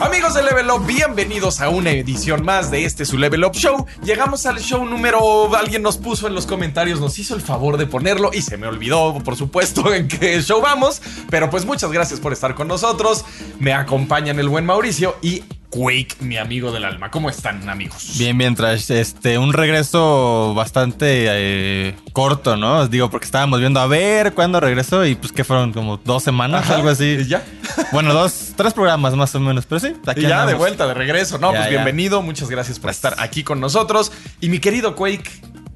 Amigos 0.00 0.32
de 0.32 0.42
Level 0.42 0.70
Up, 0.70 0.86
bienvenidos 0.86 1.60
a 1.60 1.68
una 1.68 1.90
edición 1.90 2.42
más 2.42 2.70
de 2.70 2.86
este 2.86 3.04
su 3.04 3.18
Level 3.18 3.44
Up 3.44 3.52
Show. 3.52 3.84
Llegamos 4.02 4.46
al 4.46 4.58
show 4.58 4.82
número. 4.86 5.54
Alguien 5.54 5.82
nos 5.82 5.98
puso 5.98 6.26
en 6.26 6.34
los 6.34 6.46
comentarios, 6.46 7.00
nos 7.00 7.18
hizo 7.18 7.34
el 7.34 7.42
favor 7.42 7.76
de 7.76 7.86
ponerlo 7.86 8.30
y 8.32 8.40
se 8.40 8.56
me 8.56 8.66
olvidó, 8.66 9.18
por 9.22 9.36
supuesto, 9.36 9.92
en 9.94 10.08
qué 10.08 10.40
show 10.40 10.62
vamos. 10.62 11.02
Pero 11.28 11.50
pues 11.50 11.66
muchas 11.66 11.92
gracias 11.92 12.18
por 12.18 12.32
estar 12.32 12.54
con 12.54 12.66
nosotros. 12.66 13.26
Me 13.58 13.74
acompañan 13.74 14.38
el 14.38 14.48
buen 14.48 14.64
Mauricio 14.64 15.18
y 15.20 15.44
Quake, 15.70 16.16
mi 16.20 16.36
amigo 16.36 16.72
del 16.72 16.84
alma. 16.84 17.10
¿Cómo 17.10 17.30
están, 17.30 17.68
amigos? 17.68 18.14
Bien, 18.18 18.36
bien, 18.36 18.56
Trash. 18.56 18.90
Este, 18.90 19.38
un 19.38 19.52
regreso 19.52 20.52
bastante 20.54 21.26
eh, 21.28 21.94
corto, 22.12 22.56
¿no? 22.56 22.78
Os 22.80 22.90
digo, 22.90 23.08
porque 23.08 23.24
estábamos 23.26 23.60
viendo 23.60 23.78
a 23.78 23.86
ver 23.86 24.34
cuándo 24.34 24.58
regresó 24.58 25.06
y 25.06 25.14
pues 25.14 25.30
que 25.32 25.44
fueron 25.44 25.72
como 25.72 25.96
dos 25.98 26.24
semanas, 26.24 26.64
Ajá, 26.64 26.74
algo 26.76 26.88
así. 26.88 27.18
¿y 27.20 27.24
ya? 27.26 27.44
Bueno, 27.92 28.12
dos, 28.12 28.52
tres 28.56 28.72
programas 28.74 29.14
más 29.14 29.32
o 29.36 29.40
menos, 29.40 29.64
pero 29.64 29.78
sí, 29.78 29.94
aquí 30.06 30.20
Y 30.24 30.28
ya 30.28 30.44
de 30.44 30.54
vuelta, 30.54 30.88
de 30.88 30.94
regreso. 30.94 31.38
No, 31.38 31.52
Ya, 31.52 31.58
pues 31.60 31.64
ya. 31.70 31.70
bienvenido. 31.76 32.20
Muchas 32.20 32.50
gracias 32.50 32.80
por 32.80 32.90
estar 32.90 33.14
aquí 33.18 33.44
con 33.44 33.60
nosotros. 33.60 34.10
Y 34.40 34.48
mi 34.48 34.58
querido 34.58 34.96
Quake, 34.96 35.30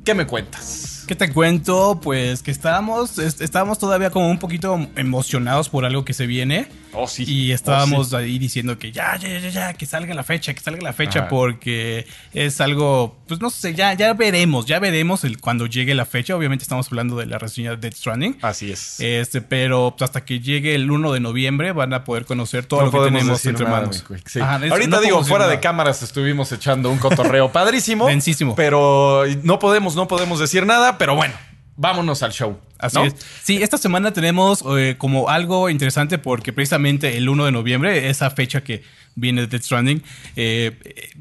¿qué 0.04 0.14
me 0.14 0.26
cuentas? 0.26 1.04
¿Qué 1.06 1.14
te 1.14 1.30
cuento? 1.32 2.00
Pues 2.02 2.42
que 2.42 2.50
estábamos, 2.50 3.18
est- 3.18 3.42
estábamos 3.42 3.78
todavía 3.78 4.10
como 4.10 4.28
un 4.28 4.38
poquito 4.38 4.88
emocionados 4.96 5.68
por 5.68 5.84
algo 5.84 6.04
que 6.04 6.14
se 6.14 6.26
viene. 6.26 6.66
Oh, 6.94 7.06
sí. 7.08 7.24
Y 7.26 7.52
estábamos 7.52 8.14
ahí 8.14 8.38
diciendo 8.38 8.78
que 8.78 8.92
ya, 8.92 9.16
ya, 9.16 9.28
ya, 9.38 9.48
ya, 9.48 9.72
que 9.74 9.86
salga 9.86 10.14
la 10.14 10.22
fecha, 10.22 10.54
que 10.54 10.60
salga 10.60 10.80
la 10.82 10.92
fecha, 10.92 11.20
Ajá. 11.20 11.28
porque 11.28 12.06
es 12.32 12.60
algo, 12.60 13.16
pues 13.26 13.40
no 13.40 13.50
sé, 13.50 13.74
ya, 13.74 13.92
ya 13.94 14.12
veremos, 14.14 14.66
ya 14.66 14.78
veremos 14.78 15.24
el, 15.24 15.40
cuando 15.40 15.66
llegue 15.66 15.94
la 15.94 16.06
fecha. 16.06 16.36
Obviamente 16.36 16.62
estamos 16.62 16.86
hablando 16.88 17.16
de 17.16 17.26
la 17.26 17.38
reseña 17.38 17.70
de 17.72 17.76
Death 17.76 17.94
Stranding. 17.94 18.38
Así 18.42 18.70
es. 18.70 19.00
Este, 19.00 19.40
pero 19.40 19.94
hasta 20.00 20.24
que 20.24 20.40
llegue 20.40 20.74
el 20.74 20.90
1 20.90 21.12
de 21.12 21.20
noviembre 21.20 21.72
van 21.72 21.92
a 21.94 22.04
poder 22.04 22.24
conocer 22.24 22.66
todo 22.66 22.80
No 22.80 22.86
lo 22.86 22.92
que 22.92 23.10
tenemos 23.10 23.44
entre 23.46 23.64
nada, 23.64 23.80
manos. 23.80 23.96
mi 24.02 24.16
Quake, 24.16 24.28
sí. 24.30 24.40
Ajá, 24.40 24.64
es- 24.64 24.70
Ahorita 24.72 24.96
no 24.96 25.00
digo, 25.02 25.24
fuera 25.24 25.46
de 25.48 25.60
cámaras 25.60 26.02
estuvimos 26.02 26.50
echando 26.52 26.90
un 26.90 26.98
cotorreo 26.98 27.50
padrísimo. 27.52 28.06
Densísimo. 28.14 28.54
Pero 28.54 29.24
no 29.42 29.58
podemos, 29.58 29.96
no 29.96 30.06
podemos 30.08 30.38
decir 30.38 30.64
nada. 30.66 30.98
Pero 30.98 31.14
bueno, 31.16 31.34
vámonos 31.76 32.22
al 32.22 32.32
show. 32.32 32.58
Así 32.78 32.96
¿no? 32.98 33.04
es. 33.04 33.14
Sí, 33.42 33.62
esta 33.62 33.78
semana 33.78 34.12
tenemos 34.12 34.62
eh, 34.76 34.96
como 34.98 35.28
algo 35.30 35.70
interesante 35.70 36.18
porque 36.18 36.52
precisamente 36.52 37.16
el 37.16 37.28
1 37.28 37.44
de 37.46 37.52
noviembre, 37.52 38.08
esa 38.10 38.30
fecha 38.30 38.62
que 38.62 38.82
viene 39.16 39.42
de 39.42 39.46
Death 39.46 39.62
Stranding, 39.62 40.02
eh, 40.34 40.76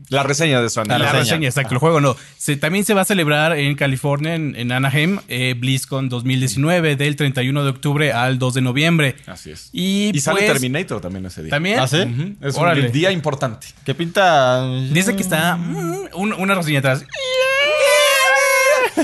La 0.09 0.23
reseña 0.23 0.59
de 0.61 0.67
Stranding. 0.69 0.97
la, 0.97 1.05
reseña. 1.05 1.19
reseña, 1.23 1.47
exacto, 1.47 1.75
el 1.75 1.79
juego 1.79 2.01
no. 2.01 2.15
Se, 2.37 2.57
también 2.57 2.83
se 2.85 2.95
va 2.95 3.01
a 3.01 3.05
celebrar 3.05 3.55
en 3.55 3.75
California, 3.75 4.33
en, 4.33 4.55
en 4.55 4.71
Anaheim, 4.71 5.19
eh, 5.29 5.53
BlizzCon 5.55 6.09
2019, 6.09 6.95
del 6.95 7.15
31 7.15 7.63
de 7.63 7.69
octubre 7.69 8.11
al 8.11 8.39
2 8.39 8.55
de 8.55 8.61
noviembre. 8.61 9.15
Así 9.27 9.51
es. 9.51 9.69
Y, 9.71 10.09
Y 10.11 10.19
sale 10.21 10.39
pues, 10.41 10.53
Terminator 10.53 11.01
también 11.01 11.27
ese 11.27 11.43
día. 11.43 11.51
¿También? 11.51 11.79
¿Ah, 11.79 11.87
sí? 11.87 12.35
Es 12.41 12.57
Órale. 12.57 12.87
un 12.87 12.91
día 12.91 13.11
importante. 13.11 13.67
¿Qué 13.85 13.93
pinta? 13.93 14.67
Dice 14.91 15.15
que 15.15 15.21
está 15.21 15.55
mm, 15.55 16.07
un- 16.15 16.33
una 16.33 16.55
reseña 16.55 16.79
atrás. 16.79 17.05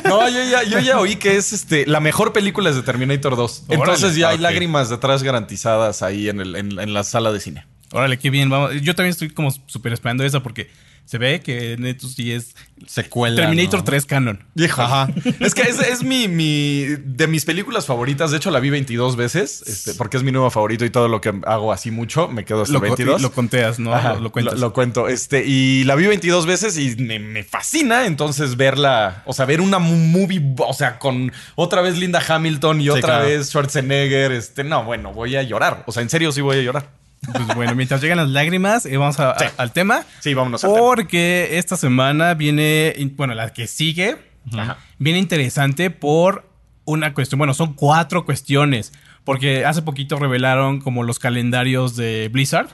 No, 0.05 0.27
yo 0.29 0.43
ya, 0.43 0.63
yo 0.63 0.79
ya 0.79 0.99
oí 0.99 1.15
que 1.15 1.35
es 1.35 1.53
este 1.53 1.85
la 1.85 1.99
mejor 1.99 2.33
película 2.33 2.69
es 2.69 2.75
de 2.75 2.83
Terminator 2.83 3.35
2. 3.35 3.65
Entonces 3.69 4.15
ya 4.15 4.29
hay 4.29 4.37
lágrimas 4.37 4.89
detrás 4.89 5.23
garantizadas 5.23 6.01
ahí 6.01 6.29
en, 6.29 6.39
el, 6.41 6.55
en, 6.55 6.79
en 6.79 6.93
la 6.93 7.03
sala 7.03 7.31
de 7.31 7.39
cine. 7.39 7.65
Órale, 7.91 8.17
qué 8.19 8.29
bien. 8.29 8.49
Vamos. 8.49 8.71
Yo 8.81 8.95
también 8.95 9.11
estoy 9.11 9.29
como 9.29 9.51
súper 9.65 9.93
esperando 9.93 10.23
esa 10.23 10.41
porque 10.41 10.69
se 11.09 11.17
ve 11.17 11.41
que 11.41 11.75
neto 11.79 12.07
sí 12.07 12.31
es 12.31 12.55
Secuela. 12.85 13.35
Terminator 13.35 13.79
¿no? 13.79 13.83
3 13.83 14.05
canon. 14.05 14.43
Ajá. 14.77 15.09
Es 15.39 15.55
que 15.55 15.63
es, 15.63 15.79
es 15.79 16.03
mi, 16.03 16.27
mi- 16.27 16.85
de 17.03 17.25
mis 17.27 17.45
películas 17.45 17.87
favoritas. 17.87 18.29
De 18.29 18.37
hecho, 18.37 18.51
la 18.51 18.59
vi 18.59 18.69
22 18.69 19.15
veces, 19.15 19.63
este, 19.65 19.95
porque 19.95 20.17
es 20.17 20.23
mi 20.23 20.31
nuevo 20.31 20.49
favorito 20.51 20.85
y 20.85 20.91
todo 20.91 21.07
lo 21.07 21.19
que 21.19 21.33
hago 21.47 21.73
así 21.73 21.89
mucho, 21.89 22.27
me 22.27 22.45
quedo 22.45 22.61
hasta 22.61 22.73
Lo, 22.73 22.79
co- 22.79 22.85
22. 22.85 23.21
lo 23.23 23.31
conteas, 23.31 23.79
¿no? 23.79 23.93
Ajá, 23.93 24.13
lo, 24.13 24.19
lo 24.21 24.31
cuentas. 24.31 24.59
lo 24.59 24.71
cuento. 24.71 25.07
Este, 25.07 25.43
y 25.45 25.83
la 25.85 25.95
vi 25.95 26.05
22 26.05 26.45
veces 26.45 26.77
y 26.77 26.95
me, 26.97 27.17
me 27.17 27.43
fascina. 27.43 28.05
Entonces, 28.05 28.55
verla, 28.55 29.23
o 29.25 29.33
sea, 29.33 29.45
ver 29.45 29.61
una 29.61 29.79
movie, 29.79 30.53
o 30.59 30.73
sea, 30.73 30.99
con 30.99 31.31
otra 31.55 31.81
vez 31.81 31.97
Linda 31.97 32.21
Hamilton 32.27 32.81
y 32.81 32.89
otra 32.89 33.01
claro. 33.01 33.25
vez 33.25 33.47
Schwarzenegger. 33.49 34.31
Este, 34.31 34.63
no, 34.63 34.83
bueno, 34.83 35.11
voy 35.11 35.35
a 35.35 35.41
llorar. 35.43 35.83
O 35.87 35.91
sea, 35.91 36.03
en 36.03 36.09
serio, 36.09 36.31
sí 36.31 36.41
voy 36.41 36.57
a 36.59 36.61
llorar. 36.61 36.91
Pues 37.21 37.47
bueno, 37.55 37.75
mientras 37.75 38.01
llegan 38.01 38.17
las 38.17 38.29
lágrimas, 38.29 38.85
eh, 38.85 38.97
vamos 38.97 39.19
a- 39.19 39.37
Sí. 39.37 39.45
a- 39.45 39.61
al 39.61 39.71
tema. 39.73 40.03
Sí, 40.19 40.33
vámonos 40.33 40.63
al 40.63 40.71
tema. 40.73 40.81
Porque 40.85 41.57
esta 41.57 41.75
semana 41.77 42.33
viene, 42.33 42.93
bueno, 43.15 43.33
la 43.35 43.51
que 43.53 43.67
sigue, 43.67 44.17
Ajá. 44.57 44.77
viene 44.97 45.19
interesante 45.19 45.89
por 45.91 46.47
una 46.85 47.13
cuestión. 47.13 47.37
Bueno, 47.39 47.53
son 47.53 47.73
cuatro 47.73 48.25
cuestiones. 48.25 48.93
Porque 49.25 49.65
hace 49.65 49.81
poquito 49.83 50.17
revelaron 50.17 50.79
como 50.79 51.03
los 51.03 51.19
calendarios 51.19 51.95
de 51.95 52.29
Blizzard. 52.31 52.67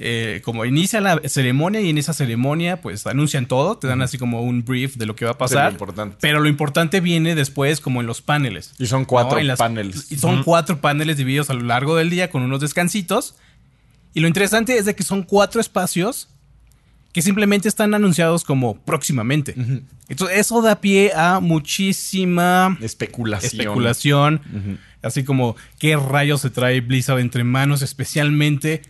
Eh, 0.00 0.42
como 0.44 0.64
inicia 0.64 1.00
la 1.00 1.20
ceremonia 1.24 1.80
y 1.80 1.90
en 1.90 1.98
esa 1.98 2.12
ceremonia 2.12 2.80
pues 2.80 3.04
anuncian 3.08 3.46
todo, 3.46 3.78
te 3.78 3.88
dan 3.88 4.00
así 4.00 4.16
como 4.16 4.42
un 4.42 4.64
brief 4.64 4.94
de 4.96 5.06
lo 5.06 5.16
que 5.16 5.24
va 5.24 5.32
a 5.32 5.38
pasar. 5.38 5.72
lo. 5.72 6.14
Pero 6.20 6.38
lo 6.38 6.48
importante 6.48 7.00
viene 7.00 7.34
después 7.34 7.80
como 7.80 8.00
en 8.00 8.06
los 8.06 8.22
paneles. 8.22 8.74
Y 8.78 8.86
son 8.86 9.04
cuatro 9.04 9.38
¿no? 9.38 9.44
Las- 9.44 9.58
paneles. 9.58 10.12
Y 10.12 10.16
son 10.16 10.44
cuatro 10.44 10.80
paneles 10.80 11.16
divididos 11.16 11.50
a 11.50 11.54
lo 11.54 11.62
largo 11.62 11.96
del 11.96 12.10
día 12.10 12.30
con 12.30 12.42
unos 12.42 12.60
descansitos. 12.60 13.34
Y 14.14 14.20
lo 14.20 14.28
interesante 14.28 14.78
es 14.78 14.84
de 14.84 14.94
que 14.94 15.02
son 15.02 15.24
cuatro 15.24 15.60
espacios 15.60 16.28
que 17.12 17.20
simplemente 17.22 17.68
están 17.68 17.92
anunciados 17.94 18.44
como 18.44 18.76
próximamente. 18.82 19.54
Entonces, 20.08 20.38
eso 20.38 20.62
da 20.62 20.80
pie 20.80 21.10
a 21.16 21.40
muchísima 21.40 22.76
Especulación. 22.80 23.50
especulación. 23.60 24.40
Así 25.02 25.24
como 25.24 25.56
qué 25.78 25.96
rayos 25.96 26.40
se 26.42 26.50
trae 26.50 26.80
Blizzard 26.80 27.18
entre 27.18 27.42
manos, 27.44 27.82
especialmente 27.82 28.82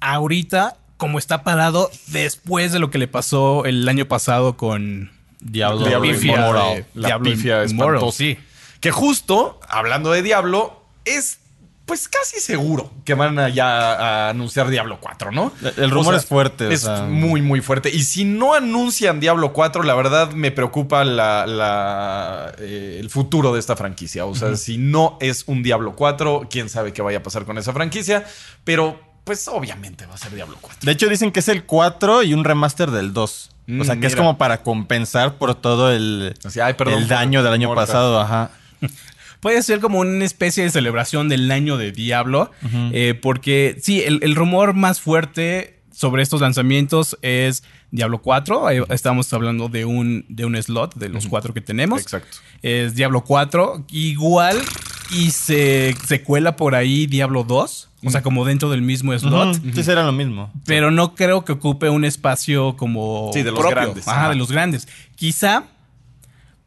ahorita, 0.00 0.76
como 0.96 1.18
está 1.18 1.42
parado 1.42 1.90
después 2.08 2.72
de 2.72 2.78
lo 2.78 2.90
que 2.90 2.98
le 2.98 3.08
pasó 3.08 3.64
el 3.64 3.88
año 3.88 4.06
pasado 4.06 4.56
con 4.56 5.10
Diablo, 5.40 5.86
Diablo 5.86 6.10
Pifia 6.12 6.34
Immortal. 6.34 6.74
de 6.74 6.84
La 6.94 7.08
Diablo 7.08 7.30
pifia 7.30 7.62
espantosa. 7.62 8.16
sí. 8.16 8.38
Que 8.80 8.90
justo, 8.90 9.58
hablando 9.68 10.12
de 10.12 10.22
Diablo, 10.22 10.82
es 11.04 11.38
pues 11.86 12.08
casi 12.08 12.40
seguro 12.40 12.90
que 13.04 13.14
van 13.14 13.38
a 13.38 13.48
ya 13.48 13.92
a 13.94 14.30
anunciar 14.30 14.68
Diablo 14.68 14.98
4, 15.00 15.30
¿no? 15.30 15.52
El 15.76 15.90
rumor 15.92 16.16
es 16.16 16.26
fuerte, 16.26 16.66
o 16.66 16.70
Es 16.70 16.80
sea. 16.82 17.02
muy, 17.02 17.42
muy 17.42 17.60
fuerte. 17.60 17.90
Y 17.90 18.02
si 18.02 18.24
no 18.24 18.54
anuncian 18.54 19.20
Diablo 19.20 19.52
4, 19.52 19.84
la 19.84 19.94
verdad 19.94 20.32
me 20.32 20.50
preocupa 20.50 21.04
la, 21.04 21.46
la, 21.46 22.52
eh, 22.58 22.96
el 23.00 23.08
futuro 23.08 23.52
de 23.54 23.60
esta 23.60 23.76
franquicia. 23.76 24.26
O 24.26 24.34
sea, 24.34 24.56
si 24.56 24.78
no 24.78 25.16
es 25.20 25.44
un 25.46 25.62
Diablo 25.62 25.94
4, 25.94 26.48
quién 26.50 26.68
sabe 26.68 26.92
qué 26.92 27.02
vaya 27.02 27.18
a 27.18 27.22
pasar 27.22 27.44
con 27.44 27.56
esa 27.56 27.72
franquicia. 27.72 28.24
Pero, 28.64 29.00
pues 29.26 29.48
obviamente 29.48 30.06
va 30.06 30.14
a 30.14 30.18
ser 30.18 30.32
Diablo 30.32 30.56
4. 30.60 30.86
De 30.86 30.92
hecho, 30.92 31.08
dicen 31.08 31.32
que 31.32 31.40
es 31.40 31.48
el 31.48 31.64
4 31.64 32.22
y 32.22 32.32
un 32.32 32.44
remaster 32.44 32.92
del 32.92 33.12
2. 33.12 33.50
Mm, 33.66 33.80
o 33.80 33.84
sea, 33.84 33.96
que 33.96 34.06
es 34.06 34.14
como 34.14 34.38
para 34.38 34.62
compensar 34.62 35.34
por 35.34 35.56
todo 35.56 35.90
el, 35.90 36.32
Así, 36.44 36.60
ay, 36.60 36.74
perdón 36.74 37.02
el 37.02 37.08
daño 37.08 37.42
del 37.42 37.52
año 37.52 37.74
pasado. 37.74 38.20
Ajá. 38.20 38.52
Puede 39.40 39.64
ser 39.64 39.80
como 39.80 39.98
una 39.98 40.24
especie 40.24 40.62
de 40.62 40.70
celebración 40.70 41.28
del 41.28 41.50
año 41.50 41.76
de 41.76 41.90
Diablo, 41.90 42.52
eh, 42.92 43.18
porque 43.20 43.76
sí, 43.82 44.00
el, 44.00 44.20
el 44.22 44.36
rumor 44.36 44.74
más 44.74 45.00
fuerte 45.00 45.80
sobre 45.90 46.22
estos 46.22 46.40
lanzamientos 46.40 47.18
es 47.20 47.64
Diablo 47.90 48.22
4. 48.22 48.68
Ahí 48.68 48.78
estamos 48.90 49.32
hablando 49.32 49.68
de 49.68 49.86
un, 49.86 50.24
de 50.28 50.44
un 50.44 50.62
slot 50.62 50.94
de 50.94 51.08
los 51.08 51.26
cuatro 51.26 51.52
que 51.52 51.60
tenemos. 51.60 52.00
Exacto. 52.00 52.38
Es 52.62 52.94
Diablo 52.94 53.24
4. 53.24 53.86
Igual 53.90 54.62
y 55.10 55.30
se, 55.30 55.96
se 56.06 56.22
cuela 56.22 56.54
por 56.54 56.76
ahí 56.76 57.06
Diablo 57.06 57.42
2. 57.44 57.88
O 58.06 58.10
sea, 58.10 58.22
como 58.22 58.44
dentro 58.44 58.70
del 58.70 58.82
mismo 58.82 59.16
slot. 59.18 59.56
Ujú, 59.58 59.70
Sí, 59.74 59.82
será 59.82 60.04
lo 60.04 60.12
mismo. 60.12 60.52
Pero 60.64 60.90
no 60.90 61.14
creo 61.14 61.44
que 61.44 61.52
ocupe 61.52 61.88
un 61.90 62.04
espacio 62.04 62.76
como. 62.76 63.30
Sí, 63.34 63.42
de 63.42 63.50
los 63.50 63.58
propio. 63.60 63.76
grandes. 63.76 64.06
Ajá, 64.08 64.20
Ajá. 64.20 64.28
de 64.30 64.36
los 64.36 64.50
grandes. 64.52 64.88
Quizá 65.16 65.64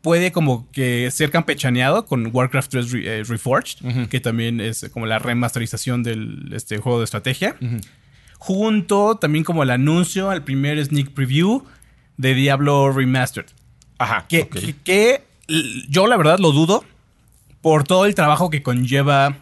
puede 0.02 0.32
como 0.32 0.70
que 0.72 1.10
ser 1.12 1.30
campechaneado 1.32 2.06
con 2.06 2.30
Warcraft 2.32 2.72
3 2.72 2.92
Re- 2.92 3.20
eh, 3.20 3.24
Reforged, 3.24 4.08
que 4.10 4.20
también 4.22 4.62
es 4.62 4.90
como 4.94 5.06
la 5.06 5.20
remasterización 5.20 6.04
del 6.04 6.52
este, 6.54 6.78
juego 6.78 7.00
de 7.00 7.06
estrategia. 7.06 7.56
Junto 8.38 9.16
también 9.16 9.44
como 9.44 9.64
el 9.64 9.70
anuncio 9.70 10.30
al 10.30 10.44
primer 10.44 10.84
sneak 10.84 11.10
preview 11.12 11.64
de 12.18 12.34
Diablo 12.34 12.92
Remastered. 12.92 13.48
Ajá. 13.98 14.26
Que, 14.30 14.48
que- 14.48 15.24
yo 15.90 16.08
la 16.08 16.16
verdad 16.16 16.40
lo 16.40 16.52
dudo 16.52 16.86
por 17.62 17.84
todo 17.84 18.06
el 18.06 18.16
trabajo 18.16 18.50
que 18.50 18.62
conlleva 18.64 19.36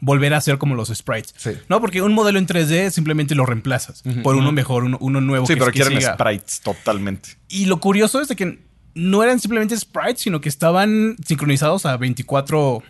volver 0.00 0.32
a 0.34 0.36
hacer 0.36 0.58
como 0.58 0.74
los 0.74 0.88
sprites. 0.88 1.34
Sí. 1.36 1.50
No, 1.68 1.80
porque 1.80 2.02
un 2.02 2.12
modelo 2.12 2.38
en 2.38 2.46
3D 2.46 2.90
simplemente 2.90 3.34
lo 3.34 3.44
reemplazas 3.46 4.02
por 4.22 4.36
uno 4.36 4.52
mejor, 4.52 4.84
uno, 4.84 4.96
uno 5.00 5.20
nuevo. 5.20 5.46
Sí, 5.46 5.54
que- 5.54 5.58
pero 5.60 5.72
que 5.72 5.80
quieren 5.80 5.98
siga. 6.00 6.14
sprites 6.14 6.60
totalmente. 6.60 7.30
Y 7.48 7.66
lo 7.66 7.80
curioso 7.80 8.20
es 8.20 8.28
de 8.28 8.36
que 8.36 8.60
no 8.94 9.22
eran 9.22 9.40
simplemente 9.40 9.76
sprites, 9.76 10.20
sino 10.22 10.40
que 10.40 10.48
estaban 10.48 11.16
sincronizados 11.26 11.84
a 11.86 11.96
24 11.96 12.82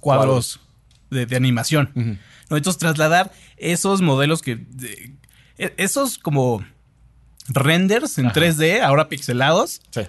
cuadros 0.00 0.60
de, 1.10 1.26
de 1.26 1.36
animación. 1.36 1.90
¿no? 1.94 2.56
Entonces, 2.56 2.78
trasladar 2.78 3.32
esos 3.56 4.00
modelos 4.02 4.42
que. 4.42 4.56
de- 4.56 5.12
e- 5.58 5.74
esos 5.76 6.18
como 6.18 6.64
renders 7.48 8.18
en 8.18 8.30
3D, 8.32 8.80
ahora 8.82 9.08
pixelados, 9.08 9.82
Sí. 9.90 10.02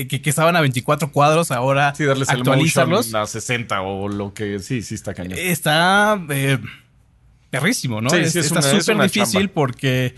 Eh, 0.00 0.08
que, 0.08 0.20
que 0.22 0.30
estaban 0.30 0.54
a 0.56 0.60
24 0.60 1.10
cuadros, 1.12 1.50
ahora 1.50 1.94
Sí, 1.94 2.04
darles 2.04 2.28
el 2.28 2.38
actualizarlos. 2.38 3.06
motion 3.06 3.22
a 3.22 3.26
60 3.26 3.80
o 3.82 4.08
lo 4.08 4.34
que 4.34 4.58
sí, 4.60 4.82
sí 4.82 4.94
está 4.94 5.14
cañón. 5.14 5.38
Está. 5.38 6.20
eh, 6.30 6.58
perrísimo, 7.50 8.00
¿no? 8.00 8.10
Sí, 8.10 8.16
Es- 8.16 8.32
sí, 8.32 8.38
es 8.40 8.46
está 8.46 8.58
es 8.60 8.66
súper 8.66 8.96
una 8.96 9.04
difícil 9.04 9.40
chamba. 9.42 9.52
porque, 9.54 10.14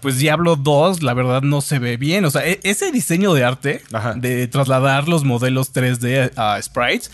pues 0.00 0.18
Diablo 0.18 0.56
2, 0.56 1.02
la 1.02 1.12
verdad, 1.14 1.42
no 1.42 1.60
se 1.60 1.78
ve 1.78 1.96
bien. 1.98 2.24
O 2.24 2.30
sea, 2.30 2.46
e- 2.46 2.60
ese 2.62 2.90
diseño 2.92 3.34
de 3.34 3.44
arte, 3.44 3.82
Ajá. 3.92 4.14
de 4.14 4.46
trasladar 4.48 5.06
los 5.08 5.24
modelos 5.24 5.72
3D 5.72 6.32
a 6.36 6.60
sprites, 6.62 7.10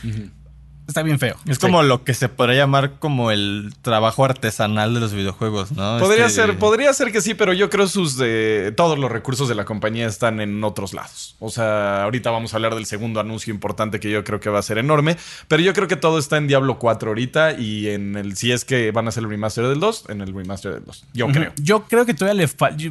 está 0.92 1.02
bien 1.02 1.18
feo. 1.18 1.36
Es 1.46 1.58
como 1.58 1.82
lo 1.82 2.04
que 2.04 2.14
se 2.14 2.28
podría 2.28 2.58
llamar 2.58 2.92
como 2.98 3.30
el 3.30 3.72
trabajo 3.82 4.24
artesanal 4.24 4.94
de 4.94 5.00
los 5.00 5.12
videojuegos, 5.14 5.72
¿no? 5.72 5.98
Podría 5.98 6.26
Este- 6.26 6.42
ser, 6.42 6.58
podría 6.58 6.92
ser 6.92 7.10
que 7.10 7.20
sí, 7.20 7.34
pero 7.34 7.52
yo 7.52 7.70
creo 7.70 7.88
sus 7.88 8.16
de 8.16 8.72
todos 8.76 8.98
los 8.98 9.10
recursos 9.10 9.48
de 9.48 9.54
la 9.54 9.64
compañía 9.64 10.06
están 10.06 10.40
en 10.40 10.62
otros 10.62 10.92
lados. 10.94 11.34
O 11.40 11.50
sea, 11.50 12.04
ahorita 12.04 12.30
vamos 12.30 12.52
a 12.52 12.56
hablar 12.56 12.74
del 12.74 12.86
segundo 12.86 13.18
anuncio 13.20 13.52
importante 13.52 13.98
que 14.00 14.10
yo 14.10 14.22
creo 14.24 14.38
que 14.40 14.50
va 14.50 14.58
a 14.58 14.62
ser 14.62 14.78
enorme, 14.78 15.16
pero 15.48 15.62
yo 15.62 15.72
creo 15.72 15.88
que 15.88 15.96
todo 15.96 16.18
está 16.18 16.36
en 16.36 16.46
Diablo 16.46 16.78
4 16.78 17.10
ahorita 17.10 17.52
y 17.58 17.88
en 17.88 18.16
el 18.16 18.36
si 18.36 18.52
es 18.52 18.64
que 18.64 18.90
van 18.92 19.06
a 19.06 19.08
hacer 19.08 19.22
el 19.24 19.30
remaster 19.30 19.66
del 19.66 19.80
2, 19.80 20.04
en 20.10 20.20
el 20.20 20.34
remaster 20.34 20.74
del 20.74 20.84
2. 20.84 21.04
Yo 21.14 21.28
creo. 21.28 21.52
Yo 21.60 21.84
creo 21.84 22.04
que 22.06 22.14
todavía 22.14 22.42
le 22.42 22.48
falta. 22.48 22.82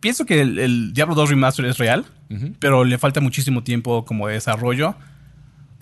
Pienso 0.00 0.26
que 0.26 0.40
el, 0.40 0.58
el 0.58 0.92
Diablo 0.92 1.14
2 1.14 1.30
Remaster 1.30 1.64
es 1.64 1.78
real, 1.78 2.04
pero 2.58 2.84
le 2.84 2.98
falta 2.98 3.20
muchísimo 3.20 3.62
tiempo 3.62 4.04
como 4.04 4.26
de 4.26 4.34
desarrollo. 4.34 4.94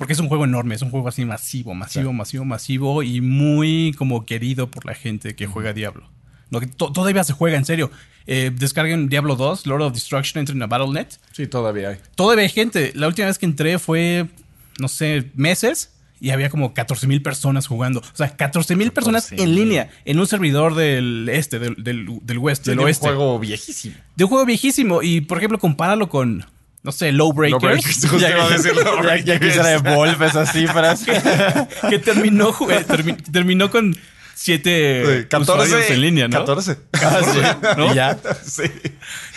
Porque 0.00 0.14
es 0.14 0.18
un 0.18 0.28
juego 0.28 0.46
enorme, 0.46 0.74
es 0.74 0.80
un 0.82 0.90
juego 0.90 1.08
así 1.08 1.24
masivo, 1.26 1.74
masivo, 1.74 2.12
masivo, 2.14 2.44
masivo 2.46 3.02
y 3.02 3.20
muy 3.20 3.94
como 3.98 4.24
querido 4.24 4.70
por 4.70 4.86
la 4.86 4.94
gente 4.94 5.36
que 5.36 5.46
juega 5.46 5.74
Diablo. 5.74 6.08
No, 6.50 6.58
que 6.58 6.66
to- 6.66 6.90
todavía 6.90 7.22
se 7.22 7.34
juega, 7.34 7.58
en 7.58 7.66
serio. 7.66 7.90
Eh, 8.26 8.50
descarguen 8.52 9.08
Diablo 9.10 9.36
2, 9.36 9.66
Lord 9.66 9.82
of 9.82 9.92
Destruction, 9.92 10.40
entren 10.40 10.62
a 10.62 10.66
Battle.net. 10.66 11.08
Sí, 11.32 11.46
todavía 11.46 11.90
hay. 11.90 11.98
Todavía 12.14 12.44
hay 12.44 12.48
gente. 12.48 12.92
La 12.94 13.08
última 13.08 13.26
vez 13.28 13.36
que 13.38 13.44
entré 13.46 13.78
fue, 13.78 14.26
no 14.78 14.88
sé, 14.88 15.30
meses 15.34 15.90
y 16.18 16.30
había 16.30 16.48
como 16.50 16.72
14 16.74 17.06
mil 17.06 17.20
personas 17.22 17.66
jugando. 17.66 18.00
O 18.00 18.16
sea, 18.16 18.34
14 18.36 18.76
mil 18.76 18.92
personas 18.92 19.24
14,000. 19.30 19.48
en 19.48 19.54
línea 19.54 19.90
en 20.06 20.18
un 20.18 20.26
servidor 20.26 20.74
del 20.76 21.28
este, 21.30 21.58
del, 21.58 21.74
del, 21.84 22.06
del 22.22 22.38
west, 22.38 22.64
Sí, 22.64 22.70
del 22.70 22.76
de 22.78 22.82
un 22.82 22.86
oeste. 22.88 23.06
juego 23.06 23.38
viejísimo. 23.38 23.94
De 24.16 24.24
un 24.24 24.30
juego 24.30 24.46
viejísimo. 24.46 25.02
Y 25.02 25.20
por 25.20 25.36
ejemplo, 25.38 25.58
compáralo 25.58 26.08
con, 26.08 26.46
no 26.82 26.92
sé, 26.92 27.12
Low 27.12 27.32
Breakers. 27.32 27.62
Breakers, 27.62 28.06
justo 28.10 28.28
iba 28.28 28.44
a 28.46 28.48
decir 28.50 28.74
Low 28.74 29.02
Ya, 29.04 29.16
ya 29.18 29.38
quisiera 29.40 29.72
Evolve 29.72 30.26
esas 30.26 30.52
cifras. 30.52 31.04
que 31.90 31.98
terminó, 31.98 32.52
ju- 32.52 32.70
eh, 32.72 32.84
termi- 32.86 33.16
terminó 33.32 33.70
con 33.70 33.96
siete 34.42 35.28
usuarios 35.38 35.90
en 35.90 36.00
línea, 36.00 36.26
¿no? 36.28 36.38
14. 36.44 36.78
¿no? 37.76 37.92
Y 37.92 37.94
ya. 37.94 38.18
sí. 38.42 38.62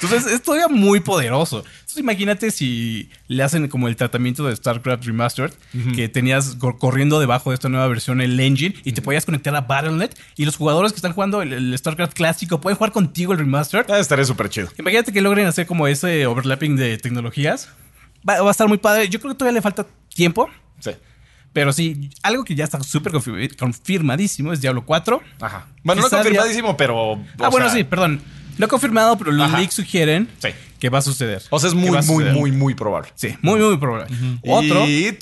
Entonces 0.02 0.32
es 0.32 0.42
todavía 0.42 0.70
muy 0.70 1.02
poderoso. 1.02 1.64
Entonces 1.80 1.98
imagínate 1.98 2.52
si 2.52 3.10
le 3.28 3.44
hacen 3.44 3.68
como 3.68 3.88
el 3.90 3.96
tratamiento 3.98 4.48
de 4.48 4.56
StarCraft 4.56 5.04
Remastered, 5.06 5.52
que 5.96 6.08
tenías 6.10 6.56
cor- 6.56 6.78
corriendo 6.80 7.20
debajo 7.20 7.50
de 7.52 7.56
esta 7.56 7.68
nueva 7.70 7.88
versión 7.88 8.22
el 8.22 8.40
engine 8.40 8.76
y 8.86 8.94
te 8.94 9.02
podías 9.02 9.26
conectar 9.26 9.54
a 9.56 9.62
Battle.net 9.62 10.12
y 10.38 10.46
los 10.46 10.56
jugadores 10.56 10.94
que 10.94 10.96
están 10.98 11.14
jugando 11.14 11.42
el, 11.42 11.52
el 11.54 11.78
StarCraft 11.78 12.14
clásico 12.14 12.62
pueden 12.62 12.78
jugar 12.78 12.94
contigo 12.94 13.34
el 13.34 13.40
Remastered. 13.40 13.92
Ah, 13.92 14.00
estaría 14.00 14.24
súper 14.26 14.50
chido. 14.50 14.70
Imagínate 14.80 15.12
que 15.12 15.22
logren 15.22 15.46
hacer 15.48 15.68
como 15.68 15.88
ese 15.88 16.26
overlapping 16.26 16.78
de 16.78 16.98
tecnologías. 16.98 17.70
Va, 18.28 18.42
va 18.42 18.48
a 18.48 18.52
estar 18.52 18.68
muy 18.70 18.78
padre. 18.78 19.10
Yo 19.10 19.20
creo 19.20 19.34
que 19.34 19.38
todavía 19.38 19.58
le 19.58 19.62
falta 19.62 19.86
tiempo. 20.16 20.50
Sí. 20.80 20.92
Pero 21.54 21.72
sí, 21.72 22.10
algo 22.24 22.44
que 22.44 22.56
ya 22.56 22.64
está 22.64 22.82
súper 22.84 23.14
confirmadísimo 23.58 24.52
es 24.54 24.60
Diablo 24.62 24.84
4. 24.86 25.22
Ajá. 25.40 25.68
Bueno, 25.84 26.02
no 26.02 26.10
confirmadísimo, 26.10 26.76
pero. 26.76 27.14
ah, 27.40 27.48
o 27.48 27.52
bueno, 27.52 27.68
sea, 27.68 27.78
sí, 27.78 27.84
perdón. 27.84 28.22
No 28.58 28.68
confirmado, 28.68 29.18
pero 29.18 29.32
los 29.32 29.48
Ajá. 29.48 29.58
leaks 29.60 29.74
sugieren 29.76 30.30
Sí. 30.40 30.50
que 30.80 30.90
va 30.90 31.00
a 31.00 31.02
suceder. 31.02 31.42
O 31.50 31.60
sea, 31.60 31.70
es 31.70 31.74
muy, 31.76 31.90
muy, 32.04 32.26
muy, 32.26 32.52
muy 32.52 32.74
probable. 32.76 33.10
Sí, 33.16 33.36
muy, 33.42 33.60
muy 33.60 33.78
probable. 33.78 34.08
Otro, 34.48 34.88
Y- 34.88 35.18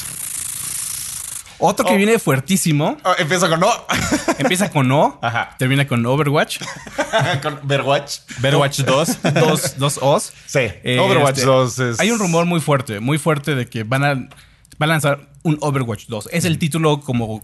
otro 1.63 1.85
que 1.85 1.93
Oh. 1.93 1.97
viene 1.97 2.17
fuertísimo. 2.17 2.97
Ah, 3.03 3.15
empieza 3.19 3.47
con 3.47 3.59
no. 3.59 3.69
Empieza 4.39 4.71
con 4.71 4.91
O, 4.91 5.19
Ajá. 5.21 5.55
termina 5.59 5.85
con 5.87 6.03
Overwatch. 6.05 6.59
con 7.43 7.59
Overwatch. 7.63 8.19
Overwatch 8.39 8.79
2. 8.81 9.17
dos, 9.33 9.77
dos 9.77 9.99
O's. 10.01 10.33
Sí. 10.47 10.59
Eh, 10.83 10.97
Overwatch 10.99 11.37
este, 11.37 11.45
2 11.45 11.79
es. 11.79 11.99
Hay 11.99 12.09
un 12.11 12.19
rumor 12.19 12.45
muy 12.45 12.59
fuerte, 12.61 12.99
muy 12.99 13.17
fuerte 13.17 13.53
de 13.55 13.67
que 13.67 13.83
van 13.83 14.03
a, 14.03 14.27
van 14.77 14.89
a 14.89 14.93
lanzar 14.93 15.29
un 15.43 15.57
Overwatch 15.61 16.05
2. 16.07 16.29
Es 16.31 16.45
el 16.45 16.57
título 16.59 17.01
como 17.01 17.43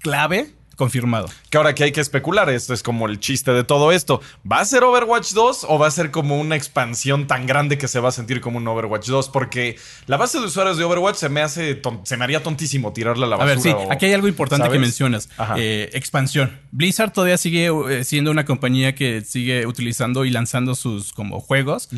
clave 0.00 0.54
confirmado. 0.76 1.28
Que 1.50 1.56
ahora 1.56 1.74
que 1.74 1.82
hay 1.82 1.90
que 1.90 2.00
especular, 2.00 2.48
esto 2.50 2.72
es 2.72 2.84
como 2.84 3.08
el 3.08 3.18
chiste 3.18 3.50
de 3.50 3.64
todo 3.64 3.90
esto. 3.90 4.20
¿Va 4.50 4.60
a 4.60 4.64
ser 4.64 4.84
Overwatch 4.84 5.32
2 5.32 5.66
o 5.68 5.76
va 5.76 5.88
a 5.88 5.90
ser 5.90 6.12
como 6.12 6.38
una 6.40 6.54
expansión 6.54 7.26
tan 7.26 7.46
grande 7.46 7.78
que 7.78 7.88
se 7.88 7.98
va 7.98 8.10
a 8.10 8.12
sentir 8.12 8.40
como 8.40 8.58
un 8.58 8.68
Overwatch 8.68 9.08
2? 9.08 9.28
Porque 9.30 9.76
la 10.06 10.16
base 10.16 10.38
de 10.38 10.44
usuarios 10.46 10.78
de 10.78 10.84
Overwatch 10.84 11.16
se 11.16 11.28
me 11.28 11.40
hace 11.40 11.82
se 12.04 12.16
me 12.16 12.22
haría 12.22 12.44
tontísimo 12.44 12.92
tirarla 12.92 13.26
a 13.26 13.28
la 13.30 13.34
A 13.34 13.38
basura. 13.40 13.54
ver, 13.56 13.62
sí, 13.64 13.70
o- 13.70 13.90
aquí 13.92 14.06
hay 14.06 14.12
algo 14.12 14.28
importante 14.28 14.68
que 14.70 14.78
mencionas. 14.78 15.28
Eh, 15.56 15.90
expansión. 15.94 16.56
Blizzard 16.70 17.12
todavía 17.12 17.38
sigue 17.38 17.72
eh, 17.90 18.04
siendo 18.04 18.30
una 18.30 18.44
compañía 18.44 18.94
que 18.94 19.22
sigue 19.22 19.66
utilizando 19.66 20.24
y 20.24 20.30
lanzando 20.30 20.76
sus 20.76 21.12
como 21.12 21.40
juegos 21.40 21.88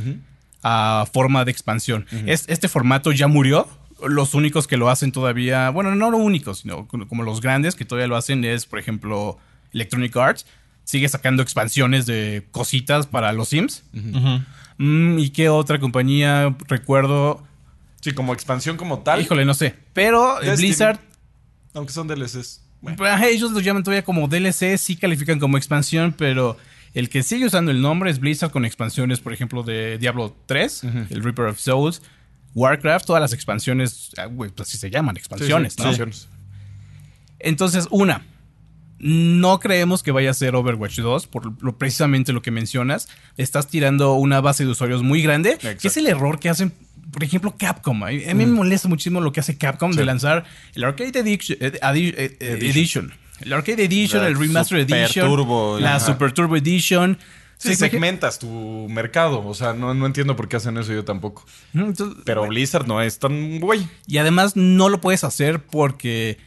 a 0.62 1.04
forma 1.12 1.44
de 1.44 1.50
expansión. 1.50 2.06
Es- 2.24 2.44
este 2.48 2.66
formato 2.68 3.12
ya 3.12 3.26
murió. 3.28 3.68
Los 4.08 4.34
únicos 4.34 4.66
que 4.66 4.76
lo 4.76 4.88
hacen 4.88 5.12
todavía, 5.12 5.70
bueno, 5.70 5.94
no 5.94 6.10
los 6.10 6.20
únicos, 6.20 6.60
sino 6.60 6.86
como 6.86 7.22
los 7.22 7.40
grandes 7.40 7.74
que 7.74 7.84
todavía 7.84 8.08
lo 8.08 8.16
hacen 8.16 8.44
es, 8.44 8.66
por 8.66 8.78
ejemplo, 8.78 9.38
Electronic 9.72 10.16
Arts. 10.16 10.46
Sigue 10.84 11.08
sacando 11.08 11.42
expansiones 11.42 12.06
de 12.06 12.46
cositas 12.50 13.06
para 13.06 13.32
los 13.32 13.48
Sims. 13.48 13.84
Mm, 14.78 15.18
¿Y 15.18 15.30
qué 15.30 15.48
otra 15.48 15.78
compañía 15.78 16.56
recuerdo? 16.68 17.44
Sí, 18.00 18.12
como 18.12 18.32
expansión 18.32 18.76
como 18.76 19.00
tal. 19.00 19.20
Híjole, 19.20 19.44
no 19.44 19.54
sé. 19.54 19.74
Pero 19.92 20.36
Destiny. 20.40 20.68
Blizzard 20.68 20.98
Aunque 21.74 21.92
son 21.92 22.08
DLCs. 22.08 22.62
Bueno. 22.80 22.96
Pues, 22.96 23.10
ajá, 23.10 23.28
ellos 23.28 23.52
lo 23.52 23.60
llaman 23.60 23.84
todavía 23.84 24.04
como 24.04 24.26
DLC, 24.26 24.78
sí 24.78 24.96
califican 24.96 25.38
como 25.38 25.58
expansión, 25.58 26.14
pero 26.16 26.56
el 26.94 27.08
que 27.08 27.22
sigue 27.22 27.46
usando 27.46 27.70
el 27.70 27.82
nombre 27.82 28.10
es 28.10 28.18
Blizzard 28.18 28.50
con 28.50 28.64
expansiones, 28.64 29.20
por 29.20 29.32
ejemplo, 29.32 29.62
de 29.62 29.98
Diablo 29.98 30.34
3, 30.46 30.84
el 31.10 31.22
Reaper 31.22 31.46
of 31.46 31.58
Souls, 31.58 32.02
Warcraft, 32.54 33.06
todas 33.06 33.20
las 33.20 33.32
expansiones, 33.32 34.10
ah, 34.18 34.28
pues 34.34 34.52
así 34.60 34.76
se 34.76 34.90
llaman, 34.90 35.16
expansiones, 35.16 35.72
Sí, 35.74 35.76
sí, 35.78 35.82
¿no? 35.84 35.90
expansiones. 35.90 36.28
Entonces, 37.38 37.86
una, 37.90 38.22
no 38.98 39.60
creemos 39.60 40.02
que 40.02 40.10
vaya 40.12 40.30
a 40.30 40.34
ser 40.34 40.54
Overwatch 40.54 40.98
2, 40.98 41.26
por 41.26 41.62
lo, 41.62 41.78
precisamente 41.78 42.32
lo 42.32 42.42
que 42.42 42.50
mencionas. 42.50 43.08
Estás 43.36 43.68
tirando 43.68 44.14
una 44.14 44.40
base 44.40 44.64
de 44.64 44.70
usuarios 44.70 45.02
muy 45.02 45.22
grande, 45.22 45.58
que 45.58 45.88
es 45.88 45.96
el 45.96 46.06
error 46.06 46.38
que 46.38 46.50
hacen, 46.50 46.72
por 47.10 47.24
ejemplo, 47.24 47.54
Capcom. 47.58 48.02
A 48.04 48.10
mí 48.10 48.22
me 48.34 48.46
molesta 48.46 48.88
muchísimo 48.88 49.20
lo 49.20 49.32
que 49.32 49.40
hace 49.40 49.56
Capcom 49.56 49.92
de 49.92 50.04
lanzar 50.04 50.44
el 50.74 50.84
Arcade 50.84 51.18
Edition. 51.18 51.58
eh, 51.60 51.72
eh, 51.82 52.36
eh, 52.40 52.58
edition. 52.68 53.12
El 53.40 53.54
Arcade 53.54 53.84
Edition, 53.84 54.20
La 54.20 54.28
el 54.28 54.38
Remaster 54.38 54.80
Edition, 54.80 55.26
Turbo, 55.26 55.78
la 55.80 55.96
ajá. 55.96 56.06
Super 56.12 56.32
Turbo 56.32 56.56
Edition. 56.56 57.16
Sí, 57.62 57.68
Se- 57.74 57.76
segmentas 57.76 58.38
tu 58.38 58.48
mercado. 58.88 59.46
O 59.46 59.52
sea, 59.54 59.74
no, 59.74 59.92
no 59.92 60.06
entiendo 60.06 60.34
por 60.34 60.48
qué 60.48 60.56
hacen 60.56 60.78
eso 60.78 60.92
yo 60.94 61.04
tampoco. 61.04 61.44
Entonces, 61.74 62.22
Pero 62.24 62.46
Blizzard 62.46 62.86
no 62.86 63.02
es 63.02 63.18
tan 63.18 63.60
güey. 63.60 63.86
Y 64.06 64.16
además 64.16 64.56
no 64.56 64.88
lo 64.88 65.00
puedes 65.02 65.24
hacer 65.24 65.62
porque 65.66 66.38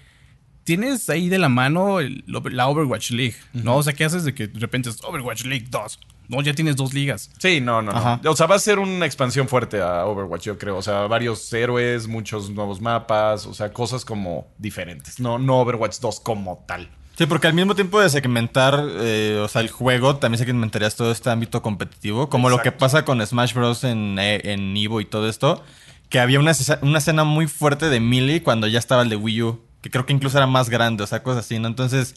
tienes 0.63 1.10
ahí 1.10 1.29
de 1.29 1.38
la 1.38 1.50
mano 1.50 2.00
el- 2.00 2.24
la 2.27 2.67
Overwatch 2.67 3.12
League, 3.12 3.36
¿no? 3.53 3.77
O 3.77 3.84
sea, 3.84 3.93
¿qué 3.93 4.05
haces 4.05 4.24
de 4.24 4.34
que 4.34 4.48
de 4.48 4.60
repente 4.60 4.89
es 4.89 5.03
Overwatch 5.03 5.46
League 5.46 5.67
2? 5.70 6.00
No, 6.29 6.41
ya 6.41 6.53
tienes 6.53 6.77
dos 6.77 6.93
ligas. 6.93 7.29
Sí, 7.38 7.60
no, 7.62 7.82
no, 7.82 7.91
Ajá. 7.91 8.20
no. 8.24 8.32
O 8.32 8.36
sea, 8.36 8.48
va 8.48 8.55
a 8.55 8.60
ser 8.60 8.79
una 8.79 9.05
expansión 9.05 9.48
fuerte 9.50 9.82
a 9.82 10.05
Overwatch, 10.05 10.43
yo 10.46 10.58
creo. 10.58 10.77
O 10.77 10.82
sea, 10.82 11.01
varios 11.08 11.51
héroes, 11.53 12.08
muchos 12.08 12.50
nuevos 12.50 12.79
mapas, 12.82 13.46
o 13.46 13.53
sea, 13.53 13.72
cosas 13.74 14.05
como 14.05 14.48
diferentes. 14.58 15.20
No, 15.20 15.38
no 15.38 15.60
Overwatch 15.60 16.00
2 16.00 16.22
como 16.22 16.63
tal. 16.65 16.89
Sí, 17.17 17.27
porque 17.27 17.48
al 17.48 17.53
mismo 17.53 17.75
tiempo 17.75 18.01
de 18.01 18.10
segmentar, 18.10 18.84
eh, 19.00 19.39
o 19.43 19.48
sea, 19.48 19.62
el 19.62 19.70
juego, 19.70 20.15
también 20.15 20.43
segmentarías 20.43 20.96
todo 20.96 21.12
este 21.12 21.29
ámbito 21.29 21.62
competitivo, 21.62 22.27
como 22.27 22.50
lo 22.50 22.62
que 22.62 22.72
pasa 22.72 23.05
con 23.05 23.25
Smash 23.25 23.53
Bros. 23.53 23.84
en, 23.84 24.17
eh, 24.17 24.41
en 24.46 24.75
Evo 24.75 25.00
y 25.00 25.05
todo 25.05 25.29
esto, 25.29 25.63
que 26.10 26.20
había 26.20 26.39
una, 26.39 26.53
una 26.82 26.98
escena 26.98 27.24
muy 27.24 27.48
fuerte 27.48 27.89
de 27.89 28.00
Melee 28.00 28.41
cuando 28.41 28.67
ya 28.67 28.79
estaba 28.79 29.03
el 29.03 29.10
de 29.10 29.15
Wii 29.15 29.41
U, 29.43 29.62
que 29.82 29.91
creo 29.91 30.05
que 30.08 30.13
incluso 30.13 30.38
era 30.38 30.48
más 30.48 30.70
grande, 30.70 31.03
o 31.03 31.08
sea, 31.08 31.22
cosas 31.22 31.46
así, 31.46 31.60
¿no? 31.60 31.67
Entonces, 31.67 32.15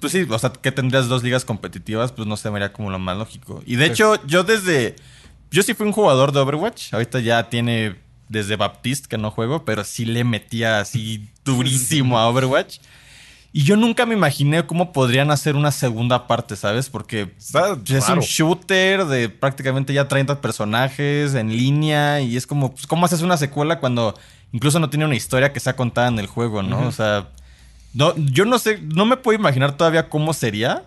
pues 0.00 0.12
sí, 0.12 0.26
o 0.28 0.38
sea, 0.38 0.50
que 0.50 0.72
tendrías 0.72 1.08
dos 1.08 1.22
ligas 1.22 1.44
competitivas, 1.44 2.12
pues 2.12 2.26
no 2.26 2.36
se 2.36 2.50
me 2.50 2.56
haría 2.56 2.72
como 2.72 2.90
lo 2.90 2.98
más 2.98 3.16
lógico. 3.16 3.62
Y 3.66 3.76
de 3.76 3.86
hecho, 3.86 4.14
yo 4.26 4.44
desde, 4.44 4.96
yo 5.50 5.62
sí 5.62 5.74
fui 5.74 5.86
un 5.86 5.92
jugador 5.92 6.32
de 6.32 6.40
Overwatch, 6.40 6.92
ahorita 6.92 7.20
ya 7.20 7.48
tiene 7.48 7.96
desde 8.28 8.56
Baptiste 8.56 9.08
que 9.08 9.18
no 9.18 9.30
juego, 9.30 9.64
pero 9.64 9.84
sí 9.84 10.04
le 10.04 10.24
metía 10.24 10.80
así 10.80 11.28
durísimo 11.44 12.18
a 12.18 12.28
Overwatch. 12.28 12.78
Y 13.58 13.64
yo 13.64 13.74
nunca 13.74 14.06
me 14.06 14.14
imaginé 14.14 14.64
cómo 14.64 14.92
podrían 14.92 15.32
hacer 15.32 15.56
una 15.56 15.72
segunda 15.72 16.28
parte, 16.28 16.54
¿sabes? 16.54 16.88
Porque 16.88 17.34
Está 17.36 17.72
es 17.72 18.06
raro. 18.06 18.14
un 18.14 18.20
shooter 18.20 19.04
de 19.06 19.28
prácticamente 19.28 19.92
ya 19.92 20.06
30 20.06 20.40
personajes 20.40 21.34
en 21.34 21.48
línea 21.48 22.20
y 22.20 22.36
es 22.36 22.46
como, 22.46 22.70
pues, 22.70 22.86
¿cómo 22.86 23.04
haces 23.04 23.20
una 23.20 23.36
secuela 23.36 23.80
cuando 23.80 24.14
incluso 24.52 24.78
no 24.78 24.90
tiene 24.90 25.06
una 25.06 25.16
historia 25.16 25.52
que 25.52 25.58
sea 25.58 25.74
contada 25.74 26.06
en 26.06 26.20
el 26.20 26.28
juego, 26.28 26.62
¿no? 26.62 26.86
O 26.86 26.92
sea, 26.92 27.30
no, 27.94 28.14
yo 28.16 28.44
no 28.44 28.60
sé, 28.60 28.78
no 28.80 29.04
me 29.06 29.16
puedo 29.16 29.36
imaginar 29.36 29.76
todavía 29.76 30.08
cómo 30.08 30.34
sería. 30.34 30.84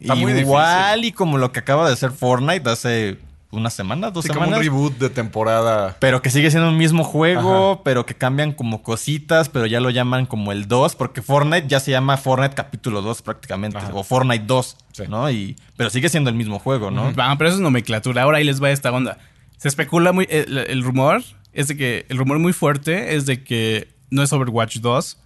Está 0.00 0.14
muy 0.14 0.32
Igual 0.32 1.04
y 1.04 1.12
como 1.12 1.36
lo 1.36 1.52
que 1.52 1.60
acaba 1.60 1.86
de 1.86 1.92
hacer 1.92 2.10
Fortnite 2.10 2.70
hace 2.70 3.18
una 3.56 3.70
semana, 3.70 4.10
dos 4.10 4.24
Sí, 4.24 4.28
como 4.28 4.40
semanas. 4.44 4.58
un 4.58 4.64
reboot 4.64 4.98
de 4.98 5.10
temporada. 5.10 5.96
Pero 6.00 6.22
que 6.22 6.30
sigue 6.30 6.50
siendo 6.50 6.68
un 6.68 6.76
mismo 6.76 7.04
juego, 7.04 7.82
pero 7.84 8.04
que 8.06 8.14
cambian 8.14 8.52
como 8.52 8.82
cositas, 8.82 9.48
pero 9.48 9.66
ya 9.66 9.80
lo 9.80 9.90
llaman 9.90 10.26
como 10.26 10.52
el 10.52 10.66
2, 10.68 10.96
porque 10.96 11.22
Fortnite 11.22 11.68
ya 11.68 11.80
se 11.80 11.90
llama 11.90 12.16
Fortnite 12.16 12.54
capítulo 12.54 13.02
2 13.02 13.22
prácticamente, 13.22 13.78
Ajá. 13.78 13.90
o 13.94 14.02
Fortnite 14.04 14.44
2, 14.46 14.76
Sí. 14.92 15.02
¿no? 15.08 15.30
Y, 15.30 15.56
pero 15.76 15.90
sigue 15.90 16.08
siendo 16.08 16.30
el 16.30 16.36
mismo 16.36 16.58
juego, 16.58 16.90
¿no? 16.90 17.12
Ah, 17.16 17.34
pero 17.38 17.48
eso 17.48 17.56
es 17.58 17.62
nomenclatura. 17.62 18.22
Ahora 18.22 18.38
ahí 18.38 18.44
les 18.44 18.62
va 18.62 18.70
esta 18.70 18.92
onda. 18.92 19.18
Se 19.56 19.68
especula 19.68 20.12
muy. 20.12 20.26
El, 20.30 20.58
el 20.58 20.82
rumor 20.82 21.22
es 21.52 21.68
de 21.68 21.76
que. 21.76 22.06
El 22.08 22.18
rumor 22.18 22.38
muy 22.38 22.52
fuerte 22.52 23.14
es 23.16 23.24
de 23.26 23.42
que 23.42 23.88
no 24.10 24.22
es 24.22 24.32
Overwatch 24.32 24.78
2. 24.78 25.18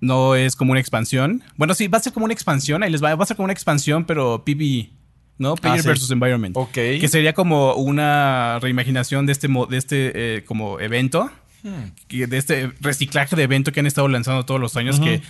No 0.00 0.34
es 0.34 0.54
como 0.54 0.72
una 0.72 0.80
expansión. 0.80 1.42
Bueno, 1.56 1.74
sí, 1.74 1.88
va 1.88 1.98
a 1.98 2.02
ser 2.02 2.12
como 2.12 2.24
una 2.24 2.34
expansión. 2.34 2.82
Ahí 2.82 2.90
les 2.90 3.02
va. 3.02 3.14
Va 3.14 3.24
a 3.24 3.26
ser 3.26 3.36
como 3.36 3.44
una 3.44 3.52
expansión, 3.52 4.04
pero 4.04 4.44
PvE. 4.44 4.90
¿No? 5.38 5.54
Player 5.54 5.82
sí. 5.82 5.88
versus 5.88 6.10
Environment. 6.10 6.56
Ok. 6.56 6.72
Que 6.72 7.08
sería 7.08 7.32
como 7.34 7.74
una 7.74 8.58
reimaginación 8.60 9.26
de 9.26 9.32
este, 9.32 9.48
de 9.48 9.76
este 9.76 10.12
eh, 10.36 10.44
como 10.44 10.80
evento. 10.80 11.30
que- 12.08 12.26
De 12.26 12.36
este 12.38 12.72
reciclaje 12.80 13.36
de 13.36 13.42
evento 13.42 13.72
que 13.72 13.80
han 13.80 13.86
estado 13.86 14.08
lanzando 14.08 14.44
todos 14.46 14.60
los 14.60 14.76
años. 14.76 14.98
Que, 15.00 15.20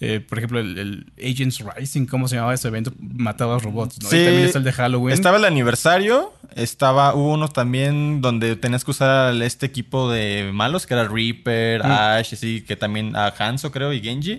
eh, 0.00 0.20
por 0.20 0.36
ejemplo, 0.38 0.60
el, 0.60 0.76
el 0.78 1.06
Agents 1.18 1.64
Rising, 1.76 2.04
¿cómo 2.06 2.28
se 2.28 2.36
llamaba 2.36 2.52
ese 2.54 2.68
evento? 2.68 2.92
Mataba 3.00 3.58
robots. 3.58 3.98
¿no? 4.02 4.08
Sí. 4.10 4.16
Y 4.18 4.24
también 4.24 4.44
está 4.44 4.58
el 4.58 4.64
de 4.64 4.72
Halloween. 4.72 5.14
Estaba 5.14 5.38
el 5.38 5.44
aniversario, 5.46 6.32
estaba 6.54 7.14
hubo 7.14 7.32
uno 7.32 7.48
también 7.48 8.20
donde 8.20 8.56
tenías 8.56 8.84
que 8.84 8.90
usar 8.90 9.30
al- 9.30 9.40
este 9.42 9.64
equipo 9.66 10.10
de 10.12 10.50
malos, 10.52 10.86
que 10.86 10.92
era 10.94 11.08
Reaper, 11.08 11.82
Mm. 11.82 11.90
Ash, 11.90 12.34
así, 12.34 12.60
que 12.60 12.76
también 12.76 13.16
a 13.16 13.28
Hanzo 13.38 13.72
creo 13.72 13.92
y 13.94 14.00
Genji. 14.02 14.38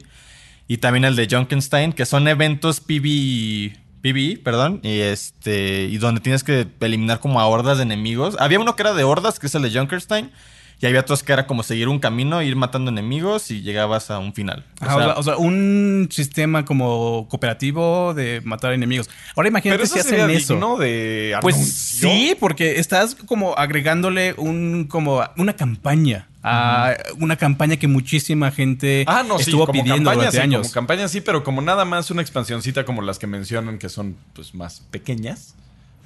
Y 0.68 0.78
también 0.78 1.06
el 1.06 1.16
de 1.16 1.28
Junkenstein, 1.30 1.92
que 1.92 2.06
son 2.06 2.28
eventos 2.28 2.80
PB, 2.80 3.74
PvE, 4.14 4.38
perdón, 4.44 4.80
y 4.84 5.00
este 5.00 5.86
y 5.90 5.98
donde 5.98 6.22
tienes 6.22 6.44
que 6.44 6.68
eliminar 6.80 7.20
como 7.20 7.40
a 7.40 7.46
hordas 7.48 7.78
de 7.78 7.84
enemigos. 7.84 8.36
Había 8.40 8.60
uno 8.60 8.76
que 8.76 8.84
era 8.84 8.94
de 8.94 9.04
hordas, 9.04 9.40
que 9.40 9.48
es 9.48 9.56
el 9.56 9.62
de 9.64 9.72
Junkenstein, 9.72 10.32
y 10.80 10.86
había 10.86 11.00
otros 11.00 11.24
que 11.24 11.34
era 11.34 11.48
como 11.48 11.64
seguir 11.64 11.88
un 11.88 11.98
camino, 12.00 12.42
ir 12.44 12.56
matando 12.56 12.92
enemigos 12.92 13.50
y 13.50 13.62
llegabas 13.64 14.12
a 14.12 14.20
un 14.20 14.34
final. 14.34 14.64
O 14.82 14.86
Ajá, 14.86 14.96
sea, 14.96 15.04
sea, 15.06 15.14
o 15.16 15.24
sea, 15.24 15.38
un 15.38 16.08
sistema 16.12 16.66
como 16.66 17.28
cooperativo 17.30 18.14
de 18.14 18.42
matar 18.44 18.74
enemigos. 18.74 19.10
Ahora 19.36 19.50
imagínate 19.50 19.78
Pero 19.80 19.86
eso 19.86 19.96
si 19.96 20.02
sería 20.04 20.26
hacen 20.26 20.38
eso. 20.38 20.54
digno 20.54 20.78
de 20.78 21.36
Pues 21.42 21.56
anuncio. 21.56 22.10
sí, 22.10 22.36
porque 22.40 22.80
estás 22.80 23.16
como 23.16 23.56
agregándole 23.58 24.36
un 24.38 24.86
como 24.88 25.24
una 25.38 25.54
campaña. 25.56 26.28
A 26.50 26.96
una 27.20 27.36
campaña 27.36 27.78
que 27.78 27.88
muchísima 27.88 28.52
gente 28.52 29.04
Ah, 29.08 29.24
no, 29.28 29.38
estuvo 29.40 29.68
pidiendo 29.68 29.96
campaña, 29.96 30.16
durante 30.16 30.38
sí, 30.38 30.44
años. 30.44 30.62
como 30.62 30.74
campaña 30.74 31.08
sí, 31.08 31.22
pero 31.22 31.44
como 31.44 31.62
nada 31.62 31.86
más 31.86 32.10
una 32.12 32.22
expansioncita 32.22 32.86
como 32.86 33.02
las 33.02 33.20
que 33.20 33.28
mencionan 33.28 33.78
que 33.80 33.90
son 33.90 34.16
pues 34.34 34.54
más 34.56 34.82
pequeñas. 34.92 35.56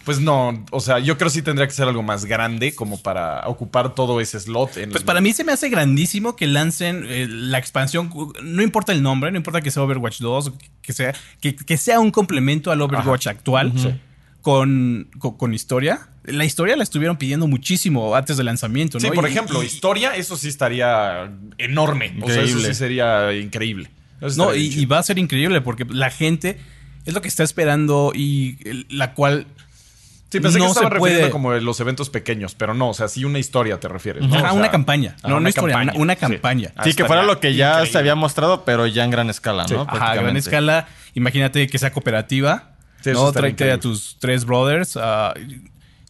Pues 0.04 0.20
no, 0.20 0.66
o 0.72 0.80
sea, 0.80 0.98
yo 0.98 1.16
creo 1.16 1.30
que 1.30 1.36
sí 1.36 1.42
tendría 1.44 1.68
que 1.68 1.74
ser 1.76 1.88
algo 1.88 2.02
más 2.02 2.26
grande 2.26 2.74
como 2.74 3.00
para 3.00 3.48
ocupar 3.48 3.94
todo 3.94 4.20
ese 4.20 4.40
slot. 4.40 4.78
En 4.78 4.90
Pues 4.90 5.02
el- 5.04 5.06
para 5.06 5.22
mí 5.22 5.32
se 5.32 5.44
me 5.44 5.52
hace 5.52 5.70
grandísimo 5.70 6.36
que 6.36 6.48
lancen 6.48 7.06
eh, 7.08 7.28
la 7.30 7.60
expansión, 7.60 8.10
no 8.42 8.64
importa 8.64 8.94
el 8.94 9.04
nombre, 9.04 9.30
no 9.32 9.38
importa 9.38 9.62
que 9.62 9.70
sea 9.70 9.84
Overwatch 9.84 10.20
2, 10.22 10.54
que 10.82 10.94
sea, 10.94 11.14
que, 11.40 11.56
que 11.56 11.78
sea 11.78 12.00
un 12.00 12.10
complemento 12.10 12.72
al 12.72 12.82
Overwatch 12.82 13.28
actual 13.28 13.74
con, 14.42 15.08
con, 15.20 15.38
con 15.38 15.54
historia. 15.54 16.08
La 16.24 16.46
historia 16.46 16.76
la 16.76 16.84
estuvieron 16.84 17.18
pidiendo 17.18 17.48
muchísimo 17.48 18.16
antes 18.16 18.38
del 18.38 18.46
lanzamiento, 18.46 19.00
Sí, 19.00 19.08
¿no? 19.08 19.14
por 19.14 19.26
Y- 19.28 19.32
ejemplo, 19.32 19.64
y- 19.64 19.66
historia, 19.66 20.16
eso 20.16 20.38
sí 20.38 20.48
estaría 20.50 21.32
enorme. 21.58 22.14
O 22.22 22.28
sea, 22.28 22.36
eso 22.36 22.42
Increíble. 22.44 22.68
sí 22.68 22.74
sería 22.76 23.34
increíble. 23.34 23.90
Eso 24.22 24.38
No, 24.46 24.54
y, 24.56 24.86
va 24.86 25.00
a 25.00 25.04
ser 25.04 25.18
increíble 25.18 25.62
porque 25.62 25.86
la 25.90 26.12
gente 26.12 26.60
es 27.06 27.14
lo 27.16 27.22
que 27.22 27.28
está 27.28 27.44
esperando 27.44 28.12
y 28.14 28.58
la 28.90 29.14
cual 29.16 29.48
Sí, 30.32 30.40
pensé 30.40 30.60
no 30.60 30.66
que 30.66 30.70
estaba 30.72 30.88
se 30.90 30.94
refiriendo 30.94 31.20
puede- 31.22 31.32
como 31.32 31.54
los 31.54 31.80
eventos 31.80 32.10
pequeños, 32.12 32.54
pero 32.56 32.74
no, 32.76 32.90
o 32.90 32.94
sea, 32.94 33.08
sí 33.08 33.26
una 33.26 33.40
historia 33.40 33.80
te 33.80 33.88
refieres. 33.88 34.22
¿no? 34.22 34.36
Ajá, 34.36 34.38
O 34.38 34.42
sea, 34.52 34.54
una 34.54 34.70
campaña. 34.72 35.16
ajá, 35.18 35.28
No, 35.28 35.38
una 35.38 35.50
historia, 35.50 35.74
campaña. 35.76 35.92
una- 35.94 36.02
una 36.04 36.14
Sí. 36.14 36.20
campaña. 36.20 36.72
Ah, 36.76 36.84
sí, 36.84 36.94
que 36.94 37.04
fuera 37.06 37.24
lo 37.24 37.40
que 37.40 37.56
ya 37.56 37.70
increíble. 37.72 37.92
se 37.92 37.98
había 37.98 38.14
mostrado, 38.16 38.64
pero 38.64 38.86
ya 38.86 39.04
en 39.04 39.10
gran 39.10 39.30
escala, 39.32 39.66
¿no? 39.72 39.82
Ajá, 39.90 40.12
a 40.12 40.16
gran 40.16 40.38
escala. 40.38 40.88
Imagínate 41.16 41.66
que 41.68 41.78
sea 41.80 41.92
cooperativa. 41.92 42.70
Sí, 43.02 43.10
eso 43.10 43.26
¿no? 43.26 43.32
Tráete 43.32 43.64
a 43.64 43.74
increíble. 43.74 43.78
tus 43.82 44.18
tres 44.20 44.46
brothers. 44.46 44.96
ah, 45.02 45.34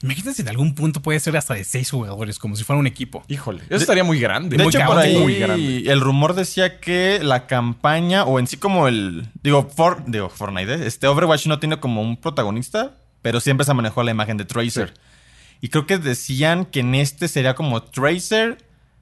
imagínate 0.03 0.35
si 0.35 0.41
en 0.41 0.49
algún 0.49 0.73
punto 0.75 1.01
puede 1.01 1.19
ser 1.19 1.35
hasta 1.37 1.53
de 1.53 1.63
seis 1.63 1.91
jugadores, 1.91 2.39
como 2.39 2.55
si 2.55 2.63
fuera 2.63 2.79
un 2.79 2.87
equipo. 2.87 3.23
Híjole, 3.27 3.63
eso 3.69 3.75
estaría 3.77 4.03
muy 4.03 4.19
grande. 4.19 4.57
De 4.57 4.63
muy 4.63 4.73
hecho, 4.75 4.85
por 4.85 4.97
ahí 4.97 5.17
muy 5.17 5.35
grande. 5.35 5.83
el 5.91 6.01
rumor 6.01 6.33
decía 6.33 6.79
que 6.79 7.19
la 7.23 7.47
campaña, 7.47 8.23
o 8.25 8.39
en 8.39 8.47
sí 8.47 8.57
como 8.57 8.87
el. 8.87 9.27
Digo, 9.43 9.69
For- 9.75 10.03
digo 10.07 10.29
Fortnite, 10.29 10.73
¿eh? 10.75 10.87
este 10.87 11.07
Overwatch 11.07 11.47
no 11.47 11.59
tiene 11.59 11.79
como 11.79 12.01
un 12.01 12.17
protagonista, 12.17 12.95
pero 13.21 13.39
siempre 13.39 13.65
se 13.65 13.73
manejó 13.73 14.03
la 14.03 14.11
imagen 14.11 14.37
de 14.37 14.45
Tracer. 14.45 14.93
Y 15.61 15.69
creo 15.69 15.85
que 15.85 15.97
decían 15.99 16.65
que 16.65 16.79
en 16.79 16.95
este 16.95 17.27
sería 17.27 17.53
como 17.53 17.83
Tracer, 17.83 18.57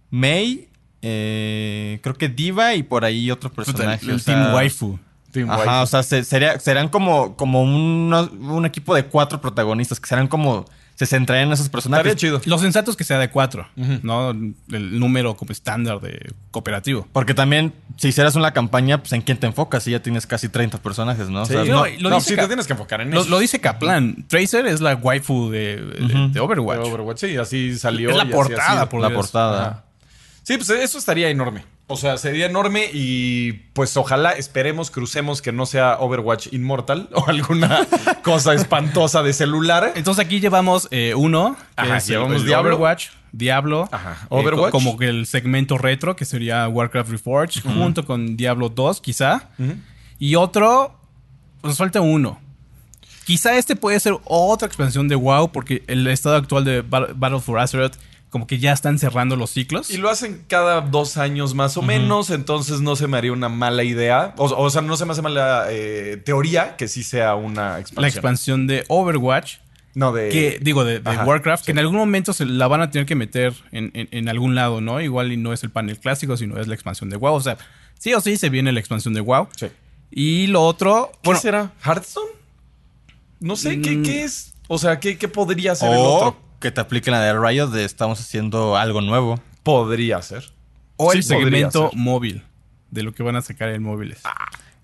May, 0.10 0.68
eh, 1.02 2.00
creo 2.04 2.16
que 2.16 2.28
Diva 2.30 2.76
y 2.76 2.84
por 2.84 3.06
ahí 3.06 3.32
otro 3.32 3.52
personaje. 3.52 4.06
el 4.06 4.12
o 4.16 4.20
sea- 4.20 4.36
Team 4.36 4.54
Waifu. 4.54 5.00
Team 5.32 5.50
Ajá, 5.50 5.60
White. 5.62 5.72
o 5.84 5.86
sea, 5.86 6.04
se- 6.04 6.24
sería, 6.24 6.60
serán 6.60 6.90
como, 6.90 7.36
como 7.38 7.62
unos- 7.62 8.32
un 8.32 8.66
equipo 8.66 8.96
de 8.96 9.06
cuatro 9.06 9.40
protagonistas, 9.40 10.00
que 10.00 10.08
serán 10.08 10.28
como. 10.28 10.66
Se 11.00 11.06
centrarían 11.06 11.48
en 11.48 11.54
esos 11.54 11.70
personajes. 11.70 12.06
estaría 12.06 12.20
chido. 12.20 12.42
Lo 12.46 12.58
sensato 12.60 12.92
es 12.92 12.98
que 12.98 13.06
sea 13.06 13.18
de 13.20 13.30
cuatro, 13.30 13.66
¿no? 14.04 14.32
El 14.32 15.00
número 15.00 15.38
como 15.38 15.54
estándar 15.54 16.02
de 16.02 16.34
cooperativo. 16.52 17.08
Porque 17.14 17.34
también, 17.34 17.74
si 17.96 18.10
hicieras 18.10 18.36
una 18.36 18.52
campaña, 18.52 18.98
pues 18.98 19.14
en 19.14 19.22
quién 19.22 19.38
te 19.40 19.48
enfocas, 19.48 19.84
si 19.84 19.92
ya 19.92 20.02
tienes 20.02 20.28
casi 20.28 20.50
30 20.50 20.78
personajes, 20.80 21.30
¿no? 21.30 21.44
O 21.44 21.46
Sí, 21.46 21.54
sea, 21.54 21.64
no, 21.64 21.86
no, 21.86 21.86
lo 22.00 22.10
no, 22.10 22.16
dice 22.18 22.32
sí 22.32 22.36
Ca- 22.36 22.42
te 22.42 22.48
tienes 22.50 22.68
que 22.68 22.74
enfocar 22.74 23.00
en 23.00 23.12
Lo, 23.12 23.22
eso. 23.22 23.30
lo 23.30 23.40
dice 23.40 23.62
Kaplan. 23.62 24.26
Tracer 24.28 24.66
es 24.68 24.82
la 24.82 24.96
waifu 24.96 25.50
de, 25.50 25.78
de- 25.78 26.28
de 26.34 26.40
Overwatch. 26.42 26.80
De 26.84 26.90
Overwatch, 26.90 27.18
sí, 27.20 27.38
así 27.38 27.78
salió. 27.80 28.10
Es 28.10 28.18
la 28.18 28.26
portada, 28.30 28.90
por 28.90 29.00
la 29.02 29.10
portada. 29.14 29.86
Sí, 30.44 30.58
pues 30.58 30.70
eso 30.70 30.98
estaría 30.98 31.30
enorme. 31.30 31.64
O 31.92 31.98
sea, 31.98 32.18
sería 32.18 32.46
enorme 32.46 32.86
y 32.94 33.52
pues 33.74 33.98
ojalá 33.98 34.32
esperemos, 34.34 34.92
crucemos 34.92 35.42
que 35.42 35.52
no 35.52 35.66
sea 35.66 35.98
Overwatch 36.00 36.48
Immortal 36.54 37.10
o 37.14 37.28
alguna 37.28 37.86
cosa 38.24 38.54
espantosa 38.54 39.24
de 39.24 39.34
celular. 39.34 39.94
Entonces 39.96 40.24
aquí 40.24 40.40
llevamos 40.40 40.88
eh, 40.92 41.16
uno, 41.16 41.58
que 41.76 41.82
Ajá, 41.82 41.98
es 41.98 42.08
llevamos 42.08 42.38
el 42.38 42.46
Diablo. 42.46 42.76
Overwatch, 42.76 43.08
Diablo, 43.32 43.90
Ajá, 43.92 44.18
eh, 44.22 44.26
Overwatch. 44.30 44.72
co- 44.72 44.78
como 44.78 44.98
que 44.98 45.08
el 45.10 45.26
segmento 45.26 45.78
retro, 45.80 46.16
que 46.16 46.26
sería 46.26 46.68
Warcraft 46.68 47.10
Reforged, 47.10 47.62
junto 47.64 48.06
con 48.06 48.38
Diablo 48.38 48.70
2, 48.70 49.02
quizá. 49.02 49.50
Y 50.20 50.36
otro, 50.36 50.96
nos 51.64 51.78
falta 51.78 52.02
uno. 52.02 52.40
Quizá 53.26 53.56
este 53.58 53.76
puede 53.76 54.00
ser 54.00 54.14
otra 54.26 54.68
expansión 54.68 55.08
de 55.08 55.16
WoW, 55.16 55.52
porque 55.52 55.84
el 55.88 56.06
estado 56.08 56.36
actual 56.36 56.66
de 56.66 56.82
Bat- 56.84 57.14
Battle 57.16 57.40
for 57.40 57.60
Azeroth, 57.60 57.96
como 58.30 58.46
que 58.48 58.60
ya 58.60 58.72
están 58.74 59.00
cerrando 59.00 59.36
los 59.36 59.50
ciclos. 59.52 59.90
Y 59.90 59.98
lo 59.98 60.10
hacen 60.10 60.44
cada 60.48 60.82
dos 60.82 61.18
años 61.18 61.56
más 61.56 61.78
o 61.78 61.82
menos, 61.82 62.30
entonces 62.30 62.80
no 62.82 62.96
se 62.96 63.08
me 63.08 63.18
haría 63.18 63.32
una 63.34 63.50
mala 63.50 63.84
idea. 63.84 64.34
O, 64.38 64.46
o 64.46 64.70
sea, 64.70 64.82
no 64.82 64.96
se 64.98 65.06
me 65.06 65.14
hace 65.14 65.22
mala 65.22 65.66
eh, 65.70 66.22
teoría 66.24 66.76
que 66.78 66.88
sí 66.88 67.04
sea 67.04 67.36
una 67.36 67.80
expansión. 67.80 68.02
la 68.02 68.08
expansión 68.08 68.68
de 68.68 68.86
Overwatch, 68.88 69.56
No, 69.96 70.12
de... 70.12 70.30
que 70.30 70.60
digo 70.62 70.84
de, 70.86 71.00
de 71.00 71.10
Ajá, 71.10 71.26
Warcraft, 71.26 71.64
sí. 71.64 71.66
que 71.68 71.72
en 71.72 71.80
algún 71.80 71.96
momento 71.98 72.32
se 72.34 72.46
la 72.46 72.68
van 72.68 72.82
a 72.82 72.92
tener 72.92 73.06
que 73.08 73.16
meter 73.16 73.54
en, 73.72 73.92
en- 73.96 74.08
en 74.12 74.30
algún 74.30 74.54
lado, 74.54 74.80
¿no? 74.80 75.02
Igual 75.02 75.32
y 75.32 75.38
no 75.38 75.52
es 75.52 75.64
el 75.64 75.72
panel 75.72 75.98
clásico, 76.00 76.38
sino 76.38 76.60
es 76.60 76.68
la 76.68 76.76
expansión 76.76 77.10
de 77.10 77.18
WoW. 77.18 77.34
O 77.34 77.42
sea, 77.42 77.58
sí 77.98 78.14
o 78.14 78.22
sí 78.22 78.38
se 78.38 78.50
viene 78.50 78.72
la 78.72 78.80
expansión 78.80 79.14
de 79.16 79.22
WoW. 79.22 79.48
Sí. 79.58 79.68
Y 80.12 80.48
lo 80.48 80.62
otro, 80.64 81.10
¿Qué 81.14 81.20
bueno, 81.30 81.40
será? 81.42 81.72
¿Hearthstone? 81.84 82.30
No 83.40 83.56
sé, 83.56 83.82
¿qué, 83.82 83.92
Mm. 83.98 84.04
qué 84.04 84.24
es? 84.24 84.54
O 84.68 84.78
sea, 84.78 85.00
¿qué, 85.00 85.18
qué 85.18 85.28
podría 85.28 85.74
ser 85.74 85.92
el 85.92 85.98
otro? 85.98 86.38
Que 86.60 86.72
te 86.72 86.82
apliquen 86.82 87.14
la 87.14 87.22
de 87.22 87.38
Riot 87.38 87.68
de 87.68 87.86
estamos 87.86 88.20
haciendo 88.20 88.78
algo 88.78 89.02
nuevo. 89.02 89.40
Podría 89.64 90.22
ser. 90.22 90.52
o 90.98 91.14
el 91.14 91.24
sí 91.24 91.30
segmento 91.30 91.90
ser. 91.90 92.00
móvil 92.00 92.44
de 92.92 93.04
lo 93.04 93.14
que 93.14 93.24
van 93.24 93.36
a 93.36 93.42
sacar 93.42 93.70
en 93.70 93.84
móviles. 93.84 94.22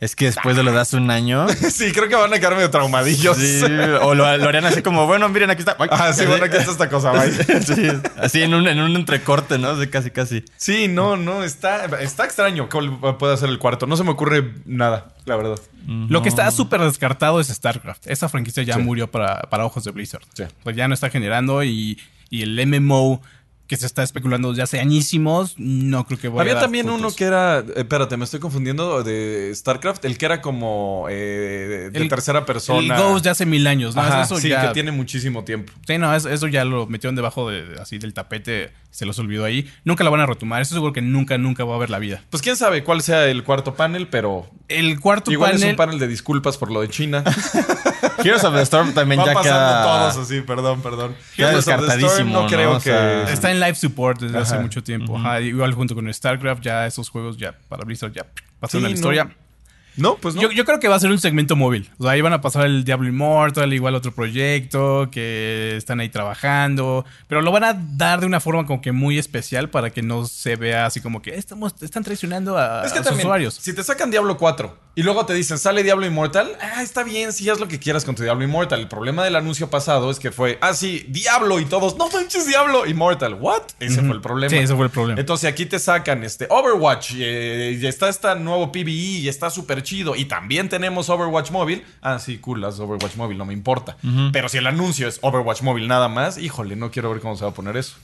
Es 0.06 0.16
que 0.16 0.26
después 0.26 0.56
de 0.56 0.64
lo 0.64 0.78
hace 0.80 0.98
un 0.98 1.10
año. 1.12 1.48
Sí, 1.72 1.92
creo 1.92 2.08
que 2.08 2.16
van 2.16 2.34
a 2.34 2.38
quedar 2.40 2.54
medio 2.56 2.70
traumadillos. 2.70 3.36
sí, 3.38 3.62
o 4.02 4.14
lo, 4.16 4.38
lo 4.38 4.48
harían 4.48 4.66
así 4.66 4.82
como, 4.82 5.06
bueno, 5.08 5.28
miren, 5.30 5.50
aquí 5.50 5.60
está. 5.62 5.76
Ay, 5.80 5.90
Ah, 5.92 6.14
sí, 6.14 6.26
bueno, 6.26 6.46
aquí 6.46 6.56
está 6.58 6.72
esta 6.72 6.90
cosa, 6.90 7.12
bye. 7.12 7.32
Sí, 7.64 7.88
así 8.18 8.42
en 8.44 8.54
un, 8.54 8.68
en 8.68 8.80
un 8.80 8.96
entrecorte, 8.96 9.58
¿no? 9.58 9.76
De 9.76 9.90
casi, 9.90 10.12
casi. 10.12 10.44
Sí, 10.58 10.88
no, 10.88 11.18
no, 11.18 11.44
está, 11.44 11.86
está 12.02 12.26
extraño 12.26 12.70
cuál 12.70 12.98
puede 13.18 13.36
ser 13.38 13.50
el 13.50 13.60
cuarto. 13.60 13.88
No 13.88 13.98
se 13.98 14.04
me 14.04 14.12
ocurre 14.12 14.54
nada, 14.66 15.08
la 15.26 15.36
verdad. 15.36 15.60
Lo 15.88 16.22
que 16.22 16.30
está 16.30 16.50
súper 16.52 16.82
descartado 16.82 17.40
es 17.40 17.48
StarCraft. 17.48 18.08
Esa 18.08 18.30
franquicia 18.30 18.64
ya 18.64 18.76
Sí. 18.76 18.80
murió 18.82 19.10
para, 19.12 19.42
para 19.50 19.66
ojos 19.66 19.84
de 19.84 19.92
Blizzard. 19.92 20.24
Sí. 20.34 20.44
Pues 20.64 20.76
ya 20.76 20.88
no 20.88 20.94
está 20.94 21.10
generando 21.10 21.64
y, 21.64 22.00
y 22.30 22.42
el 22.44 22.66
MMO 22.68 23.22
que 23.68 23.78
se 23.78 23.86
está 23.88 24.04
especulando 24.04 24.50
desde 24.50 24.62
hace 24.62 24.80
añísimos, 24.80 25.56
no 25.58 26.06
creo 26.06 26.20
que 26.20 26.28
vaya 26.30 26.42
Había 26.42 26.52
a 26.52 26.56
dar 26.56 26.64
también 26.66 26.86
frutos. 26.86 27.02
uno 27.02 27.16
que 27.16 27.24
era. 27.24 27.60
eh, 27.60 27.64
Espérate, 27.78 28.16
me 28.16 28.26
estoy 28.26 28.40
confundiendo 28.40 29.02
de 29.04 29.52
StarCraft. 29.56 30.06
El 30.06 30.18
que 30.20 30.26
era 30.26 30.42
como 30.42 31.08
eh, 31.10 31.90
de 31.92 32.00
El- 32.00 32.08
tercera 32.10 32.46
persona. 32.46 32.96
El 32.96 33.02
Ghost 33.02 33.24
de 33.24 33.32
hace 33.32 33.46
mil 33.48 33.66
años, 33.66 33.96
¿no? 33.96 34.02
Ajá, 34.04 34.22
eso 34.22 34.38
sí, 34.38 34.50
ya- 34.50 34.68
que 34.68 34.74
tiene 34.74 34.92
muchísimo 34.92 35.44
tiempo. 35.44 35.74
Sí, 35.88 35.98
no, 35.98 36.14
eso, 36.16 36.30
eso 36.30 36.48
ya 36.48 36.64
lo 36.64 36.86
metieron 36.86 37.16
debajo 37.16 37.50
de, 37.50 37.78
así 37.82 37.98
del 37.98 38.14
tapete, 38.14 38.72
se 38.92 39.06
los 39.08 39.18
olvidó 39.18 39.46
ahí. 39.46 39.68
Nunca 39.84 40.04
la 40.04 40.10
van 40.12 40.22
a 40.22 40.26
retomar, 40.28 40.62
eso 40.62 40.76
seguro 40.76 40.94
que 40.94 41.02
nunca, 41.02 41.38
nunca 41.40 41.64
va 41.66 41.76
a 41.76 41.80
ver 41.80 41.90
la 41.90 41.98
vida. 42.00 42.22
Pues 42.30 42.44
quién 42.44 42.56
sabe 42.58 42.84
cuál 42.84 43.02
sea 43.02 43.26
el 43.28 43.44
cuarto 43.44 43.74
panel, 43.74 44.08
pero. 44.08 44.48
El 44.68 45.00
cuarto 45.00 45.32
igual 45.32 45.52
panel, 45.52 45.64
es 45.64 45.70
un 45.72 45.76
panel 45.76 46.00
de 46.00 46.08
disculpas 46.08 46.58
por 46.58 46.72
lo 46.72 46.82
de 46.82 46.90
China. 46.90 47.24
Heroes 48.24 48.44
of 48.44 48.56
the 48.56 48.62
Storm 48.62 48.94
también 48.94 49.20
Van 49.20 49.28
ya 49.28 49.34
pasando 49.34 49.60
queda... 49.60 49.84
todos 49.84 50.18
así, 50.26 50.42
perdón, 50.42 50.82
perdón. 50.82 51.16
Heroes 51.38 51.68
of 51.68 51.86
the 51.88 51.96
Storm 52.06 52.32
No 52.32 52.48
creo 52.48 52.72
¿no? 52.72 52.78
O 52.78 52.80
que. 52.80 52.90
sea, 52.90 53.32
está 53.32 53.52
en 53.52 53.55
live 53.60 53.76
support 53.76 54.20
desde 54.22 54.38
hace 54.38 54.58
mucho 54.60 54.84
tiempo. 54.84 55.18
Ajá, 55.18 55.42
igual 55.42 55.74
junto 55.74 55.96
con 55.96 56.12
StarCraft, 56.14 56.62
ya 56.64 56.86
esos 56.88 57.10
juegos 57.10 57.38
ya 57.38 57.58
para 57.70 57.84
Blizzard 57.84 58.14
ya 58.14 58.26
pasaron 58.60 58.82
Sí, 58.82 58.86
a 58.86 58.90
la 58.90 58.96
historia. 58.96 59.24
No, 59.26 59.32
pues 60.22 60.36
no. 60.36 60.42
Yo, 60.42 60.52
yo 60.52 60.66
creo 60.66 60.80
que 60.80 60.88
va 60.88 60.96
a 60.96 61.00
ser 61.00 61.12
un 61.12 61.20
segmento 61.20 61.56
móvil. 61.56 61.90
O 61.98 62.04
sea, 62.04 62.14
ahí 62.14 62.22
van 62.22 62.34
a 62.34 62.42
pasar 62.42 62.66
el 62.66 62.84
Diablo 62.84 63.08
Immortal, 63.08 63.74
igual 63.74 63.96
otro 63.96 64.14
proyecto 64.14 65.10
que 65.12 65.76
están 65.78 66.00
ahí 66.00 66.10
trabajando. 66.10 67.06
Pero 67.28 67.42
lo 67.42 67.52
van 67.52 67.64
a 67.64 67.74
dar 67.74 68.20
de 68.20 68.26
una 68.26 68.40
forma 68.40 68.66
como 68.66 68.82
que 68.82 68.92
muy 68.92 69.18
especial 69.18 69.70
para 69.70 69.90
que 69.90 70.02
no 70.02 70.26
se 70.26 70.56
vea 70.56 70.86
así 70.86 71.02
como 71.02 71.22
que 71.22 71.36
estamos, 71.36 71.74
están 71.82 72.04
traicionando 72.04 72.58
a, 72.58 72.86
Es 72.86 72.92
que 72.92 73.00
a 73.00 73.02
sus 73.02 73.10
también, 73.10 73.28
usuarios. 73.28 73.54
si 73.56 73.74
te 73.74 73.84
sacan 73.84 74.12
Diablo 74.12 74.38
4 74.38 74.86
y 74.96 75.04
luego 75.04 75.26
te 75.26 75.34
dicen, 75.34 75.58
sale 75.58 75.84
Diablo 75.84 76.06
Immortal, 76.06 76.58
ah, 76.62 76.82
está 76.82 77.04
bien, 77.04 77.34
sí, 77.34 77.50
haz 77.50 77.60
lo 77.60 77.68
que 77.68 77.80
quieras 77.80 78.06
con 78.06 78.16
tu 78.16 78.24
Diablo 78.24 78.46
Immortal. 78.46 78.80
El 78.80 78.88
problema 78.88 79.26
del 79.26 79.36
anuncio 79.36 79.70
pasado 79.70 80.10
es 80.10 80.20
que 80.20 80.32
fue, 80.32 80.58
ah, 80.62 80.74
sí, 80.74 81.06
Diablo 81.10 81.60
y 81.60 81.66
todos, 81.66 81.98
no 81.98 82.10
manches, 82.10 82.48
Diablo 82.48 82.86
Immortal, 82.86 83.34
¿what? 83.34 83.64
Ese 83.80 84.02
fue 84.02 84.16
el 84.16 84.22
problema. 84.22 84.50
Sí, 84.50 84.58
ese 84.58 84.74
fue 84.74 84.86
el 84.86 84.92
problema. 84.92 85.20
Entonces 85.20 85.50
aquí 85.50 85.66
te 85.66 85.80
sacan 85.80 86.24
este 86.24 86.48
Overwatch, 86.50 87.12
eh, 87.18 87.78
y 87.82 87.86
está 87.86 88.08
este 88.08 88.36
nuevo 88.36 88.72
PvE 88.72 88.92
y 88.92 89.28
está 89.28 89.50
súper 89.50 89.84
chido. 89.86 90.18
Y 90.18 90.26
también 90.26 90.68
tenemos 90.68 91.10
Overwatch 91.10 91.52
móvil. 91.52 91.84
Ah, 92.02 92.20
sí, 92.20 92.38
cool, 92.40 92.60
las 92.60 92.78
Overwatch 92.82 93.16
móvil, 93.16 93.38
no 93.38 93.46
me 93.46 93.54
importa. 93.54 93.96
Pero 94.34 94.50
si 94.50 94.58
el 94.58 94.68
anuncio 94.68 95.08
es 95.08 95.20
Overwatch 95.22 95.62
móvil 95.62 95.88
nada 95.88 96.10
más, 96.10 96.38
híjole, 96.38 96.76
no 96.76 96.92
quiero 96.92 97.10
ver 97.12 97.22
cómo 97.22 97.38
se 97.38 97.46
va 97.46 97.52
a 97.52 97.54
poner 97.54 97.78
eso. 97.78 97.96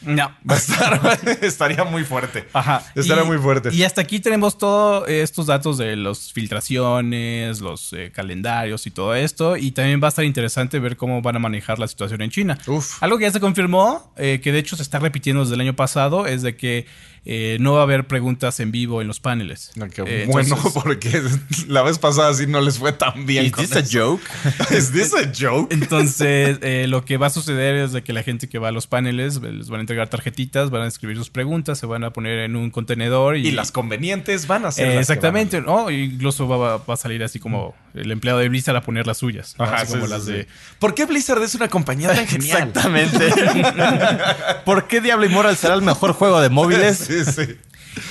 No. 0.00 0.30
Va 0.48 0.54
a 0.54 0.58
estar, 0.58 1.18
estaría 1.42 1.82
muy 1.82 2.04
fuerte. 2.04 2.46
Ajá. 2.52 2.84
Estaría 2.94 3.24
Y- 3.24 3.26
muy 3.26 3.38
fuerte. 3.38 3.70
Y 3.74 3.82
hasta 3.82 4.00
aquí 4.02 4.20
tenemos 4.20 4.56
todos 4.56 5.08
estos 5.08 5.46
datos 5.46 5.76
de 5.76 5.96
las 5.96 6.32
filtraciones, 6.32 7.60
los 7.60 7.92
eh, 7.92 8.12
calendarios 8.14 8.86
y 8.86 8.90
todo 8.90 9.14
esto. 9.14 9.56
Y 9.56 9.72
también 9.72 10.00
va 10.02 10.06
a 10.06 10.10
estar 10.10 10.24
interesante 10.24 10.78
ver 10.78 10.96
cómo 10.96 11.20
van 11.22 11.36
a 11.36 11.38
manejar 11.38 11.78
la 11.78 11.88
situación 11.88 12.22
en 12.22 12.30
China. 12.30 12.58
Uf. 12.66 13.02
Algo 13.02 13.18
que 13.18 13.24
ya 13.24 13.32
se 13.32 13.40
confirmó, 13.40 14.12
eh, 14.16 14.40
que 14.42 14.52
de 14.52 14.58
hecho 14.60 14.76
se 14.76 14.82
está 14.82 14.98
repitiendo 14.98 15.42
desde 15.42 15.54
el 15.56 15.60
año 15.62 15.74
pasado, 15.74 16.26
es 16.26 16.42
de 16.42 16.56
que 16.56 16.86
eh, 17.30 17.58
no 17.60 17.74
va 17.74 17.80
a 17.80 17.82
haber 17.82 18.06
preguntas 18.06 18.58
en 18.58 18.72
vivo 18.72 19.02
en 19.02 19.06
los 19.06 19.20
paneles. 19.20 19.70
No, 19.76 19.86
qué 19.90 20.02
Eh, 20.06 20.24
bueno, 20.26 20.56
entonces- 20.56 20.72
porque 20.82 21.22
la 21.66 21.82
vez 21.82 21.98
pasada 21.98 22.32
sí 22.32 22.46
no 22.46 22.62
les 22.62 22.78
fue 22.78 22.92
tan 22.92 23.26
bien. 23.26 23.44
¿Is 23.44 23.52
con 23.52 23.66
this 23.66 23.76
a 23.76 23.82
joke? 23.82 24.22
¿Is 24.70 24.92
this 24.92 25.12
a 25.14 25.30
joke? 25.38 25.70
Entonces, 25.72 26.58
eh, 26.62 26.86
lo 26.88 27.04
que 27.04 27.18
va 27.18 27.26
a 27.26 27.30
suceder 27.30 27.74
es 27.76 27.92
de 27.92 28.02
que 28.02 28.14
la 28.14 28.22
gente 28.22 28.48
que 28.48 28.58
va 28.58 28.68
a 28.68 28.72
los 28.72 28.86
paneles 28.86 29.36
eh, 29.44 29.52
les 29.52 29.68
van 29.68 29.78
a 29.78 29.82
entregar 29.82 30.08
tarjetitas, 30.08 30.70
van 30.70 30.82
a 30.82 30.86
escribir 30.86 31.18
sus 31.18 31.28
preguntas, 31.28 31.78
se 31.78 31.84
van 31.84 32.02
a 32.02 32.14
poner 32.14 32.38
en 32.38 32.56
un 32.56 32.70
contenedor 32.70 33.36
y, 33.36 33.48
Y 33.48 33.50
las 33.50 33.72
convenientes 33.72 34.46
van 34.46 34.64
a 34.64 34.72
ser. 34.72 34.88
Eh, 34.88 34.98
exactamente, 34.98 35.60
¿no? 35.60 35.90
Incluso 35.90 36.48
va, 36.48 36.78
va 36.78 36.94
a 36.94 36.96
salir 36.96 37.22
así 37.22 37.38
como 37.38 37.74
el 37.92 38.10
empleado 38.10 38.38
de 38.38 38.48
Blizzard 38.48 38.76
a 38.76 38.80
poner 38.80 39.06
las 39.06 39.18
suyas. 39.18 39.54
Ajá, 39.58 39.76
Así 39.76 39.86
sí, 39.88 39.92
como 39.92 40.06
sí, 40.06 40.10
las 40.12 40.24
sí. 40.24 40.32
de. 40.32 40.46
¿Por 40.78 40.94
qué 40.94 41.04
Blizzard 41.04 41.42
es 41.42 41.54
una 41.54 41.68
compañía 41.68 42.14
tan 42.14 42.26
genial? 42.26 42.68
Exactamente. 42.68 43.28
¿Por 44.64 44.86
qué 44.86 45.00
Diablo 45.00 45.26
Immortal 45.26 45.56
será 45.56 45.74
el 45.74 45.82
mejor 45.82 46.12
juego 46.12 46.40
de 46.40 46.48
móviles? 46.48 47.10
Sí, 47.24 47.32
sí. 47.46 47.56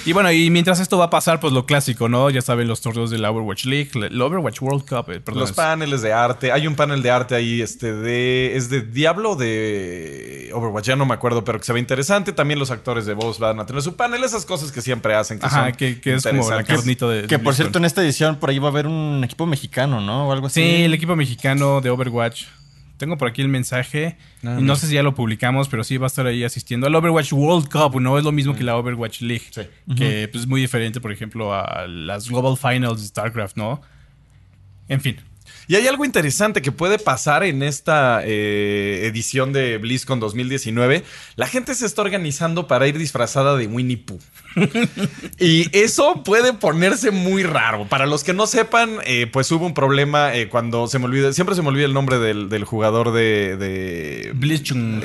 Y 0.06 0.14
bueno, 0.14 0.32
y 0.32 0.50
mientras 0.50 0.80
esto 0.80 0.98
va 0.98 1.06
a 1.06 1.10
pasar, 1.10 1.40
pues 1.40 1.54
lo 1.54 1.66
clásico, 1.66 2.10
¿no? 2.10 2.30
Ya 2.30 2.42
saben, 2.42 2.68
los 2.68 2.82
torneos 2.82 3.10
de 3.10 3.18
la 3.20 3.32
Overwatch 3.32 3.66
League, 3.66 3.92
el 3.94 4.22
Overwatch 4.22 4.62
World 4.62 4.88
Cup, 4.88 5.12
eh, 5.12 5.20
perdón. 5.20 5.42
Los 5.42 5.52
paneles 5.52 6.02
de 6.02 6.14
arte. 6.14 6.52
Hay 6.52 6.68
un 6.68 6.76
panel 6.76 7.02
de 7.02 7.12
arte 7.12 7.36
ahí, 7.36 7.62
este, 7.62 7.94
de. 7.94 8.56
¿Es 8.56 8.70
de 8.70 8.82
Diablo 8.82 9.32
o 9.32 9.36
de 9.36 10.52
Overwatch? 10.54 10.86
Ya 10.88 10.96
no 10.96 11.06
me 11.06 11.14
acuerdo, 11.14 11.44
pero 11.44 11.60
que 11.60 11.66
se 11.66 11.74
ve 11.74 11.80
interesante. 11.80 12.34
También 12.34 12.60
los 12.60 12.72
actores 12.72 13.06
de 13.06 13.14
voz 13.14 13.40
van 13.40 13.60
a 13.60 13.66
tener 13.66 13.82
su 13.82 13.96
panel. 13.96 14.24
Esas 14.24 14.46
cosas 14.46 14.72
que 14.72 14.82
siempre 14.82 15.14
hacen. 15.16 15.40
Que 15.40 15.46
Ajá, 15.46 15.66
son 15.66 15.74
que, 15.74 16.02
que 16.02 16.16
es 16.16 16.24
como 16.24 16.50
la 16.50 16.64
carnita 16.64 17.08
de. 17.08 17.22
de 17.24 17.28
Que 17.28 17.38
por 17.38 17.46
BlizzCon. 17.46 17.56
cierto, 17.56 17.78
en 17.80 17.86
esta 17.86 18.04
edición 18.04 18.38
por 18.38 18.50
ahí 18.50 18.60
va 18.60 18.68
a 18.68 18.72
haber 18.72 18.88
un 18.88 19.22
equipo 19.24 19.46
mexicano, 19.46 20.02
¿no? 20.02 20.28
O 20.28 20.32
algo 20.32 20.48
así. 20.48 20.62
Sí, 20.62 20.84
el 20.84 20.94
equipo 20.94 21.16
mexicano 21.16 21.82
de 21.82 21.90
Overwatch. 21.90 22.46
Tengo 22.98 23.18
por 23.18 23.28
aquí 23.28 23.42
el 23.42 23.48
mensaje. 23.48 24.18
y 24.44 24.62
no 24.62 24.76
sé 24.76 24.88
si 24.88 24.96
ya 24.96 25.04
lo 25.04 25.16
publicamos, 25.16 25.70
pero 25.70 25.84
sí 25.84 25.98
va 25.98 26.06
a 26.06 26.08
estar 26.08 26.26
ahí 26.26 26.44
asistiendo 26.44 26.88
al 26.88 26.96
Overwatch 26.96 27.34
World 27.34 27.70
Cup. 27.70 28.00
No 28.02 28.18
es 28.18 28.24
lo 28.24 28.32
mismo 28.32 28.56
que 28.56 28.64
la 28.64 28.76
Overwatch 28.76 29.22
League. 29.22 29.46
Sí. 29.52 29.62
Que 29.96 30.28
pues, 30.32 30.44
es 30.44 30.48
muy 30.48 30.62
diferente, 30.62 31.00
por 31.00 31.12
ejemplo, 31.12 31.54
a 31.54 31.88
las 31.88 32.28
Global 32.30 32.58
Finals 32.58 33.02
de 33.02 33.08
StarCraft, 33.08 33.56
¿no? 33.58 33.82
En 34.88 35.02
fin. 35.02 35.18
Y 35.68 35.76
hay 35.76 35.88
algo 35.88 36.06
interesante 36.06 36.62
que 36.62 36.72
puede 36.72 36.98
pasar 36.98 37.44
en 37.44 37.62
esta 37.62 38.22
eh, 38.24 39.02
edición 39.04 39.52
de 39.52 39.78
BlizzCon 39.78 40.20
2019. 40.20 41.04
La 41.36 41.48
gente 41.48 41.76
se 41.76 41.86
está 41.86 42.02
organizando 42.02 42.68
para 42.68 42.88
ir 42.88 42.98
disfrazada 42.98 43.58
de 43.58 43.68
Winnie 43.68 43.98
Pooh. 43.98 44.20
y 45.40 45.70
eso 45.78 46.24
puede 46.24 46.54
ponerse 46.54 47.12
muy 47.12 47.44
raro. 47.44 47.86
Para 47.88 48.06
los 48.06 48.24
que 48.24 48.34
no 48.34 48.48
sepan, 48.48 49.00
eh, 49.06 49.28
pues 49.28 49.52
hubo 49.52 49.66
un 49.66 49.74
problema 49.74 50.34
eh, 50.34 50.48
cuando 50.48 50.88
se 50.88 51.00
me 51.00 51.06
olvida, 51.06 51.34
siempre 51.34 51.56
se 51.56 51.62
me 51.62 51.68
olvida 51.68 51.86
el 51.86 51.94
nombre 51.94 52.18
del, 52.20 52.48
del 52.48 52.64
jugador 52.64 53.12
de... 53.12 53.58
de 53.58 54.32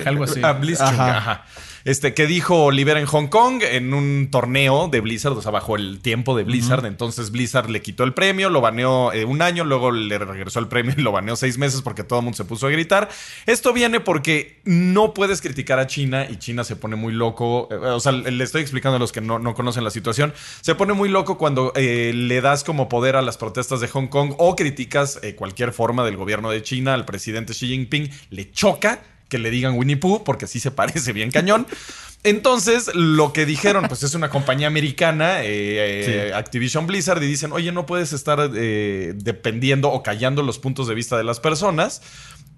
algo 0.06 0.24
así. 0.24 0.40
Ah, 0.80 1.16
ajá. 1.16 1.44
Este, 1.84 2.14
que 2.14 2.26
dijo 2.26 2.70
Libera 2.70 3.00
en 3.00 3.06
Hong 3.06 3.26
Kong 3.26 3.62
en 3.62 3.92
un 3.94 4.28
torneo 4.30 4.88
de 4.88 5.00
Blizzard, 5.00 5.32
o 5.32 5.42
sea, 5.42 5.50
bajo 5.50 5.76
el 5.76 6.00
tiempo 6.00 6.36
de 6.36 6.44
Blizzard. 6.44 6.86
Entonces 6.86 7.30
Blizzard 7.30 7.70
le 7.70 7.82
quitó 7.82 8.04
el 8.04 8.14
premio, 8.14 8.50
lo 8.50 8.60
baneó 8.60 9.12
eh, 9.12 9.24
un 9.24 9.42
año, 9.42 9.64
luego 9.64 9.90
le 9.90 10.18
regresó 10.18 10.60
el 10.60 10.68
premio 10.68 10.94
y 10.96 11.02
lo 11.02 11.12
baneó 11.12 11.36
seis 11.36 11.58
meses 11.58 11.82
porque 11.82 12.04
todo 12.04 12.20
el 12.20 12.24
mundo 12.24 12.36
se 12.36 12.44
puso 12.44 12.66
a 12.66 12.70
gritar. 12.70 13.08
Esto 13.46 13.72
viene 13.72 14.00
porque 14.00 14.60
no 14.64 15.14
puedes 15.14 15.40
criticar 15.40 15.78
a 15.78 15.86
China 15.86 16.26
y 16.28 16.36
China 16.36 16.64
se 16.64 16.76
pone 16.76 16.96
muy 16.96 17.12
loco. 17.12 17.68
Eh, 17.70 17.74
o 17.74 18.00
sea, 18.00 18.12
le 18.12 18.44
estoy 18.44 18.62
explicando 18.62 18.96
a 18.96 19.00
los 19.00 19.12
que 19.12 19.20
no, 19.20 19.38
no 19.38 19.54
conocen 19.54 19.84
la 19.84 19.90
situación. 19.90 20.32
Se 20.60 20.74
pone 20.74 20.92
muy 20.92 21.08
loco 21.08 21.38
cuando 21.38 21.72
eh, 21.74 22.12
le 22.14 22.40
das 22.40 22.64
como 22.64 22.88
poder 22.88 23.16
a 23.16 23.22
las 23.22 23.36
protestas 23.36 23.80
de 23.80 23.88
Hong 23.88 24.06
Kong 24.06 24.34
o 24.38 24.56
criticas 24.56 25.20
cualquier 25.36 25.72
forma 25.72 26.04
del 26.04 26.16
gobierno 26.16 26.50
de 26.50 26.62
China 26.62 26.94
al 26.94 27.04
presidente 27.04 27.52
Xi 27.52 27.68
Jinping. 27.68 28.10
Le 28.30 28.50
choca 28.50 29.00
que 29.32 29.38
le 29.38 29.50
digan 29.50 29.78
Winnie 29.78 29.96
Pooh, 29.96 30.24
porque 30.24 30.46
sí 30.46 30.60
se 30.60 30.70
parece 30.70 31.14
bien 31.14 31.30
cañón. 31.30 31.66
Entonces, 32.22 32.94
lo 32.94 33.32
que 33.32 33.46
dijeron, 33.46 33.86
pues 33.88 34.02
es 34.02 34.14
una 34.14 34.28
compañía 34.28 34.66
americana, 34.66 35.42
eh, 35.42 36.26
eh, 36.28 36.32
Activision 36.34 36.86
Blizzard, 36.86 37.22
y 37.22 37.26
dicen, 37.26 37.50
oye, 37.50 37.72
no 37.72 37.86
puedes 37.86 38.12
estar 38.12 38.50
eh, 38.54 39.14
dependiendo 39.16 39.90
o 39.90 40.02
callando 40.02 40.42
los 40.42 40.58
puntos 40.58 40.86
de 40.86 40.94
vista 40.94 41.16
de 41.16 41.24
las 41.24 41.40
personas 41.40 42.02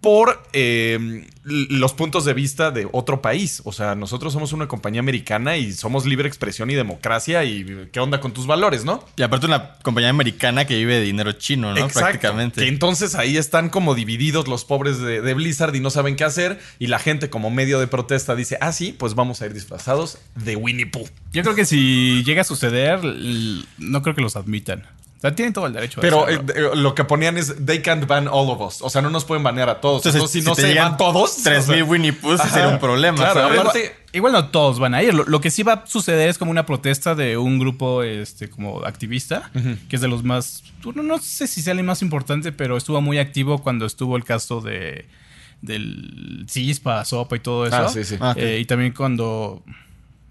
por 0.05 0.43
eh, 0.53 1.27
los 1.45 1.95
puntos 1.95 2.27
de 2.27 2.35
vista 2.35 2.71
de 2.71 2.87
otro 2.93 3.23
país. 3.23 3.63
O 3.65 3.73
sea, 3.73 3.95
nosotros 3.95 4.35
somos 4.35 4.53
una 4.53 4.69
compañía 4.69 5.01
americana 5.01 5.57
y 5.57 5.73
somos 5.73 6.05
libre 6.05 6.29
expresión 6.29 6.71
y 6.71 6.75
democracia 6.75 7.43
y 7.45 7.89
qué 7.91 8.01
onda 8.01 8.21
con 8.21 8.33
tus 8.35 8.47
valores, 8.47 8.85
¿no? 8.85 9.03
Y 9.17 9.23
aparte 9.23 9.47
una 9.47 9.77
compañía 9.77 10.11
americana 10.11 10.67
que 10.67 10.77
vive 10.77 10.97
de 10.97 11.01
dinero 11.01 11.33
chino, 11.33 11.71
¿no? 11.71 11.79
Exacto. 11.79 12.01
Prácticamente. 12.01 12.61
Que 12.61 12.69
entonces 12.69 13.15
ahí 13.15 13.39
están 13.39 13.71
como 13.71 13.95
divididos 13.95 14.47
los 14.47 14.67
pobres 14.67 14.99
de, 14.99 15.23
de 15.23 15.33
Blizzard 15.33 15.75
y 15.75 15.81
no 15.81 15.89
saben 15.89 16.17
qué 16.17 16.25
hacer. 16.25 16.61
Y 16.79 16.89
la 16.89 16.99
gente, 16.99 17.31
como 17.31 17.51
medio 17.51 17.81
de 17.81 17.87
protesta, 17.87 18.35
dice: 18.35 18.59
Ah, 18.61 18.73
sí, 18.73 18.95
pues 18.97 19.15
vamos 19.15 19.41
a 19.41 19.47
ir 19.47 19.55
disfrazados 19.55 20.19
de 20.35 20.55
Winnie 20.57 20.85
Pooh. 20.85 21.09
Yo 21.33 21.43
creo 21.43 21.55
que 21.55 21.65
si 21.65 22.23
llega 22.25 22.43
a 22.43 22.45
suceder, 22.45 23.01
no 23.79 24.03
creo 24.03 24.15
que 24.15 24.21
los 24.21 24.37
admitan. 24.37 24.85
Sea, 25.29 25.35
tienen 25.35 25.53
todo 25.55 25.67
el 25.67 25.73
derecho 25.73 26.01
a 26.01 26.03
Pero 26.03 26.25
hacerlo. 26.25 26.73
eh, 26.75 26.77
lo 26.77 26.95
que 26.95 27.05
ponían 27.05 27.39
es: 27.39 27.55
They 27.65 27.81
can't 27.81 28.07
ban 28.07 28.29
all 28.29 28.51
of 28.51 28.61
us. 28.61 28.83
O 28.83 28.91
sea, 28.91 29.01
no 29.01 29.09
nos 29.09 29.25
pueden 29.25 29.43
banear 29.43 29.71
a 29.71 29.81
todos. 29.81 30.05
Entonces, 30.05 30.21
Entonces, 30.21 30.43
si, 30.43 30.49
no 30.49 30.55
te 30.55 30.63
se 30.75 30.79
van 30.79 30.97
todos, 30.99 31.43
3000 31.43 31.75
o 31.75 31.77
sea, 31.77 31.85
Winnie 31.91 32.13
Pooh, 32.13 32.37
sería 32.37 32.69
un 32.69 32.79
problema. 32.79 33.17
Claro, 33.17 33.61
aparte- 33.61 33.97
Igual 34.13 34.33
no 34.33 34.49
todos 34.51 34.79
van 34.79 34.95
a 34.95 35.03
ir. 35.03 35.13
Lo, 35.13 35.25
lo 35.25 35.41
que 35.41 35.51
sí 35.51 35.63
va 35.65 35.73
a 35.73 35.87
suceder 35.87 36.29
es 36.29 36.39
como 36.39 36.51
una 36.53 36.67
protesta 36.67 37.15
de 37.17 37.37
un 37.37 37.59
grupo 37.59 38.03
este, 38.05 38.49
como 38.49 38.85
activista, 38.85 39.51
que 39.89 39.97
es 39.97 40.03
de 40.03 40.09
los 40.09 40.23
más. 40.23 40.63
No, 40.95 41.03
no 41.03 41.19
sé 41.19 41.47
si 41.49 41.63
sea 41.63 41.73
el 41.73 41.83
más 41.83 42.03
importante, 42.03 42.53
pero 42.53 42.77
estuvo 42.77 43.01
muy 43.01 43.19
activo 43.19 43.63
cuando 43.63 43.87
estuvo 43.87 44.17
el 44.17 44.25
caso 44.25 44.61
de 44.61 45.07
del 45.63 46.47
CISPA, 46.49 47.05
SOPA 47.05 47.37
y 47.37 47.41
todo 47.41 47.67
eso. 47.67 47.77
Ah, 47.77 47.89
sí, 47.89 48.05
sí. 48.05 48.17
Ah. 48.21 48.35
Eh, 48.37 48.59
y 48.61 48.65
también 48.67 48.93
cuando. 48.93 49.65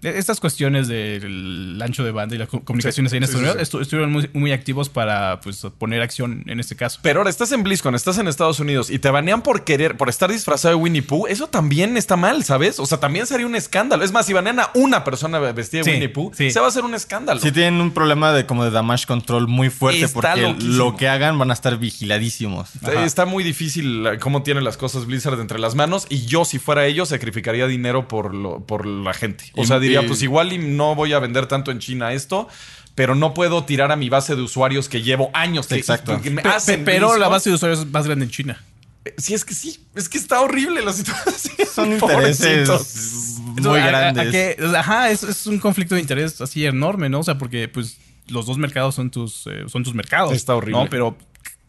E- 0.04 0.18
Estas 0.18 0.40
cuestiones 0.40 0.88
del 0.88 1.80
ancho 1.82 2.04
de 2.04 2.10
banda 2.12 2.34
y 2.34 2.38
las 2.38 2.48
co- 2.48 2.60
comunicaciones 2.64 3.12
ahí 3.12 3.18
en 3.18 3.24
Estados 3.24 3.44
sí, 3.46 3.50
Unidos 3.50 3.68
estu- 3.72 3.80
estuvieron 3.80 4.12
muy, 4.12 4.30
muy 4.32 4.52
activos 4.52 4.88
para 4.88 5.40
pues, 5.40 5.66
poner 5.78 6.02
acción 6.02 6.44
en 6.46 6.60
este 6.60 6.76
caso. 6.76 7.00
Pero 7.02 7.20
ahora 7.20 7.30
estás 7.30 7.52
en 7.52 7.62
BlizzCon, 7.62 7.94
estás 7.94 8.18
en 8.18 8.28
Estados 8.28 8.60
Unidos 8.60 8.90
y 8.90 8.98
te 8.98 9.10
banean 9.10 9.42
por 9.42 9.64
querer, 9.64 9.96
por 9.96 10.08
estar 10.08 10.30
disfrazado 10.30 10.76
de 10.76 10.82
Winnie 10.82 11.02
Pooh. 11.02 11.26
Eso 11.26 11.48
también 11.48 11.96
está 11.96 12.16
mal, 12.16 12.44
¿sabes? 12.44 12.78
O 12.78 12.86
sea, 12.86 12.98
también 13.00 13.26
sería 13.26 13.46
un 13.46 13.54
escándalo. 13.56 14.04
Es 14.04 14.12
más, 14.12 14.26
si 14.26 14.32
banean 14.32 14.60
a 14.60 14.70
una 14.74 15.04
persona 15.04 15.38
vestida 15.38 15.80
de 15.80 15.84
Sí, 15.84 15.90
Winnie 15.92 16.08
Pooh, 16.08 16.32
sí. 16.34 16.50
se 16.50 16.60
va 16.60 16.66
a 16.66 16.68
hacer 16.68 16.84
un 16.84 16.94
escándalo. 16.94 17.40
Sí 17.40 17.52
tienen 17.52 17.80
un 17.80 17.90
problema 17.92 18.32
de 18.32 18.46
como 18.46 18.64
de 18.64 18.70
damage 18.70 19.06
control 19.06 19.48
muy 19.48 19.70
fuerte 19.70 20.04
Está 20.04 20.14
porque 20.34 20.42
loquísimo. 20.42 20.74
lo 20.74 20.96
que 20.96 21.08
hagan 21.08 21.38
van 21.38 21.50
a 21.50 21.54
estar 21.54 21.78
vigiladísimos. 21.78 22.70
Está 23.04 23.26
muy 23.26 23.44
difícil 23.44 24.06
eh, 24.06 24.18
cómo 24.18 24.42
tiene 24.42 24.60
las 24.60 24.76
cosas 24.76 25.06
Blizzard 25.06 25.40
entre 25.40 25.58
las 25.58 25.74
manos 25.74 26.06
y 26.08 26.26
yo 26.26 26.44
si 26.44 26.58
fuera 26.58 26.86
ellos 26.86 27.08
sacrificaría 27.08 27.66
dinero 27.66 28.08
por, 28.08 28.34
lo, 28.34 28.60
por 28.66 28.86
la 28.86 29.14
gente. 29.14 29.44
O 29.56 29.64
sea, 29.64 29.78
diría, 29.78 29.93
pues 30.02 30.22
igual 30.22 30.52
y 30.52 30.58
no 30.58 30.94
voy 30.94 31.12
a 31.12 31.18
vender 31.18 31.46
tanto 31.46 31.70
en 31.70 31.78
China 31.78 32.12
esto, 32.12 32.48
pero 32.94 33.14
no 33.14 33.34
puedo 33.34 33.64
tirar 33.64 33.90
a 33.92 33.96
mi 33.96 34.08
base 34.08 34.36
de 34.36 34.42
usuarios 34.42 34.88
que 34.88 35.02
llevo 35.02 35.30
años. 35.32 35.66
que- 35.66 35.76
Exacto. 35.76 36.20
que 36.20 36.30
me 36.30 36.42
Pe- 36.42 36.48
hacen 36.48 36.84
pe- 36.84 36.92
pero 36.92 37.16
la 37.16 37.28
base 37.28 37.50
de 37.50 37.56
usuarios 37.56 37.80
es 37.80 37.86
más 37.90 38.06
grande 38.06 38.24
en 38.26 38.30
China. 38.30 38.62
Eh, 39.04 39.14
Sí, 39.18 39.34
es 39.34 39.44
que 39.44 39.54
sí. 39.54 39.80
Es 39.94 40.08
que 40.08 40.16
está 40.18 40.40
horrible 40.40 40.82
la 40.82 40.92
situación. 40.92 41.54
Son 41.74 41.92
intereses 41.92 42.68
Pobrecitos. 42.68 43.36
muy 43.40 43.56
Entonces, 43.58 43.66
a- 43.66 43.84
a- 43.84 44.08
a 44.08 44.12
grandes. 44.12 44.30
que- 44.30 44.56
ajá, 44.76 45.10
es, 45.10 45.22
es 45.22 45.46
un 45.46 45.58
conflicto 45.58 45.94
de 45.94 46.00
interés 46.00 46.40
así 46.40 46.64
enorme, 46.64 47.08
¿no? 47.08 47.20
O 47.20 47.22
sea, 47.24 47.36
porque 47.38 47.68
pues 47.68 47.98
los 48.28 48.46
dos 48.46 48.56
mercados 48.58 48.94
son 48.94 49.10
tus, 49.10 49.46
eh, 49.48 49.64
son 49.68 49.82
tus 49.84 49.94
mercados. 49.94 50.32
Está 50.32 50.54
horrible. 50.54 50.84
¿no? 50.84 50.88
Pero 50.90 51.18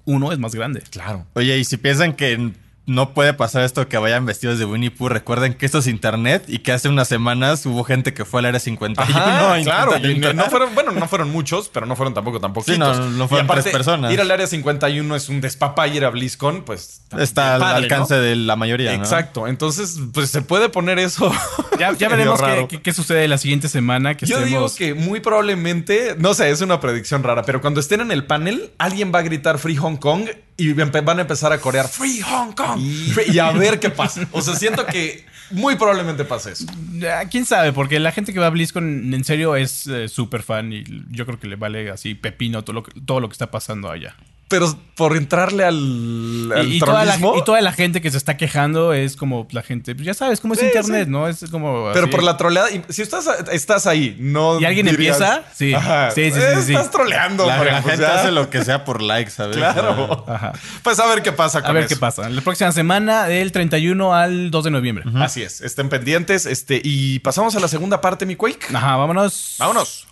uno 0.05 0.31
es 0.31 0.39
más 0.39 0.53
grande. 0.55 0.81
Claro. 0.91 1.25
Oye, 1.33 1.57
y 1.57 1.65
si 1.65 1.77
piensan 1.77 2.13
que 2.13 2.51
no 2.87 3.13
puede 3.13 3.33
pasar 3.33 3.63
esto 3.63 3.87
que 3.87 3.97
vayan 3.97 4.25
vestidos 4.25 4.59
de 4.59 4.65
Winnie 4.65 4.91
Pooh, 4.91 5.09
recuerden 5.09 5.53
que 5.55 5.65
esto 5.65 5.79
es 5.79 5.87
internet 5.87 6.43
y 6.47 6.59
que 6.59 6.71
hace 6.71 6.87
unas 6.87 7.07
semanas 7.07 7.65
hubo 7.65 7.83
gente 7.83 8.13
que 8.13 8.25
fue 8.25 8.41
al 8.41 8.45
área 8.45 8.59
51. 8.59 9.17
Ajá, 9.17 9.53
a 9.55 9.61
claro. 9.61 9.97
y 9.97 10.19
no, 10.19 10.45
fueron, 10.49 10.75
bueno, 10.75 10.91
no 10.91 11.07
fueron 11.07 11.31
muchos, 11.31 11.69
pero 11.69 11.85
no 11.85 11.95
fueron 11.95 12.13
tampoco 12.13 12.39
tampoco. 12.39 12.71
Sí, 12.71 12.77
no, 12.77 12.93
no 13.09 13.27
fueron 13.27 13.47
tres 13.47 13.67
personas. 13.69 14.11
Ir 14.13 14.21
al 14.21 14.29
área 14.29 14.45
51 14.47 15.15
es 15.15 15.29
un 15.29 15.41
despapá 15.41 15.87
y 15.87 15.97
ir 15.97 16.05
a 16.05 16.09
BlizzCon, 16.09 16.63
pues. 16.63 17.01
Está 17.17 17.55
al 17.55 17.63
alcance 17.63 18.15
de 18.15 18.35
la 18.35 18.55
mayoría, 18.55 18.91
¿no? 18.95 19.03
Exacto. 19.03 19.47
Entonces, 19.47 19.99
pues 20.13 20.29
se 20.29 20.41
puede 20.41 20.69
poner 20.69 20.99
eso. 20.99 21.31
Ya, 21.77 21.91
veremos 21.91 22.39
qué, 22.39 22.45
raro. 22.45 22.67
qué- 22.69 22.81
qué 22.81 22.93
sucede 22.93 23.27
la 23.27 23.37
siguiente 23.37 23.67
semana. 23.67 24.15
Que 24.15 24.25
Yo 24.25 24.39
digo 24.39 24.65
que 24.77 24.93
muy 24.93 25.19
probablemente, 25.19 26.15
no 26.17 26.33
sé, 26.33 26.49
es 26.49 26.61
una 26.61 26.79
predicción 26.79 27.21
rara, 27.21 27.43
pero 27.43 27.59
cuando 27.59 27.81
estén 27.81 27.99
en 27.99 28.11
el 28.11 28.25
panel, 28.25 28.71
alguien 28.77 29.11
va 29.13 29.19
a 29.19 29.23
gritar 29.23 29.59
Free 29.59 29.75
Hong 29.75 29.97
Kong 29.97 30.25
y 30.57 30.73
van 30.73 31.19
a 31.19 31.21
empezar 31.21 31.51
a 31.51 31.59
corear 31.59 31.87
Free 31.87 32.21
Hong 32.21 32.53
Kong 32.53 32.79
y 32.79 33.39
a 33.39 33.51
ver 33.53 33.79
qué 33.79 33.89
pasa. 33.89 34.27
O 34.31 34.41
sea, 34.41 34.55
siento 34.55 34.85
que 34.85 35.25
muy 35.51 35.75
probablemente 35.75 36.25
pase 36.25 36.53
eso. 36.53 36.65
Ya, 36.93 37.25
¿Quién 37.25 37.45
sabe? 37.45 37.73
Porque 37.73 37.99
la 37.99 38.11
gente 38.11 38.33
que 38.33 38.39
va 38.39 38.47
a 38.47 38.51
BlizzCon 38.51 39.13
en 39.13 39.23
serio 39.23 39.55
es 39.55 39.87
eh, 39.87 40.07
súper 40.07 40.43
fan 40.43 40.71
y 40.73 40.83
yo 41.11 41.25
creo 41.25 41.39
que 41.39 41.47
le 41.47 41.55
vale 41.55 41.89
así 41.89 42.15
pepino 42.15 42.63
todo 42.63 42.73
lo 42.73 42.83
que, 42.83 42.99
todo 43.01 43.19
lo 43.19 43.27
que 43.29 43.33
está 43.33 43.51
pasando 43.51 43.89
allá. 43.89 44.15
Pero 44.47 44.77
por 44.95 45.17
entrarle 45.17 45.63
al, 45.65 46.51
al 46.55 46.67
Y, 46.71 46.75
y 46.75 46.79
toda 46.79 47.03
la, 47.03 47.17
y 47.17 47.43
toda 47.43 47.59
la 47.61 47.71
gente 47.73 47.99
que 47.99 48.11
se 48.11 48.17
está 48.17 48.37
quejando 48.37 48.93
es 48.93 49.15
como 49.17 49.47
la 49.51 49.63
gente, 49.63 49.95
pues 49.95 50.05
ya 50.05 50.13
sabes 50.13 50.39
cómo 50.39 50.53
es 50.53 50.59
Sí, 50.59 50.67
internet, 50.67 51.05
sí. 51.05 51.11
¿no? 51.11 51.27
Es 51.27 51.49
como... 51.49 51.89
Pero 51.93 52.05
así. 52.05 52.11
por 52.11 52.21
la 52.23 52.37
troleada, 52.37 52.69
y 52.69 52.81
si 52.89 53.01
estás, 53.01 53.27
estás 53.51 53.87
ahí, 53.87 54.15
no. 54.19 54.59
¿Y 54.61 54.65
alguien 54.65 54.85
dirías, 54.85 55.19
empieza? 55.19 55.43
Sí. 55.53 55.73
Ajá, 55.73 56.11
Sí, 56.11 56.31
sí, 56.31 56.39
sí, 56.39 56.61
sí. 56.61 56.71
Estás 56.73 56.91
troleando, 56.91 57.45
La, 57.47 57.57
la 57.63 57.81
pues 57.81 57.95
gente 57.95 58.01
ya. 58.03 58.19
hace 58.21 58.31
lo 58.31 58.49
que 58.51 58.63
sea 58.63 58.85
por 58.85 59.01
like, 59.01 59.31
¿sabes? 59.31 59.57
Claro. 59.57 60.23
Ajá. 60.27 60.53
Pues 60.83 60.99
a 60.99 61.07
ver 61.07 61.23
qué 61.23 61.31
pasa 61.31 61.61
con 61.61 61.71
A 61.71 61.73
ver 61.73 61.85
eso. 61.85 61.89
qué 61.95 61.99
pasa. 61.99 62.29
La 62.29 62.41
próxima 62.41 62.71
semana, 62.71 63.25
del 63.25 63.51
31 63.51 64.13
al 64.13 64.51
2 64.51 64.63
de 64.63 64.71
noviembre. 64.71 65.05
Así 65.15 65.41
es, 65.41 65.59
estén 65.61 65.89
pendientes. 65.89 66.45
Este, 66.45 66.79
y 66.83 67.17
pasamos 67.19 67.55
a 67.55 67.59
la 67.59 67.67
segunda 67.67 67.99
parte, 67.99 68.27
mi 68.27 68.35
Quake. 68.35 68.67
Ajá, 68.75 68.95
vámonos. 68.95 69.55
Vámonos. 69.57 70.07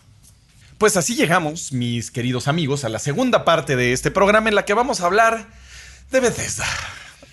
Pues 0.78 0.98
así 0.98 1.16
llegamos, 1.16 1.72
mis 1.72 2.12
queridos 2.12 2.48
amigos, 2.48 2.84
a 2.84 2.90
la 2.90 3.00
segunda 3.00 3.46
parte 3.46 3.76
de 3.76 3.94
este 3.94 4.12
programa 4.12 4.50
en 4.50 4.56
la 4.56 4.66
que 4.66 4.74
vamos 4.74 5.02
a 5.02 5.06
hablar 5.06 5.48
de 6.12 6.20
Bethesda. 6.20 6.66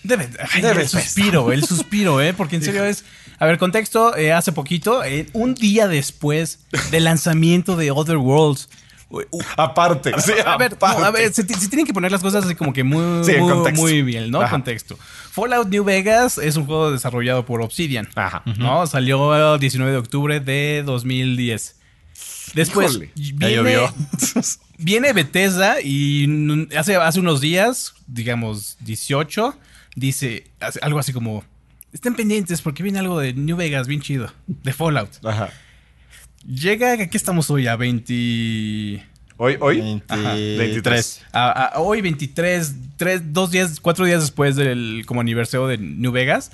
Debe, 0.03 0.31
ay, 0.55 0.63
Debe 0.63 0.83
el 0.83 0.89
suspiro, 0.89 1.53
el 1.53 1.65
suspiro, 1.65 2.21
¿eh? 2.21 2.33
Porque 2.33 2.57
en 2.57 2.63
serio 2.63 2.85
es... 2.85 3.05
A 3.39 3.47
ver, 3.47 3.59
contexto, 3.59 4.17
eh, 4.17 4.33
hace 4.33 4.53
poquito, 4.53 5.03
eh, 5.05 5.27
un 5.33 5.55
día 5.55 5.89
después 5.89 6.61
del 6.91 7.05
lanzamiento 7.05 7.77
de 7.77 7.91
Other 7.91 8.19
Worlds, 8.19 8.69
Aparte. 9.57 10.13
sí, 10.21 10.33
a 10.45 10.57
ver, 10.57 10.71
no, 10.73 10.77
aparte. 10.77 11.03
a 11.05 11.11
ver, 11.11 11.33
se, 11.33 11.43
ti- 11.43 11.55
se 11.55 11.69
tienen 11.69 11.85
que 11.85 11.93
poner 11.93 12.13
las 12.13 12.21
cosas 12.23 12.45
así 12.45 12.55
como 12.55 12.73
que 12.73 12.85
muy, 12.85 13.25
Sí, 13.25 13.33
muy, 13.75 14.03
bien, 14.03 14.31
¿no? 14.31 14.41
Ajá. 14.41 14.51
Contexto. 14.53 14.97
Fallout 15.33 15.69
New 15.69 15.83
Vegas 15.85 16.39
es 16.39 16.57
un 16.57 16.67
juego 16.67 16.93
desarrollado 16.93 17.45
por 17.45 17.61
Obsidian. 17.61 18.09
Ajá. 18.15 18.43
¿No? 18.57 18.87
Salió 18.87 19.55
el 19.55 19.59
19 19.61 19.91
de 19.91 19.99
octubre 19.99 20.39
de 20.41 20.83
2010. 20.87 21.77
Después 22.55 22.91
Híjole, 22.93 23.11
ya 23.15 23.35
viene, 23.49 23.55
llovió. 23.55 23.95
viene 24.79 25.13
Bethesda 25.13 25.81
y 25.83 26.67
hace, 26.77 26.97
hace 26.97 27.21
unos 27.21 27.41
días, 27.41 27.95
digamos 28.07 28.77
18, 28.81 29.57
dice 29.97 30.45
hace 30.61 30.79
algo 30.83 30.99
así 30.99 31.13
como: 31.13 31.45
Estén 31.93 32.15
pendientes 32.15 32.61
porque 32.63 32.83
viene 32.83 32.99
algo 32.99 33.19
de 33.21 33.33
New 33.35 33.57
Vegas 33.57 33.87
bien 33.87 34.01
chido, 34.01 34.33
de 34.47 34.73
Fallout. 34.73 35.11
Ajá. 35.25 35.51
Llega, 36.47 36.97
¿qué 37.09 37.17
estamos 37.17 37.51
hoy? 37.51 37.67
A 37.67 37.77
20. 37.77 39.05
Hoy, 39.37 39.57
hoy. 39.61 40.03
23. 40.09 41.23
A- 41.33 41.51
a- 41.51 41.79
hoy 41.81 42.01
23, 42.01 42.75
tres, 42.97 43.23
dos 43.33 43.51
días, 43.51 43.79
cuatro 43.81 44.05
días 44.05 44.21
después 44.21 44.57
del 44.57 45.05
como 45.07 45.21
aniversario 45.21 45.67
de 45.67 45.79
New 45.79 46.13
Vegas, 46.13 46.51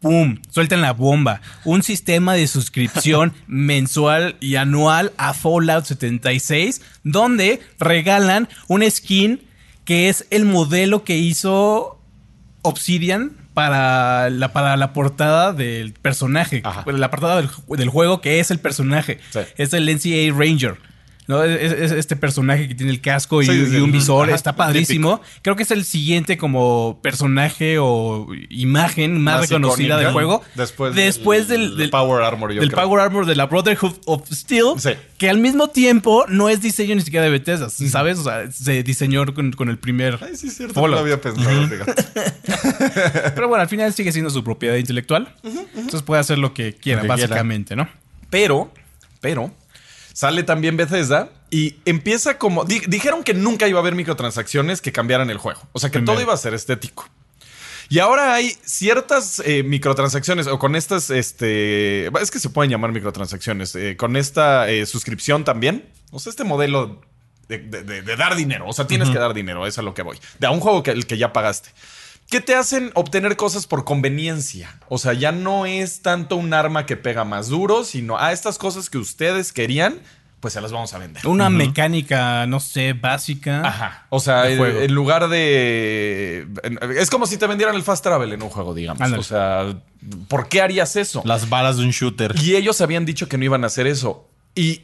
¡pum! 0.00 0.38
Sueltan 0.50 0.80
la 0.80 0.92
bomba. 0.92 1.40
Un 1.64 1.82
sistema 1.82 2.34
de 2.34 2.46
suscripción 2.46 3.32
mensual 3.46 4.36
y 4.40 4.56
anual 4.56 5.12
a 5.16 5.34
Fallout 5.34 5.84
76, 5.84 6.80
donde 7.04 7.60
regalan 7.78 8.48
un 8.68 8.88
skin 8.90 9.40
que 9.84 10.08
es 10.08 10.26
el 10.30 10.44
modelo 10.44 11.04
que 11.04 11.16
hizo 11.16 12.00
Obsidian 12.62 13.32
para 13.54 14.28
la, 14.28 14.52
para 14.52 14.76
la 14.76 14.92
portada 14.92 15.52
del 15.52 15.92
personaje. 15.92 16.60
Ajá. 16.64 16.84
La 16.90 17.10
portada 17.10 17.36
del, 17.36 17.48
ju- 17.48 17.76
del 17.76 17.88
juego 17.88 18.20
que 18.20 18.40
es 18.40 18.50
el 18.50 18.58
personaje. 18.58 19.20
Sí. 19.30 19.40
Es 19.56 19.72
el 19.72 19.86
NCAA 19.86 20.36
Ranger. 20.36 20.76
¿No? 21.28 21.42
Es, 21.42 21.72
es- 21.72 21.80
es 21.80 21.92
este 21.92 22.16
personaje 22.16 22.68
que 22.68 22.74
tiene 22.74 22.92
el 22.92 23.00
casco 23.00 23.42
y, 23.42 23.46
Sí, 23.46 23.76
un 23.76 23.92
visor. 23.92 24.28
Ajá. 24.28 24.36
Está 24.36 24.54
padrísimo. 24.56 25.20
Creo 25.42 25.56
que 25.56 25.62
es 25.64 25.70
el 25.70 25.84
siguiente 25.84 26.36
como 26.36 27.00
personaje 27.02 27.78
o 27.80 28.28
imagen 28.48 29.20
más, 29.22 29.40
Más 29.40 29.48
reconocida 29.50 29.96
del 29.98 30.12
juego. 30.12 30.42
Después, 30.54 30.94
Después 30.94 31.48
del, 31.48 31.76
del- 31.76 31.90
Power 31.90 32.22
Armor, 32.22 32.52
yo 32.52 32.60
del 32.60 32.70
creo. 32.70 32.84
Power 32.84 33.00
Armor 33.02 33.26
de 33.26 33.34
la 33.36 33.46
Brotherhood 33.46 33.96
of 34.06 34.28
Steel, 34.30 34.74
Sí. 34.78 34.90
que 35.18 35.28
al 35.30 35.38
mismo 35.38 35.68
tiempo 35.68 36.24
no 36.28 36.48
es 36.48 36.60
diseño 36.60 36.94
ni 36.94 37.00
siquiera 37.02 37.24
de 37.24 37.30
Bethesda, 37.30 37.68
¿sabes? 37.70 38.18
O 38.18 38.24
sea, 38.24 38.50
se 38.50 38.82
diseñó 38.82 39.24
con, 39.34 39.52
con 39.52 39.68
el 39.68 39.78
primer 39.78 40.18
Ay, 40.22 40.36
sí, 40.36 40.48
es 40.48 40.56
cierto. 40.56 40.80
No 40.80 40.88
lo 40.88 40.98
había 40.98 41.20
pensado. 41.20 41.68
Pero 43.34 43.48
bueno, 43.48 43.62
al 43.62 43.68
final 43.68 43.92
sigue 43.92 44.12
siendo 44.12 44.30
su 44.30 44.42
propiedad 44.44 44.76
intelectual. 44.76 45.34
Entonces 45.74 46.02
puede 46.02 46.20
hacer 46.20 46.38
lo 46.38 46.54
que 46.54 46.74
quiera, 46.74 47.02
Lo 47.02 47.08
que 47.08 47.14
quiera. 47.14 47.28
básicamente, 47.28 47.76
¿no? 47.76 47.88
Pero, 48.30 48.72
pero, 49.20 49.50
sale 50.16 50.44
también 50.44 50.78
Bethesda 50.78 51.28
y 51.50 51.76
empieza 51.84 52.38
como. 52.38 52.64
di- 52.64 52.80
dijeron 52.88 53.22
que 53.22 53.34
nunca 53.34 53.68
iba 53.68 53.78
a 53.78 53.82
haber 53.82 53.94
microtransacciones 53.94 54.80
que 54.80 54.90
cambiaran 54.90 55.28
el 55.28 55.36
juego. 55.36 55.60
O 55.72 55.78
sea, 55.78 55.90
que 55.90 55.98
Primero. 55.98 56.14
todo 56.14 56.22
iba 56.22 56.32
a 56.32 56.36
ser 56.38 56.54
estético. 56.54 57.06
Y 57.90 57.98
ahora 57.98 58.32
hay 58.34 58.56
ciertas 58.64 59.40
eh, 59.44 59.62
microtransacciones 59.62 60.46
o 60.46 60.58
con 60.58 60.74
estas, 60.74 61.10
este, 61.10 62.06
es 62.20 62.30
que 62.30 62.40
se 62.40 62.48
pueden 62.48 62.70
llamar 62.70 62.92
microtransacciones, 62.92 63.74
eh, 63.76 63.96
con 63.98 64.16
esta 64.16 64.68
eh, 64.70 64.86
suscripción 64.86 65.44
también. 65.44 65.84
O 66.10 66.18
sea, 66.18 66.30
este 66.30 66.44
modelo 66.44 67.00
de, 67.48 67.58
de- 67.58 67.82
de- 67.82 68.00
de 68.02 68.16
dar 68.16 68.34
dinero. 68.36 68.64
O 68.66 68.72
sea, 68.72 68.86
tienes 68.86 69.10
que 69.10 69.18
dar 69.18 69.34
dinero, 69.34 69.66
es 69.66 69.76
a 69.78 69.82
lo 69.82 69.92
que 69.92 70.00
voy. 70.02 70.18
De 70.40 70.46
a 70.46 70.50
un 70.50 70.60
juego 70.60 70.82
que, 70.82 70.92
el 70.92 71.06
que 71.06 71.18
ya 71.18 71.32
pagaste. 71.32 71.68
¿Qué 72.28 72.40
te 72.40 72.54
hacen 72.54 72.90
obtener 72.94 73.36
cosas 73.36 73.66
por 73.66 73.84
conveniencia? 73.84 74.78
O 74.88 74.98
sea, 74.98 75.12
ya 75.12 75.30
no 75.32 75.64
es 75.66 76.02
tanto 76.02 76.36
un 76.36 76.52
arma 76.54 76.84
que 76.86 76.96
pega 76.96 77.24
más 77.24 77.48
duro, 77.48 77.84
sino 77.84 78.18
a 78.18 78.32
estas 78.32 78.58
cosas 78.58 78.90
que 78.90 78.98
ustedes 78.98 79.52
querían, 79.52 80.00
pues 80.40 80.54
se 80.54 80.60
las 80.60 80.72
vamos 80.72 80.92
a 80.92 80.98
vender. 80.98 81.24
Una 81.26 81.50
mecánica, 81.50 82.46
no 82.46 82.58
sé, 82.60 82.94
básica. 82.94 83.62
Ajá. 83.66 84.06
O 84.10 84.18
sea, 84.20 84.48
en, 84.50 84.92
lugar 84.92 85.28
de. 85.28 86.46
Es 86.98 87.10
como 87.10 87.26
si 87.26 87.36
te 87.36 87.46
vendieran 87.46 87.74
el 87.76 87.82
fast 87.82 88.02
travel 88.02 88.32
en 88.32 88.42
un 88.42 88.48
juego, 88.50 88.74
digamos. 88.74 89.00
Ándale. 89.00 89.20
O 89.20 89.24
sea, 89.24 89.76
¿por 90.28 90.48
qué 90.48 90.60
harías 90.62 90.96
eso? 90.96 91.22
Las 91.24 91.48
balas 91.48 91.76
de 91.76 91.84
un 91.84 91.90
shooter. 91.90 92.34
Y 92.42 92.56
ellos 92.56 92.80
habían 92.80 93.04
dicho 93.04 93.28
que 93.28 93.38
no 93.38 93.44
iban 93.44 93.62
a 93.64 93.68
hacer 93.68 93.86
eso. 93.86 94.28
Y. 94.54 94.82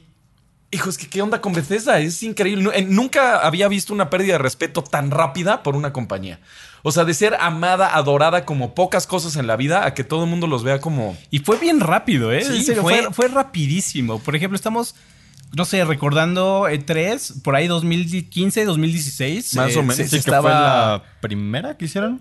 Hijos, 0.74 0.96
que 0.96 1.06
qué 1.06 1.20
onda 1.20 1.42
con 1.42 1.52
Bethesda? 1.52 1.98
Es 1.98 2.22
increíble. 2.22 2.62
Nu- 2.64 2.72
Nunca 2.88 3.40
había 3.40 3.68
visto 3.68 3.92
una 3.92 4.08
pérdida 4.08 4.32
de 4.32 4.38
respeto 4.38 4.82
tan 4.82 5.10
rápida 5.10 5.62
por 5.62 5.76
una 5.76 5.92
compañía. 5.92 6.40
O 6.84 6.90
sea, 6.92 7.04
de 7.04 7.14
ser 7.14 7.36
amada, 7.40 7.94
adorada 7.96 8.44
como 8.44 8.74
pocas 8.74 9.06
cosas 9.06 9.36
en 9.36 9.46
la 9.46 9.56
vida, 9.56 9.86
a 9.86 9.94
que 9.94 10.02
todo 10.04 10.24
el 10.24 10.30
mundo 10.30 10.46
los 10.48 10.64
vea 10.64 10.80
como. 10.80 11.16
Y 11.30 11.38
fue 11.38 11.56
bien 11.58 11.78
rápido, 11.80 12.32
¿eh? 12.32 12.44
Sí, 12.44 12.56
En 12.56 12.64
serio, 12.64 12.82
fue- 12.82 13.02
fue, 13.04 13.12
fue 13.12 13.28
rapidísimo. 13.28 14.18
Por 14.18 14.34
ejemplo, 14.34 14.56
estamos, 14.56 14.94
no 15.54 15.64
sé, 15.64 15.84
recordando 15.84 16.64
E3, 16.68 17.42
por 17.42 17.54
ahí 17.54 17.68
2015, 17.68 18.64
2016. 18.64 19.54
Más 19.54 19.74
eh, 19.74 19.78
o 19.78 19.82
menos. 19.82 19.96
se- 19.96 20.04
Sí, 20.04 20.08
se 20.10 20.16
que 20.16 20.20
estaba... 20.20 20.42
fue 20.42 20.50
la 20.50 21.02
primera 21.20 21.76
que 21.76 21.84
hicieron. 21.84 22.20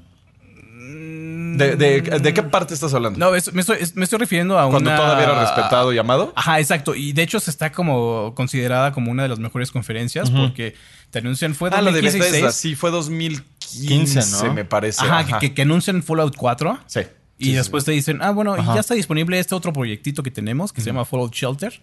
Mm, 0.73 1.57
¿De, 1.57 1.75
de, 1.75 2.01
de 2.01 2.33
qué 2.33 2.43
parte 2.43 2.73
estás 2.73 2.93
hablando? 2.93 3.19
No, 3.19 3.35
es- 3.35 3.53
me, 3.53 3.61
estoy, 3.61 3.77
es- 3.79 3.95
me 3.95 4.03
estoy 4.03 4.19
refiriendo 4.19 4.57
a 4.59 4.69
Cuando 4.69 4.89
una... 4.89 4.97
todavía 4.97 5.23
era 5.25 5.39
respetado 5.41 5.93
y 5.93 5.97
amado. 5.97 6.33
Ajá, 6.35 6.59
exacto. 6.59 6.95
Y 6.95 7.13
de 7.13 7.23
hecho 7.23 7.39
se 7.39 7.51
está 7.51 7.71
como 7.71 8.33
considerada 8.35 8.91
como 8.91 9.11
una 9.11 9.23
de 9.23 9.29
las 9.29 9.39
mejores 9.39 9.71
conferencias 9.71 10.29
porque 10.29 10.75
te 11.11 11.19
anuncian 11.19 11.53
fue 11.55 11.69
Ah, 11.73 11.81
lo 11.81 11.91
de 11.91 12.01
2015 12.01 12.19
Bethesda, 12.31 12.51
sí, 12.51 12.75
fue 12.75 12.89
2015, 12.89 13.43
15, 13.71 14.45
¿no? 14.47 14.53
me 14.53 14.65
parece. 14.65 15.03
Ajá, 15.03 15.19
Ajá. 15.19 15.39
Que, 15.39 15.53
que- 15.53 15.61
anuncian 15.61 16.03
Fallout 16.03 16.35
4. 16.35 16.79
Sí. 16.87 16.99
Y 17.37 17.43
Sí, 17.45 17.49
sí, 17.51 17.55
después 17.55 17.83
te 17.85 17.91
dicen, 17.91 18.19
ah, 18.21 18.29
bueno, 18.31 18.55
y 18.55 18.63
ya 18.65 18.79
está 18.79 18.93
disponible 18.93 19.39
este 19.39 19.55
otro 19.55 19.73
proyectito 19.73 20.21
que 20.21 20.29
tenemos 20.29 20.71
que 20.71 20.81
se 20.81 20.87
llama 20.87 21.05
Fallout 21.05 21.33
Shelter. 21.33 21.81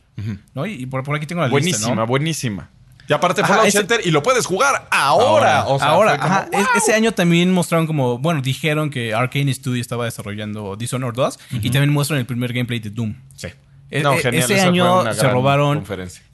¿no? 0.54 0.66
Y 0.66 0.86
por, 0.86 1.02
por 1.02 1.16
aquí 1.16 1.26
tengo 1.26 1.42
la 1.42 1.48
Buenísima, 1.48 1.78
lista, 1.88 1.94
¿no? 1.96 2.06
buenísima. 2.06 2.70
Y 3.08 3.12
aparte 3.14 3.40
Ajá, 3.40 3.48
Fallout 3.54 3.68
ese- 3.68 3.78
Shelter 3.78 4.00
y 4.04 4.10
lo 4.10 4.22
puedes 4.22 4.44
jugar 4.46 4.86
ahora. 4.90 5.64
O 5.66 5.78
sea, 5.78 5.88
Ahora, 5.88 6.18
como, 6.18 6.32
ajá, 6.32 6.48
es- 6.52 6.68
ese 6.82 6.94
año 6.94 7.10
también 7.12 7.50
mostraron 7.52 7.86
como, 7.86 8.18
bueno, 8.18 8.40
dijeron 8.42 8.90
que 8.90 9.14
Arcane 9.14 9.52
Studio 9.52 9.80
estaba 9.80 10.04
desarrollando 10.04 10.76
Dishonored 10.76 11.14
2 11.14 11.38
y 11.62 11.70
también 11.70 11.90
muestran 11.90 12.20
el 12.20 12.26
primer 12.26 12.52
gameplay 12.52 12.78
de 12.80 12.90
Doom. 12.90 13.14
Sí. 13.34 13.48
E- 13.90 14.02
No, 14.02 14.12
e- 14.14 14.18
genial, 14.18 14.42
Ese 14.44 14.60
año 14.60 15.14
se 15.14 15.28
robaron 15.28 15.82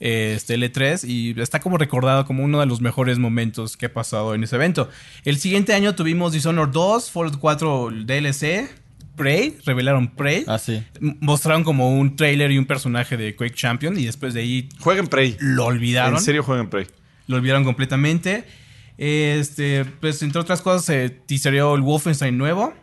este 0.01 0.55
L3 0.57 1.05
y 1.09 1.40
está 1.40 1.61
como 1.61 1.79
recordado 1.79 2.27
como 2.27 2.43
uno 2.43 2.59
de 2.61 2.67
los 2.67 2.81
mejores 2.81 3.19
momentos 3.19 3.77
que 3.77 3.87
ha 3.87 3.93
pasado 3.93 4.35
en 4.35 4.43
ese 4.45 4.57
evento. 4.57 4.88
El 5.25 5.38
siguiente 5.38 5.73
año 5.73 5.95
tuvimos 5.95 6.33
Dishonored 6.33 6.73
2, 6.73 7.11
Fallout 7.11 7.38
4 7.38 7.90
DLC, 8.05 8.69
Prey, 9.17 9.57
revelaron 9.64 10.09
Prey. 10.09 10.45
Ah, 10.49 10.59
sí. 10.59 10.83
Mostraron 11.21 11.62
como 11.62 11.97
un 11.97 12.17
trailer 12.17 12.51
y 12.51 12.59
un 12.59 12.67
personaje 12.67 13.17
de 13.17 13.37
Quake 13.37 13.55
Champion 13.55 13.97
y 13.97 14.05
después 14.07 14.35
de 14.35 14.40
ahí 14.40 14.69
Jueguen 14.81 15.07
Prey. 15.07 15.37
lo 15.38 15.67
olvidaron. 15.67 16.17
En 16.17 16.21
serio, 16.21 16.43
jueguen 16.43 16.69
Prey. 16.69 16.87
Lo 17.29 17.37
olvidaron 17.37 17.62
completamente. 17.62 18.45
Este, 18.99 19.85
pues 19.85 20.23
entre 20.23 20.40
otras 20.40 20.61
cosas 20.62 20.85
se 20.85 21.11
teasereó 21.11 21.75
el 21.77 21.83
Wolfenstein 21.83 22.37
nuevo. 22.37 22.75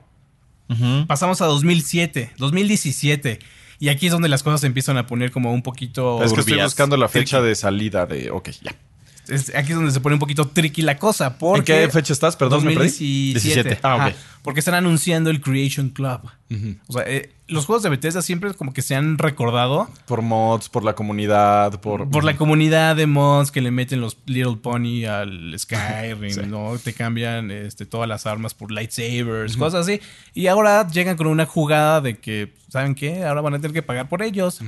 Pasamos 1.05 1.41
a 1.41 1.45
2007, 1.47 2.31
2017. 2.37 3.39
Y 3.81 3.89
aquí 3.89 4.05
es 4.05 4.11
donde 4.11 4.29
las 4.29 4.43
cosas 4.43 4.61
se 4.61 4.67
empiezan 4.67 4.97
a 4.97 5.07
poner 5.07 5.31
como 5.31 5.51
un 5.51 5.63
poquito... 5.63 6.21
Es 6.23 6.33
que 6.33 6.41
estoy 6.41 6.61
buscando 6.61 6.97
la 6.97 7.09
fecha 7.09 7.41
de 7.41 7.55
salida 7.55 8.05
de. 8.05 8.29
Ok, 8.29 8.49
ya. 8.61 8.75
Es- 9.27 9.53
aquí 9.55 9.69
es 9.71 9.75
donde 9.75 9.91
se 9.91 9.99
pone 10.01 10.15
un 10.15 10.19
poquito 10.19 10.47
tricky 10.47 10.81
la 10.81 10.97
cosa. 10.97 11.37
Porque 11.37 11.83
¿En 11.83 11.87
qué 11.87 11.93
fecha 11.93 12.13
estás? 12.13 12.35
Perdón, 12.35 12.63
¿me 12.65 12.71
perdí? 12.73 12.87
2017. 12.87 13.63
17. 13.69 13.79
Ah, 13.83 14.07
ok. 14.07 14.15
Porque 14.43 14.59
están 14.59 14.73
anunciando 14.73 15.29
el 15.29 15.39
Creation 15.41 15.89
Club. 15.89 16.21
O 16.87 16.93
sea, 16.93 17.03
eh, 17.05 17.31
los 17.47 17.65
juegos 17.65 17.83
de 17.83 17.89
Bethesda 17.89 18.21
siempre 18.21 18.53
como 18.55 18.73
que 18.73 18.81
se 18.81 18.95
han 18.95 19.17
recordado 19.19 19.87
Por 20.07 20.21
mods, 20.23 20.67
por 20.67 20.83
la 20.83 20.93
comunidad, 20.95 21.79
por. 21.79 22.09
por 22.09 22.23
la 22.23 22.35
comunidad 22.35 22.95
de 22.95 23.05
mods 23.05 23.51
que 23.51 23.61
le 23.61 23.69
meten 23.71 24.01
los 24.01 24.17
Little 24.25 24.55
Pony 24.57 25.05
al 25.05 25.53
Skyrim, 25.57 26.31
Sí. 26.33 26.41
¿no? 26.47 26.73
Te 26.83 26.93
cambian 26.93 27.51
este, 27.51 27.85
todas 27.85 28.09
las 28.09 28.25
armas 28.25 28.53
por 28.55 28.71
lightsabers, 28.71 29.55
cosas 29.57 29.87
así. 29.87 30.01
Y 30.33 30.47
ahora 30.47 30.87
llegan 30.89 31.15
con 31.17 31.27
una 31.27 31.45
jugada 31.45 32.01
de 32.01 32.17
que, 32.17 32.51
¿saben 32.67 32.95
qué? 32.95 33.23
Ahora 33.23 33.41
van 33.41 33.53
a 33.53 33.57
tener 33.59 33.73
que 33.73 33.83
pagar 33.83 34.09
por 34.09 34.23
ellos. 34.23 34.59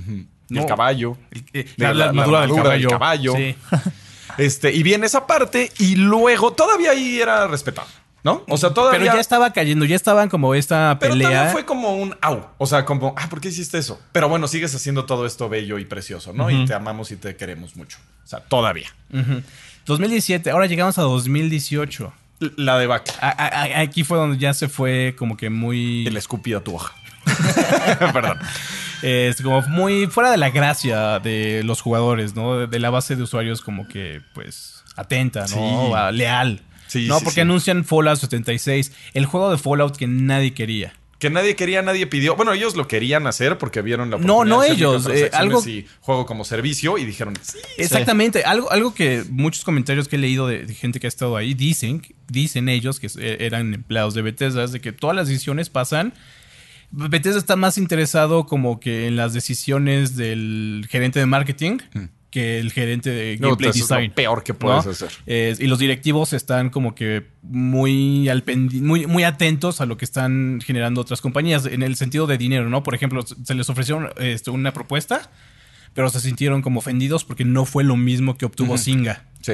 No. 0.50 0.62
el 0.62 0.68
caballo. 0.68 1.18
El- 1.32 1.44
eh, 1.54 1.66
La- 1.78 1.89
armadura 2.06 2.42
del 2.42 2.56
caballo. 2.56 2.89
caballo. 2.89 3.34
Sí. 3.36 3.56
Este, 4.38 4.72
y 4.74 4.84
viene 4.84 5.06
esa 5.06 5.28
parte, 5.28 5.72
y 5.80 5.96
luego 5.96 6.54
todavía 6.54 6.92
ahí 6.92 7.20
era 7.20 7.48
respetado, 7.48 7.88
¿no? 8.24 8.44
O 8.50 8.58
sea, 8.58 8.74
todavía. 8.74 9.00
Pero 9.00 9.14
ya 9.14 9.20
estaba 9.22 9.54
cayendo, 9.54 9.86
ya 9.86 9.96
estaban 9.96 10.30
como 10.30 10.56
esta 10.56 10.98
Pero 11.00 11.14
pelea. 11.14 11.30
también 11.30 11.52
fue 11.54 11.66
como 11.66 11.96
un 11.96 12.16
au. 12.22 12.48
O 12.58 12.66
sea, 12.66 12.86
como, 12.86 13.14
ah, 13.18 13.30
¿por 13.30 13.42
qué 13.42 13.50
hiciste 13.50 13.78
eso? 13.78 14.00
Pero 14.12 14.30
bueno, 14.30 14.48
sigues 14.48 14.74
haciendo 14.74 15.06
todo 15.06 15.26
esto 15.26 15.50
bello 15.50 15.78
y 15.80 15.86
precioso, 15.86 16.34
¿no? 16.34 16.50
Y 16.50 16.66
te 16.66 16.74
amamos 16.74 17.12
y 17.12 17.18
te 17.18 17.36
queremos 17.36 17.76
mucho. 17.76 17.98
O 18.24 18.28
sea, 18.28 18.40
todavía. 18.40 18.90
Ujú. 19.14 19.42
2017, 19.86 20.50
ahora 20.52 20.66
llegamos 20.66 20.98
a 20.98 21.02
2018. 21.04 22.14
La 22.58 22.78
debacle. 22.78 23.14
A- 23.22 23.30
a- 23.30 23.64
a- 23.64 23.80
aquí 23.82 24.04
fue 24.04 24.18
donde 24.18 24.38
ya 24.38 24.54
se 24.54 24.68
fue 24.68 25.16
como 25.18 25.38
que 25.38 25.50
muy... 25.50 26.08
El 26.08 26.18
escupido 26.18 26.60
a 26.60 26.64
tu 26.64 26.76
hoja. 26.76 26.94
Perdón. 28.14 28.40
Es 29.04 29.42
como 29.42 29.62
muy 29.63 30.08
fuera 30.08 30.32
de 30.32 30.38
la 30.38 30.50
gracia 30.50 31.20
de 31.20 31.62
los 31.63 31.82
jugadores, 31.82 32.36
¿no? 32.36 32.58
De, 32.60 32.68
de 32.68 32.80
la 32.80 32.89
base 32.89 33.16
de 33.16 33.24
usuarios 33.24 33.62
como 33.62 33.88
que, 33.88 34.22
pues, 34.34 34.84
atenta, 34.96 35.42
¿no? 35.42 35.88
Sí. 35.88 35.94
A- 35.96 36.12
Leal. 36.12 36.62
Sí, 36.88 37.08
no, 37.08 37.18
sí, 37.20 37.24
porque 37.26 37.36
sí. 37.36 37.42
anuncian 37.42 37.86
Fallout 37.86 38.20
76, 38.20 38.92
el 39.13 39.26
juego 39.26 39.52
de 39.52 39.58
Fallout 39.58 39.96
que 39.98 40.08
nadie 40.08 40.54
quería. 40.54 40.94
Que 41.20 41.30
nadie 41.30 41.56
quería, 41.56 41.82
nadie 41.82 42.06
pidió. 42.06 42.36
Bueno, 42.36 42.52
ellos 42.52 42.76
lo 42.76 42.88
querían 42.88 43.26
hacer 43.28 43.58
porque 43.58 43.82
vieron 43.82 44.10
la 44.12 44.18
No, 44.18 44.36
oportunidad 44.39 44.56
no 44.56 44.62
de 44.62 44.68
hacer 44.68 44.78
ellos, 44.78 45.08
eh, 45.08 45.30
algo- 45.34 45.63
y 45.68 45.88
juego 46.02 46.26
como 46.26 46.44
servicio 46.44 46.98
y 46.98 47.06
dijeron, 47.06 47.34
sí. 47.42 47.58
Exactamente, 47.78 48.44
algo, 48.44 48.70
algo 48.72 48.94
que 48.94 49.24
muchos 49.30 49.63
comentarios 49.63 50.08
que 50.10 50.18
he 50.18 50.20
leído 50.20 50.48
de, 50.48 50.66
de 50.66 50.74
gente 50.76 51.00
que 51.00 51.08
ha 51.08 51.10
estado 51.10 51.38
ahí 51.38 51.54
dicen, 51.54 52.02
dicen 52.28 52.68
ellos 52.68 53.00
que 53.00 53.08
eh, 53.08 53.38
eran 53.39 53.74
empleados 53.74 54.13
de 54.13 54.22
Bethesda, 54.22 54.66
es 54.66 54.74
de 54.74 54.82
que 54.82 54.92
todas 54.92 55.16
las 55.16 55.28
decisiones 55.30 55.70
pasan. 55.70 56.13
Bethesda 56.96 57.40
está 57.40 57.56
más 57.56 57.78
interesado 57.78 58.46
como 58.46 58.80
que 58.80 59.08
en 59.08 59.16
las 59.16 59.34
decisiones 59.34 60.16
del 60.16 60.86
gerente 60.90 61.20
de 61.20 61.26
marketing 61.26 61.78
que 62.30 62.60
el 62.60 62.72
gerente 62.72 63.10
de 63.12 63.38
No, 63.40 63.50
gameplay 63.50 63.70
eso 63.72 63.84
es 63.84 63.90
lo 63.90 63.96
design. 63.96 64.12
peor 64.12 64.44
que 64.44 64.54
puedes 64.54 64.86
¿no? 64.86 64.92
hacer. 64.92 65.10
Eh, 65.28 65.56
y 65.60 65.68
los 65.68 65.78
directivos 65.80 66.34
están 66.34 66.70
como 66.72 66.96
que 66.96 67.28
muy, 67.44 68.28
al 68.30 68.44
muy, 68.82 69.06
muy 69.06 69.24
atentos 69.24 69.82
a 69.82 69.86
lo 69.86 69.98
que 69.98 70.06
están 70.06 70.60
generando 70.66 71.02
otras 71.02 71.22
compañías 71.22 71.66
en 71.68 71.84
el 71.84 71.96
sentido 71.96 72.26
de 72.26 72.38
dinero, 72.40 72.70
¿no? 72.70 72.82
Por 72.84 72.96
ejemplo, 72.96 73.24
se 73.24 73.54
les 73.54 73.70
ofreció 73.70 74.10
este, 74.20 74.50
una 74.50 74.74
propuesta, 74.74 75.30
pero 75.94 76.10
se 76.10 76.20
sintieron 76.20 76.62
como 76.64 76.80
ofendidos 76.80 77.24
porque 77.24 77.46
no 77.46 77.66
fue 77.66 77.84
lo 77.84 77.98
mismo 77.98 78.36
que 78.38 78.46
obtuvo 78.46 78.78
Singa. 78.80 79.26
Sí. 79.42 79.54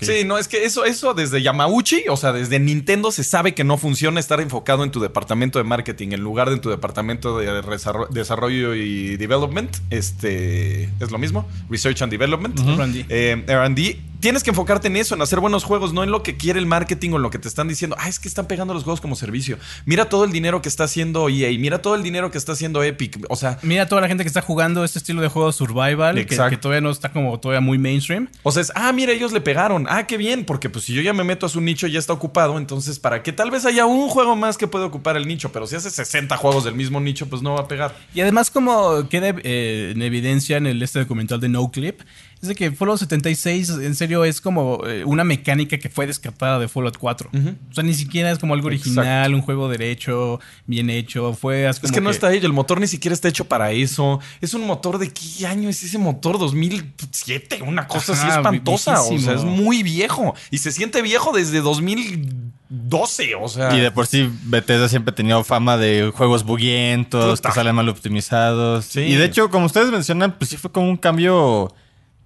Sí, 0.00 0.24
no, 0.24 0.38
es 0.38 0.48
que 0.48 0.64
eso, 0.64 0.84
eso 0.84 1.14
desde 1.14 1.42
Yamauchi, 1.42 2.04
o 2.08 2.16
sea, 2.16 2.32
desde 2.32 2.58
Nintendo 2.58 3.10
se 3.12 3.24
sabe 3.24 3.54
que 3.54 3.64
no 3.64 3.76
funciona 3.76 4.20
estar 4.20 4.40
enfocado 4.40 4.84
en 4.84 4.90
tu 4.90 5.00
departamento 5.00 5.58
de 5.58 5.64
marketing 5.64 6.12
en 6.12 6.20
lugar 6.20 6.48
de 6.48 6.54
en 6.54 6.60
tu 6.60 6.70
departamento 6.70 7.38
de 7.38 7.62
desarrollo 8.10 8.74
y 8.74 9.16
development. 9.16 9.76
Este 9.90 10.84
es 11.00 11.10
lo 11.10 11.18
mismo, 11.18 11.46
research 11.68 12.02
and 12.02 12.10
development. 12.10 12.58
R&D. 12.58 13.06
Eh, 13.08 13.44
R&D. 13.46 14.00
Tienes 14.24 14.42
que 14.42 14.48
enfocarte 14.48 14.88
en 14.88 14.96
eso, 14.96 15.14
en 15.14 15.20
hacer 15.20 15.38
buenos 15.38 15.64
juegos, 15.64 15.92
no 15.92 16.02
en 16.02 16.10
lo 16.10 16.22
que 16.22 16.38
quiere 16.38 16.58
el 16.58 16.64
marketing 16.64 17.10
o 17.10 17.16
en 17.16 17.22
lo 17.22 17.28
que 17.28 17.38
te 17.38 17.46
están 17.46 17.68
diciendo. 17.68 17.94
Ah, 18.00 18.08
es 18.08 18.18
que 18.18 18.26
están 18.26 18.46
pegando 18.46 18.72
los 18.72 18.82
juegos 18.82 19.02
como 19.02 19.16
servicio. 19.16 19.58
Mira 19.84 20.08
todo 20.08 20.24
el 20.24 20.32
dinero 20.32 20.62
que 20.62 20.70
está 20.70 20.84
haciendo 20.84 21.28
EA, 21.28 21.50
mira 21.58 21.82
todo 21.82 21.94
el 21.94 22.02
dinero 22.02 22.30
que 22.30 22.38
está 22.38 22.52
haciendo 22.52 22.82
Epic. 22.82 23.18
O 23.28 23.36
sea, 23.36 23.58
Mira 23.60 23.86
toda 23.86 24.00
la 24.00 24.08
gente 24.08 24.24
que 24.24 24.28
está 24.28 24.40
jugando 24.40 24.82
este 24.82 24.98
estilo 24.98 25.20
de 25.20 25.28
juego 25.28 25.52
survival, 25.52 26.24
que, 26.24 26.56
todavía 26.56 26.80
no 26.80 26.90
está 26.90 27.12
como 27.12 27.38
todavía 27.38 27.60
muy 27.60 27.76
mainstream. 27.76 28.30
O 28.44 28.50
sea, 28.50 28.62
es, 28.62 28.72
ah, 28.74 28.90
mira, 28.94 29.12
ellos 29.12 29.30
le 29.30 29.42
pegaron. 29.42 29.86
Ah, 29.90 30.06
qué 30.06 30.16
bien, 30.16 30.46
porque 30.46 30.70
pues 30.70 30.86
si 30.86 30.94
yo 30.94 31.02
ya 31.02 31.12
me 31.12 31.22
meto 31.22 31.44
a 31.44 31.50
su 31.50 31.60
nicho 31.60 31.86
ya 31.86 31.98
está 31.98 32.14
ocupado, 32.14 32.56
entonces 32.56 32.98
para 32.98 33.22
que 33.22 33.34
tal 33.34 33.50
vez 33.50 33.66
haya 33.66 33.84
un 33.84 34.08
juego 34.08 34.36
más 34.36 34.56
que 34.56 34.66
pueda 34.66 34.86
ocupar 34.86 35.18
el 35.18 35.28
nicho, 35.28 35.52
pero 35.52 35.66
si 35.66 35.76
hace 35.76 35.90
60 35.90 36.34
juegos 36.38 36.64
del 36.64 36.76
mismo 36.76 36.98
nicho, 36.98 37.26
pues 37.28 37.42
no 37.42 37.52
va 37.52 37.60
a 37.60 37.68
pegar. 37.68 37.94
Y 38.14 38.22
además, 38.22 38.50
como 38.50 39.06
queda 39.10 39.34
eh, 39.42 39.92
en 39.94 40.00
evidencia 40.00 40.56
en 40.56 40.66
el 40.66 40.82
este 40.82 41.00
documental 41.00 41.40
de 41.40 41.50
No 41.50 41.70
Clip, 41.70 42.00
es 42.44 42.48
de 42.48 42.54
que 42.54 42.70
Fallout 42.70 42.98
76 42.98 43.70
en 43.70 43.94
serio 43.94 44.24
es 44.24 44.40
como 44.40 44.80
eh, 44.86 45.02
una 45.04 45.24
mecánica 45.24 45.78
que 45.78 45.88
fue 45.88 46.06
descartada 46.06 46.58
de 46.58 46.68
Fallout 46.68 46.98
4. 46.98 47.30
O 47.32 47.74
sea, 47.74 47.82
ni 47.82 47.94
siquiera 47.94 48.30
es 48.30 48.38
como 48.38 48.52
algo 48.52 48.66
original, 48.66 49.34
un 49.34 49.40
juego 49.40 49.68
derecho, 49.68 50.40
bien 50.66 50.90
hecho. 50.90 51.32
Fue 51.32 51.66
Es 51.66 51.80
como 51.80 51.92
que 51.92 52.00
no 52.02 52.10
está 52.10 52.32
ello, 52.32 52.46
el 52.46 52.52
motor 52.52 52.80
ni 52.80 52.86
siquiera 52.86 53.14
está 53.14 53.28
hecho 53.28 53.46
para 53.46 53.72
eso. 53.72 54.20
Es 54.42 54.52
un 54.52 54.66
motor 54.66 54.98
de 54.98 55.10
qué 55.10 55.46
año 55.46 55.70
es 55.70 55.82
ese 55.82 55.96
motor 55.96 56.38
2007, 56.38 57.62
una 57.62 57.88
cosa 57.88 58.12
así 58.12 58.28
espantosa, 58.28 59.00
o 59.02 59.18
sea, 59.18 59.34
es 59.34 59.44
muy 59.44 59.82
viejo 59.82 60.34
y 60.50 60.58
se 60.58 60.70
siente 60.70 61.00
viejo 61.00 61.32
desde 61.32 61.62
2012, 61.62 63.34
o 63.40 63.48
sea. 63.48 63.74
Y 63.74 63.80
de 63.80 63.90
por 63.90 64.06
sí, 64.06 64.30
Bethesda 64.44 64.90
siempre 64.90 65.12
ha 65.12 65.14
tenido 65.14 65.42
fama 65.44 65.78
de 65.78 66.12
juegos 66.14 66.44
buguientos, 66.44 67.40
Puta. 67.40 67.48
que 67.48 67.54
salen 67.54 67.74
mal 67.74 67.88
optimizados. 67.88 68.84
Sí. 68.84 69.00
Y 69.00 69.14
de 69.14 69.24
hecho, 69.24 69.48
como 69.48 69.64
ustedes 69.64 69.90
mencionan, 69.90 70.36
pues 70.36 70.50
sí 70.50 70.58
fue 70.58 70.70
como 70.70 70.90
un 70.90 70.98
cambio 70.98 71.72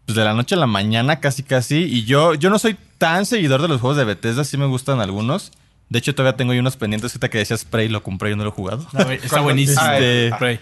pues, 0.09 0.17
de 0.17 0.25
la 0.25 0.33
noche 0.33 0.55
a 0.55 0.59
la 0.59 0.67
mañana, 0.67 1.21
casi 1.21 1.43
casi. 1.43 1.77
Y 1.85 2.05
yo, 2.05 2.33
yo 2.35 2.49
no 2.49 2.59
soy 2.59 2.77
tan 2.97 3.27
seguidor 3.27 3.61
de 3.61 3.69
los 3.69 3.81
juegos 3.81 3.99
de 3.99 4.05
Bethesda, 4.05 4.43
sí 4.43 4.57
me 4.57 4.65
gustan 4.67 5.01
algunos. 5.01 5.53
De 5.91 5.99
hecho, 5.99 6.15
todavía 6.15 6.37
tengo 6.37 6.53
ahí 6.53 6.59
unos 6.59 6.77
pendientes. 6.79 7.13
Ahorita 7.13 7.29
que 7.29 7.39
decías 7.39 7.65
Prey, 7.67 7.89
lo 7.89 8.03
compré 8.03 8.31
y 8.31 8.37
no 8.37 8.43
lo 8.43 8.49
he 8.49 8.53
jugado. 8.53 8.87
Está 9.23 9.41
buenísimo. 9.41 9.81
Ah, 9.83 9.99
Este- 9.99 10.35
Prey. 10.39 10.61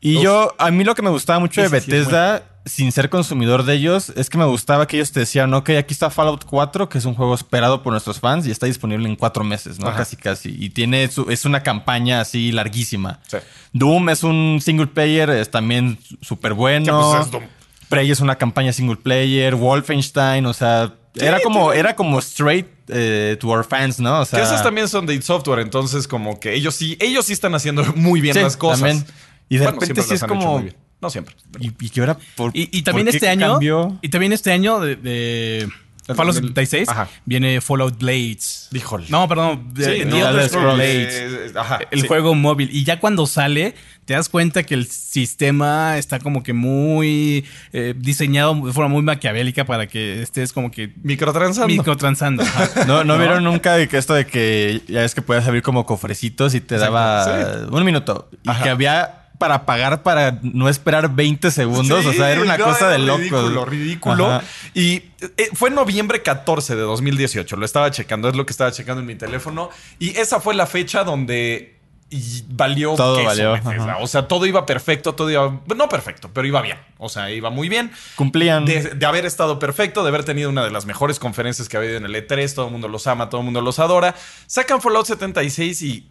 Y 0.00 0.16
Uf. 0.16 0.22
yo, 0.22 0.54
a 0.58 0.70
mí 0.70 0.82
lo 0.82 0.94
que 0.94 1.02
me 1.02 1.10
gustaba 1.10 1.38
mucho 1.40 1.60
de 1.60 1.68
sí 1.68 1.72
Bethesda, 1.72 2.42
sin 2.64 2.90
ser 2.90 3.10
consumidor 3.10 3.64
de 3.64 3.74
ellos, 3.74 4.08
es 4.16 4.30
que 4.30 4.38
me 4.38 4.46
gustaba 4.46 4.86
que 4.86 4.96
ellos 4.96 5.12
te 5.12 5.20
decían, 5.20 5.52
ok, 5.52 5.70
aquí 5.78 5.92
está 5.92 6.08
Fallout 6.08 6.44
4, 6.46 6.88
que 6.88 6.96
es 6.96 7.04
un 7.04 7.12
juego 7.14 7.34
esperado 7.34 7.82
por 7.82 7.92
nuestros 7.92 8.18
fans 8.18 8.46
y 8.46 8.50
está 8.50 8.64
disponible 8.64 9.06
en 9.06 9.16
cuatro 9.16 9.44
meses, 9.44 9.78
¿no? 9.78 9.88
Ajá. 9.88 9.98
Casi, 9.98 10.16
casi. 10.16 10.56
Y 10.58 10.70
tiene 10.70 11.06
su, 11.08 11.30
es 11.30 11.44
una 11.44 11.62
campaña 11.62 12.22
así 12.22 12.50
larguísima. 12.50 13.20
Sí. 13.26 13.36
Doom 13.74 14.08
es 14.08 14.22
un 14.22 14.60
single 14.62 14.86
player, 14.86 15.28
es 15.28 15.50
también 15.50 15.98
súper 16.22 16.54
bueno. 16.54 16.86
Que, 16.86 16.92
pues, 17.16 17.26
es 17.26 17.30
Doom. 17.30 17.44
Prey 17.90 18.10
es 18.10 18.20
una 18.20 18.36
campaña 18.36 18.72
single 18.72 18.96
player, 18.96 19.54
Wolfenstein, 19.56 20.46
o 20.46 20.54
sea, 20.54 20.94
Sí, 21.14 21.24
era 21.26 21.40
como, 21.40 21.66
tiene- 21.66 21.80
era 21.80 21.96
como 21.96 22.18
straight 22.20 22.66
eh, 22.88 23.36
to 23.40 23.48
our 23.48 23.64
fans, 23.64 23.98
¿no? 24.00 24.20
O 24.20 24.24
sea, 24.24 24.38
que 24.38 24.44
esas 24.46 24.62
también 24.62 24.88
son 24.88 25.04
de 25.06 25.14
id 25.14 25.22
Software, 25.22 25.58
entonces 25.58 26.06
como 26.08 26.38
que 26.40 26.54
ellos 26.54 26.74
sí, 26.74 26.96
ellos 27.00 27.26
sí 27.26 27.32
están 27.34 27.54
haciendo 27.54 27.84
muy 27.96 28.20
bien 28.22 28.34
Sí, 28.34 28.40
las 28.40 28.56
cosas. 28.56 28.80
también. 28.80 29.04
Y 29.48 29.56
de 29.56 29.64
Bueno, 29.64 29.80
repente 29.80 29.86
siempre 29.86 30.02
sí 30.04 30.10
las 30.10 30.16
es 30.16 30.22
han 30.22 30.30
hecho 30.30 30.38
como- 30.38 30.52
muy 30.54 30.62
bien. 30.62 30.76
No 31.02 31.10
siempre. 31.10 31.34
Y, 31.58 31.68
y 31.80 31.88
que 31.90 32.00
ahora 32.00 32.16
por 32.36 32.50
Y, 32.54 32.68
y 32.72 32.82
también 32.82 33.06
¿por 33.06 33.10
qué 33.12 33.16
este 33.16 33.28
año. 33.28 33.52
cambió? 33.52 33.98
Y 34.02 34.08
también 34.10 34.32
este 34.32 34.52
año 34.52 34.80
de, 34.80 34.96
de 34.96 35.68
Fallout 36.06 36.34
76, 36.34 36.88
Ajá. 36.88 37.08
viene 37.24 37.60
Fallout 37.60 37.98
Blades. 37.98 38.68
Híjole. 38.72 39.06
No, 39.10 39.28
perdón. 39.28 39.72
Sí, 39.76 39.82
The- 39.82 40.04
no, 40.06 40.10
The 40.16 40.18
Elder 40.20 40.30
Elder 40.30 40.48
Scrolls 40.48 40.50
Scrolls. 40.50 40.76
Blades. 40.76 41.56
Ajá, 41.56 41.78
el 41.90 42.00
sí. 42.02 42.08
juego 42.08 42.34
móvil. 42.34 42.68
Y 42.72 42.84
ya 42.84 42.98
cuando 42.98 43.26
sale, 43.26 43.74
te 44.06 44.14
das 44.14 44.28
cuenta 44.28 44.62
que 44.64 44.74
el 44.74 44.86
sistema 44.86 45.98
está 45.98 46.18
como 46.18 46.42
que 46.42 46.52
muy 46.52 47.44
eh, 47.72 47.94
diseñado 47.96 48.54
de 48.66 48.72
forma 48.72 48.88
muy 48.88 49.02
maquiavélica 49.02 49.64
para 49.64 49.86
que 49.86 50.22
estés 50.22 50.52
como 50.52 50.70
que 50.70 50.92
Microtransando. 51.02 51.68
microtransando. 51.68 52.42
Ajá. 52.42 52.84
¿No, 52.86 53.04
¿No 53.04 53.16
vieron 53.18 53.44
nunca 53.44 53.76
de 53.76 53.86
que 53.88 53.98
esto 53.98 54.14
de 54.14 54.26
que 54.26 54.82
ya 54.88 55.04
es 55.04 55.14
que 55.14 55.22
puedes 55.22 55.46
abrir 55.46 55.62
como 55.62 55.86
cofrecitos 55.86 56.54
y 56.54 56.60
te 56.60 56.78
daba 56.78 57.24
Sí. 57.24 57.66
un 57.70 57.84
minuto? 57.84 58.28
Y 58.42 58.50
Ajá. 58.50 58.62
que 58.64 58.68
había 58.70 59.19
para 59.40 59.64
pagar 59.64 60.02
para 60.02 60.38
no 60.42 60.68
esperar 60.68 61.14
20 61.14 61.50
segundos. 61.50 62.04
o 62.04 62.12
sea, 62.12 62.30
era 62.30 62.42
una 62.42 62.58
no, 62.58 62.64
cosa 62.66 62.88
era 62.88 62.90
de 62.90 62.98
locos. 62.98 63.20
Ridículo, 63.22 63.64
ridículo. 63.64 64.26
Ajá. 64.26 64.44
Y 64.74 65.02
eh, 65.38 65.48
fue 65.54 65.70
noviembre 65.70 66.20
14 66.20 66.76
de 66.76 66.82
2018. 66.82 67.56
Lo 67.56 67.64
estaba 67.64 67.90
checando, 67.90 68.28
es 68.28 68.36
lo 68.36 68.44
que 68.44 68.52
estaba 68.52 68.70
checando 68.70 69.00
en 69.00 69.06
mi 69.06 69.14
teléfono. 69.14 69.70
Y 69.98 70.10
esa 70.10 70.40
fue 70.40 70.54
la 70.54 70.66
fecha 70.66 71.04
donde 71.04 71.80
y 72.10 72.44
valió 72.48 72.96
Todo 72.96 73.16
queso, 73.16 73.28
valió, 73.28 73.52
Bethesda. 73.52 73.96
O 73.98 74.06
sea, 74.06 74.28
todo 74.28 74.44
iba 74.44 74.66
perfecto, 74.66 75.14
todo 75.14 75.30
iba. 75.30 75.58
No 75.74 75.88
perfecto, 75.88 76.28
pero 76.34 76.46
iba 76.46 76.60
bien. 76.60 76.76
O 76.98 77.08
sea, 77.08 77.30
iba 77.30 77.48
muy 77.48 77.70
bien. 77.70 77.92
Cumplían. 78.16 78.66
De, 78.66 78.82
de 78.82 79.06
haber 79.06 79.24
estado 79.24 79.58
perfecto, 79.58 80.02
de 80.02 80.10
haber 80.10 80.24
tenido 80.24 80.50
una 80.50 80.64
de 80.64 80.70
las 80.70 80.84
mejores 80.84 81.18
conferencias 81.18 81.70
que 81.70 81.78
ha 81.78 81.80
habido 81.80 81.96
en 81.96 82.04
el 82.04 82.14
E3, 82.14 82.54
todo 82.54 82.66
el 82.66 82.72
mundo 82.72 82.88
los 82.88 83.06
ama, 83.06 83.30
todo 83.30 83.40
el 83.40 83.46
mundo 83.46 83.62
los 83.62 83.78
adora. 83.78 84.14
Sacan 84.46 84.82
Fallout 84.82 85.06
76 85.06 85.80
y. 85.80 86.08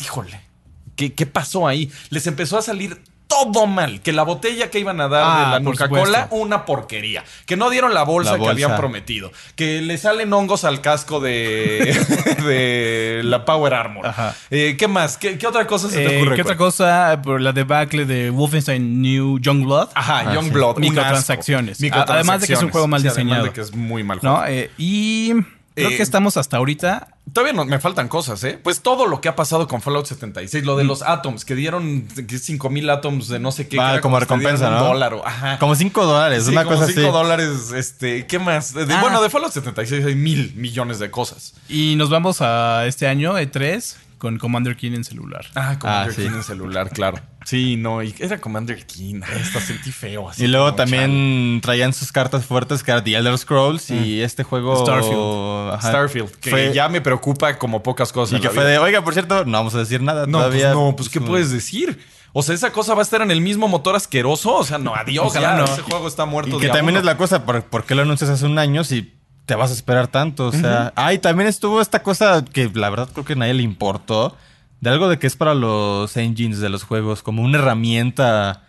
Híjole, 0.00 0.51
¿qué, 0.96 1.12
qué 1.14 1.26
pasó 1.26 1.66
ahí? 1.68 1.90
Les 2.10 2.26
empezó 2.26 2.58
a 2.58 2.62
salir 2.62 3.00
todo 3.28 3.66
mal. 3.66 4.02
Que 4.02 4.12
la 4.12 4.24
botella 4.24 4.70
que 4.70 4.78
iban 4.78 5.00
a 5.00 5.08
dar 5.08 5.22
Ah, 5.24 5.44
de 5.44 5.50
la 5.58 5.64
por 5.64 5.72
Coca-Cola, 5.78 6.28
una 6.32 6.66
porquería. 6.66 7.24
Que 7.46 7.56
no 7.56 7.70
dieron 7.70 7.94
la 7.94 8.02
bolsa, 8.02 8.32
La 8.36 8.38
que 8.44 8.48
habían 8.50 8.76
prometido. 8.76 9.32
Que 9.56 9.80
le 9.80 9.96
salen 9.96 10.30
hongos 10.34 10.64
al 10.64 10.82
casco 10.82 11.18
de, 11.18 11.98
de 12.46 13.22
la 13.24 13.46
Power 13.46 13.72
Armor. 13.72 14.06
Ajá. 14.06 14.34
Eh, 14.50 14.76
¿Qué 14.78 14.86
más? 14.86 15.16
¿Qué, 15.16 15.38
qué 15.38 15.46
otra 15.46 15.66
cosa 15.66 15.88
se 15.88 15.96
te 15.96 16.14
Eh, 16.18 16.20
ocurre? 16.20 16.36
¿Qué 16.36 16.42
otra 16.42 16.56
cosa? 16.58 17.20
Por 17.22 17.40
la 17.40 17.52
debacle 17.54 18.04
de 18.04 18.28
Wolfenstein 18.28 19.00
New 19.00 19.38
Youngblood. 19.38 19.88
Ajá, 19.94 20.24
Ah, 20.26 20.34
Youngblood. 20.34 20.74
sí. 20.76 20.80
Microtransacciones. 20.82 21.82
asco. 21.82 22.12
Además 22.12 22.40
de 22.42 22.46
que 22.48 22.52
es 22.52 22.62
un 22.62 22.70
juego 22.70 22.86
mal 22.86 23.00
Sí, 23.00 23.08
además 23.08 23.24
diseñado. 23.24 23.44
de 23.46 23.52
que 23.52 23.60
es 23.62 23.74
muy 23.74 24.02
mal. 24.04 24.18
¿No? 24.20 24.44
Eh, 24.46 24.70
y 24.76 25.32
creo 25.74 25.90
Eh, 25.90 25.96
que 25.96 26.02
estamos 26.02 26.36
hasta 26.36 26.56
ahorita. 26.56 27.08
Todavía 27.32 27.52
no, 27.52 27.64
me 27.64 27.78
faltan 27.78 28.08
cosas, 28.08 28.42
¿eh? 28.44 28.58
Pues 28.62 28.80
todo 28.80 29.06
lo 29.06 29.20
que 29.20 29.28
ha 29.28 29.36
pasado 29.36 29.68
con 29.68 29.80
Fallout 29.80 30.06
76, 30.06 30.64
Mm. 30.64 30.66
lo 30.66 30.76
de 30.76 30.84
los 30.84 31.02
Atoms, 31.02 31.44
que 31.44 31.54
dieron 31.54 32.06
5000 32.28 32.90
Atoms 32.90 33.28
de 33.28 33.38
no 33.38 33.52
sé 33.52 33.68
qué. 33.68 33.78
Ah, 33.80 34.00
como 34.02 34.18
recompensa, 34.18 34.64
dieron 34.66 34.74
un 34.74 34.80
¿no? 34.80 34.88
dólar, 34.88 35.14
o- 35.14 35.26
ajá. 35.26 35.58
Como 35.58 35.74
5 35.74 36.04
dólares, 36.04 36.44
Sí, 36.44 36.50
una 36.50 36.64
como 36.64 36.76
cosa 36.76 36.88
cinco 36.88 37.00
así. 37.00 37.10
dólares, 37.12 37.72
este, 37.74 38.26
¿qué 38.26 38.38
más? 38.38 38.74
De- 38.74 38.92
Ah. 38.92 39.00
Bueno, 39.00 39.22
de 39.22 39.30
Fallout 39.30 39.52
76 39.52 40.04
hay 40.04 40.14
mil 40.14 40.52
millones 40.56 40.98
de 40.98 41.10
cosas. 41.10 41.54
Y 41.68 41.94
nos 41.96 42.10
vamos 42.10 42.40
a 42.40 42.84
este 42.86 43.06
año, 43.06 43.38
E3, 43.38 43.96
con 44.22 44.38
Commander 44.38 44.76
Keen 44.76 44.94
en 44.94 45.02
celular. 45.02 45.44
Ah, 45.56 45.76
Commander 45.80 46.10
Ah, 46.12 46.14
sí. 46.14 46.22
Keen 46.22 46.34
en 46.34 46.44
celular, 46.44 46.90
claro. 46.90 47.18
Sí, 47.44 47.74
no, 47.76 48.04
y 48.04 48.14
era 48.20 48.40
Commander. 48.40 48.86
Ay, 48.96 49.20
hasta 49.42 49.60
sentí 49.60 49.90
feo 49.90 50.28
así. 50.28 50.44
Y 50.44 50.46
luego 50.46 50.66
chale. 50.70 50.76
también 50.76 51.60
traían 51.60 51.92
sus 51.92 52.12
cartas 52.12 52.46
fuertes 52.46 52.84
que 52.84 52.92
era 52.92 53.02
The 53.02 53.16
Elder 53.16 53.36
Scrolls 53.36 53.90
y 53.90 54.20
este 54.22 54.44
juego 54.44 54.76
Starfield. 54.76 55.74
Ajá. 55.74 55.88
Starfield, 55.88 56.30
que 56.36 56.50
Fue- 56.50 56.72
ya 56.72 56.88
me 56.88 57.00
preocupa 57.00 57.58
como 57.58 57.82
pocas 57.82 58.12
cosas. 58.12 58.38
y 58.38 58.40
que 58.40 58.48
fue 58.50 58.62
vida. 58.62 58.70
de, 58.74 58.78
oiga, 58.78 59.02
por 59.02 59.12
cierto, 59.12 59.44
no 59.44 59.58
vamos 59.58 59.74
a 59.74 59.78
decir 59.78 60.00
nada 60.02 60.26
No, 60.26 60.38
todavía. 60.38 60.72
pues 60.72 60.74
no, 60.76 60.94
pues 60.96 61.08
¿qué 61.08 61.18
Pues, 61.18 61.28
puedes 61.30 61.50
decir? 61.50 61.98
O 62.32 62.44
sea, 62.44 62.54
esa 62.54 62.70
cosa 62.70 62.94
va 62.94 63.00
a 63.00 63.02
estar 63.02 63.22
en 63.22 63.32
el 63.32 63.40
mismo 63.40 63.66
motor 63.66 63.96
asqueroso. 63.96 64.54
O 64.54 64.64
sea, 64.64 64.78
no, 64.78 64.94
adiós, 64.94 65.26
Ojalá 65.26 65.50
ya, 65.50 65.56
no. 65.58 65.64
ese 65.64 65.82
juego 65.82 66.06
está 66.06 66.26
muerto. 66.26 66.58
Y 66.58 66.60
que 66.60 66.68
también 66.68 66.90
uno. 66.90 67.00
es 67.00 67.04
la 67.04 67.16
cosa, 67.16 67.44
¿por, 67.44 67.64
por 67.64 67.84
qué 67.86 67.96
lo 67.96 68.02
anuncias 68.02 68.30
hace 68.30 68.46
un 68.46 68.56
año 68.58 68.84
si 68.84 69.18
te 69.46 69.54
vas 69.54 69.70
a 69.70 69.74
esperar 69.74 70.08
tanto? 70.08 70.46
O 70.46 70.52
sea, 70.52 70.92
ay, 70.96 71.18
también 71.18 71.48
estuvo 71.48 71.80
esta 71.80 72.02
cosa 72.02 72.44
que 72.44 72.70
la 72.74 72.90
verdad 72.90 73.08
creo 73.12 73.24
que 73.24 73.32
a 73.32 73.36
nadie 73.36 73.54
le 73.54 73.62
importó, 73.62 74.36
de 74.80 74.90
algo 74.90 75.08
de 75.08 75.18
que 75.18 75.26
es 75.26 75.36
para 75.36 75.54
los 75.54 76.16
engines 76.16 76.60
de 76.60 76.68
los 76.68 76.84
juegos, 76.84 77.22
como 77.22 77.42
una 77.42 77.58
herramienta 77.58 78.62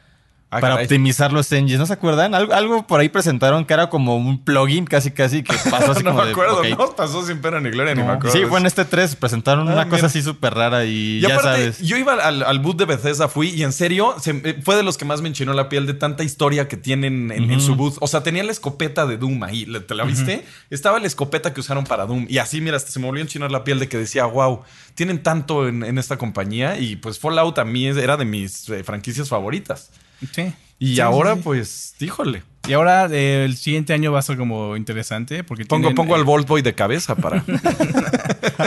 Ah, 0.57 0.59
para 0.61 0.73
caray. 0.73 0.85
optimizar 0.85 1.31
los 1.33 1.51
engines. 1.51 1.79
¿No 1.79 1.85
se 1.85 1.93
acuerdan? 1.93 2.33
Algo, 2.35 2.53
algo 2.53 2.87
por 2.87 2.99
ahí 2.99 3.09
presentaron 3.09 3.65
que 3.65 3.73
era 3.73 3.89
como 3.89 4.15
un 4.17 4.43
plugin 4.43 4.85
casi 4.85 5.11
casi 5.11 5.43
que 5.43 5.53
pasó 5.71 5.91
así 5.93 6.03
no 6.03 6.11
como 6.11 6.19
me 6.21 6.25
de, 6.27 6.31
acuerdo, 6.31 6.63
no 6.63 6.95
pasó 6.95 7.25
sin 7.25 7.39
pena 7.39 7.59
ni 7.59 7.69
gloria, 7.71 7.95
ni 7.95 8.03
me 8.03 8.11
acuerdo. 8.11 8.31
Sí, 8.37 8.45
fue 8.45 8.59
en 8.59 8.65
este 8.65 8.85
3, 8.85 9.15
presentaron 9.15 9.67
Ah, 9.67 9.73
una 9.73 9.85
mira. 9.85 9.89
cosa 9.89 10.05
así 10.07 10.21
súper 10.21 10.53
rara 10.53 10.85
y, 10.85 11.17
Y 11.17 11.19
ya 11.21 11.35
aparte, 11.35 11.41
sabes. 11.73 11.79
yo 11.81 11.97
iba 11.97 12.13
al, 12.13 12.43
al 12.43 12.59
boot 12.59 12.77
de 12.77 12.85
Bethesda, 12.85 13.27
fui 13.27 13.49
y 13.49 13.63
en 13.63 13.73
serio 13.73 14.15
se- 14.19 14.61
fue 14.63 14.75
de 14.75 14.83
los 14.83 14.97
que 14.97 15.05
más 15.05 15.21
me 15.21 15.29
enchinó 15.29 15.53
la 15.53 15.69
piel 15.69 15.85
de 15.85 15.93
tanta 15.93 16.23
historia 16.23 16.67
que 16.67 16.77
tienen 16.77 17.31
en, 17.31 17.51
en 17.51 17.61
su 17.61 17.75
booth. 17.75 17.97
O 18.01 18.07
sea, 18.07 18.23
tenía 18.23 18.43
la 18.43 18.51
escopeta 18.51 19.05
de 19.05 19.17
Doom 19.17 19.43
ahí, 19.43 19.65
¿le- 19.65 19.79
¿te 19.79 19.95
la 19.95 20.03
viste? 20.03 20.45
Estaba 20.69 20.99
la 20.99 21.07
escopeta 21.07 21.53
que 21.53 21.59
usaron 21.59 21.83
para 21.85 22.05
Doom 22.05 22.25
y 22.29 22.37
así, 22.37 22.61
mira, 22.61 22.77
hasta 22.77 22.91
se 22.91 22.99
me 22.99 23.05
volvió 23.07 23.21
a 23.21 23.25
enchinar 23.25 23.51
la 23.51 23.63
piel 23.63 23.79
de 23.79 23.87
que 23.89 23.97
decía, 23.97 24.25
wow, 24.25 24.61
tienen 24.95 25.23
tanto 25.23 25.67
en, 25.67 25.83
en 25.83 25.97
esta 25.97 26.17
compañía 26.17 26.77
y 26.77 26.95
pues 26.95 27.17
Fallout 27.19 27.57
a 27.59 27.65
mí 27.65 27.85
era 27.87 28.17
de 28.17 28.25
mis 28.25 28.69
eh, 28.69 28.83
franquicias 28.83 29.29
favoritas. 29.29 29.89
Sí. 30.31 30.53
Y 30.79 30.95
Sí, 30.95 31.01
ahora, 31.01 31.35
sí, 31.35 31.41
pues, 31.43 31.95
híjole, 31.99 32.43
Y 32.67 32.73
ahora 32.73 33.07
eh, 33.11 33.45
el 33.45 33.55
siguiente 33.57 33.93
año 33.93 34.11
va 34.11 34.19
a 34.19 34.21
ser 34.21 34.37
como 34.37 34.75
interesante 34.75 35.43
porque 35.43 35.65
pongo, 35.65 35.83
tienen, 35.89 35.95
pongo 35.95 36.15
eh, 36.15 36.19
al 36.19 36.25
Vault 36.25 36.47
Boy 36.47 36.61
de 36.61 36.73
cabeza 36.73 37.15
para... 37.15 37.43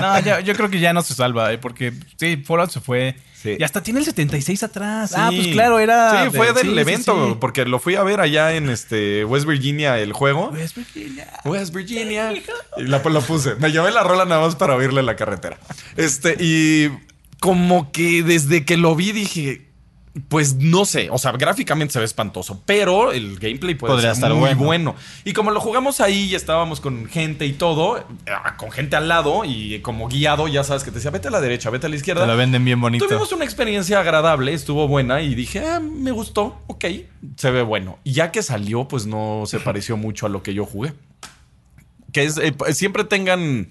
No, 0.01 0.21
ya- 0.21 0.41
yo 0.41 0.55
creo 0.55 0.69
que 0.71 0.81
ya 0.81 0.93
no 0.93 1.03
se 1.03 1.15
salva, 1.15 1.53
eh, 1.53 1.59
porque 1.59 1.93
sí, 2.17 2.37
Fallout 2.45 2.71
se 2.71 2.81
fue. 2.81 3.17
Sí. 3.35 3.57
Y 3.59 3.63
hasta 3.63 3.83
tiene 3.83 4.01
el 4.01 4.05
76 4.07 4.63
atrás. 4.63 5.13
Ah, 5.17 5.31
pues 5.35 5.49
claro, 5.49 5.79
era. 5.79 6.25
Sí, 6.25 6.37
fue 6.37 6.49
de- 6.49 6.63
del 6.63 6.75
sí, 6.75 6.79
evento, 6.81 7.39
porque 7.41 7.65
lo 7.65 7.79
fui 7.79 7.95
a 7.95 8.03
ver 8.03 8.21
allá 8.21 8.55
en 8.55 8.69
este 8.71 9.25
West 9.25 9.47
Virginia 9.47 9.99
el 9.99 10.13
juego. 10.13 10.49
West 10.51 10.77
Virginia. 10.77 11.29
West 11.45 11.75
Virginia. 11.75 12.33
Y 12.79 12.83
la, 12.83 12.99
lo 12.99 13.21
puse. 13.23 13.55
Me 13.57 13.71
llevé 13.71 13.91
la 13.91 14.03
rola 14.03 14.25
nada 14.25 14.41
más 14.43 14.57
para 14.57 14.75
oírle 14.75 15.03
la 15.03 15.17
carretera. 15.17 15.59
Este, 15.97 16.37
y 16.39 16.91
como 17.41 17.93
que 17.93 18.23
desde 18.23 18.65
que 18.65 18.77
lo 18.77 18.95
vi 18.97 19.13
dije. 19.13 19.66
Pues 20.29 20.55
no 20.55 20.87
sé, 20.87 21.11
o 21.11 21.19
sea, 21.19 21.33
gráficamente 21.33 21.93
se 21.93 21.99
ve 21.99 22.07
espantoso, 22.07 22.63
pero 22.65 23.13
el 23.13 23.39
gameplay 23.39 23.75
puede 23.75 23.93
Podría 23.93 24.15
ser 24.15 24.25
estar 24.25 24.31
muy 24.33 24.55
bueno. 24.55 24.65
bueno. 24.65 24.97
Y 25.25 25.35
como 25.35 25.51
lo 25.51 25.61
jugamos 25.61 26.01
ahí 26.01 26.25
y 26.31 26.35
estábamos 26.35 26.81
con 26.81 27.07
gente 27.07 27.45
y 27.45 27.53
todo, 27.53 28.03
ah, 28.31 28.57
con 28.57 28.71
gente 28.71 28.97
al 28.97 29.09
lado 29.09 29.45
y 29.45 29.81
como 29.81 30.09
guiado, 30.09 30.49
ya 30.49 30.65
sabes 30.65 30.85
que 30.85 30.91
te 30.91 30.97
decía, 30.97 31.11
vete 31.11 31.29
a 31.29 31.31
la 31.31 31.41
derecha, 31.43 31.69
vete 31.69 31.87
a 31.87 31.91
la 31.91 31.97
izquierda. 31.97 32.23
Te 32.23 32.29
lo 32.29 32.37
venden 32.37 32.65
bien 32.65 32.81
bonito. 32.81 33.07
Tuvimos 33.07 33.31
una 33.33 33.45
experiencia 33.45 34.01
agradable, 34.01 34.55
estuvo 34.55 34.89
buena 34.89 35.21
y 35.21 35.35
dije, 35.35 35.61
ah, 35.67 35.81
me 35.81 36.13
gustó, 36.13 36.63
ok, 36.67 36.85
se 37.37 37.51
ve 37.51 37.61
bueno. 37.63 37.99
Y 38.03 38.13
ya 38.13 38.33
que 38.33 38.43
salió, 38.43 38.89
pues 38.89 39.05
no 39.07 39.43
se 39.47 39.61
pareció 39.61 39.99
mucho 39.99 40.25
a 40.25 40.29
lo 40.31 40.43
que 40.43 40.55
yo 40.55 40.65
jugué. 40.65 40.95
Que 42.13 42.25
es, 42.25 42.39
eh, 42.39 42.55
siempre 42.73 43.05
tengan 43.05 43.69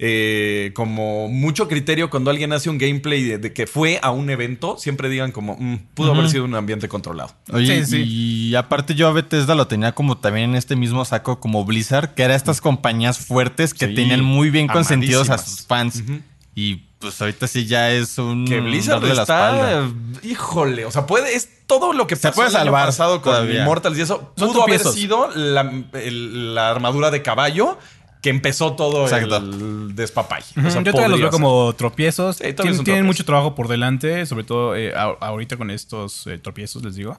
eh, 0.00 0.70
como 0.74 1.28
mucho 1.28 1.66
criterio 1.66 2.08
cuando 2.08 2.30
alguien 2.30 2.52
hace 2.52 2.70
un 2.70 2.78
gameplay 2.78 3.22
de, 3.24 3.38
de 3.38 3.52
que 3.52 3.66
fue 3.66 3.98
a 4.02 4.10
un 4.10 4.30
evento, 4.30 4.76
siempre 4.78 5.08
digan 5.08 5.32
como, 5.32 5.56
"Mm, 5.58 5.78
pudo 5.94 6.12
haber 6.14 6.30
sido 6.30 6.44
un 6.44 6.54
ambiente 6.54 6.88
controlado. 6.88 7.34
Oye, 7.52 7.84
Sí, 7.84 8.04
sí. 8.04 8.04
y 8.50 8.54
aparte 8.54 8.94
yo 8.94 9.08
a 9.08 9.12
Bethesda 9.12 9.54
lo 9.56 9.66
tenía 9.66 9.92
como 9.92 10.16
también 10.18 10.50
en 10.50 10.56
este 10.56 10.76
mismo 10.76 11.04
saco 11.04 11.40
como 11.40 11.64
Blizzard, 11.64 12.14
que 12.14 12.22
era 12.22 12.34
estas 12.36 12.60
compañías 12.60 13.18
fuertes 13.18 13.74
que 13.74 13.88
Sí, 13.88 13.94
tenían 13.94 14.22
muy 14.22 14.50
bien 14.50 14.68
consentidos 14.68 15.30
a 15.30 15.38
sus 15.38 15.66
fans. 15.66 16.02
Y 16.54 16.82
pues 16.98 17.20
ahorita 17.20 17.46
sí 17.46 17.66
ya 17.66 17.92
es 17.92 18.18
un... 18.18 18.44
Que 18.44 18.58
Blizzard 18.60 19.02
la 19.04 19.22
está, 19.22 19.60
espalda. 19.60 19.92
híjole, 20.24 20.84
o 20.84 20.90
sea, 20.90 21.06
puede, 21.06 21.34
es 21.36 21.48
todo 21.68 21.92
lo 21.92 22.08
que 22.08 22.16
Se 22.16 22.22
pasó 22.22 22.34
puede 22.36 22.48
el 22.48 22.56
año 22.56 22.64
salvar 22.64 22.86
pasado 22.86 23.22
con 23.22 23.32
todavía. 23.32 23.60
Immortals 23.62 23.96
y 23.98 24.00
eso 24.00 24.32
pudo 24.36 24.64
haber 24.64 24.80
sido 24.80 25.28
la, 25.36 25.70
el- 25.92 26.54
la 26.56 26.70
armadura 26.70 27.12
de 27.12 27.22
caballo 27.22 27.78
que 28.20 28.30
empezó 28.30 28.74
todo 28.74 29.04
Exacto. 29.04 29.36
el 29.36 29.94
despapay. 29.94 30.42
Ujú, 30.56 30.66
O 30.66 30.70
sea, 30.70 30.82
Yo 30.82 30.90
todavía 30.92 31.08
los 31.08 31.20
veo 31.20 31.28
ser. 31.30 31.40
como 31.40 31.72
tropiezos. 31.74 32.36
Sí, 32.36 32.44
Tien- 32.54 32.82
tienen 32.84 33.06
mucho 33.06 33.24
trabajo 33.24 33.54
por 33.54 33.68
delante, 33.68 34.26
sobre 34.26 34.44
todo 34.44 34.74
eh, 34.76 34.92
a- 34.94 35.16
ahorita 35.20 35.56
con 35.56 35.70
estos 35.70 36.26
eh, 36.26 36.38
tropiezos, 36.38 36.82
les 36.84 36.96
digo. 36.96 37.18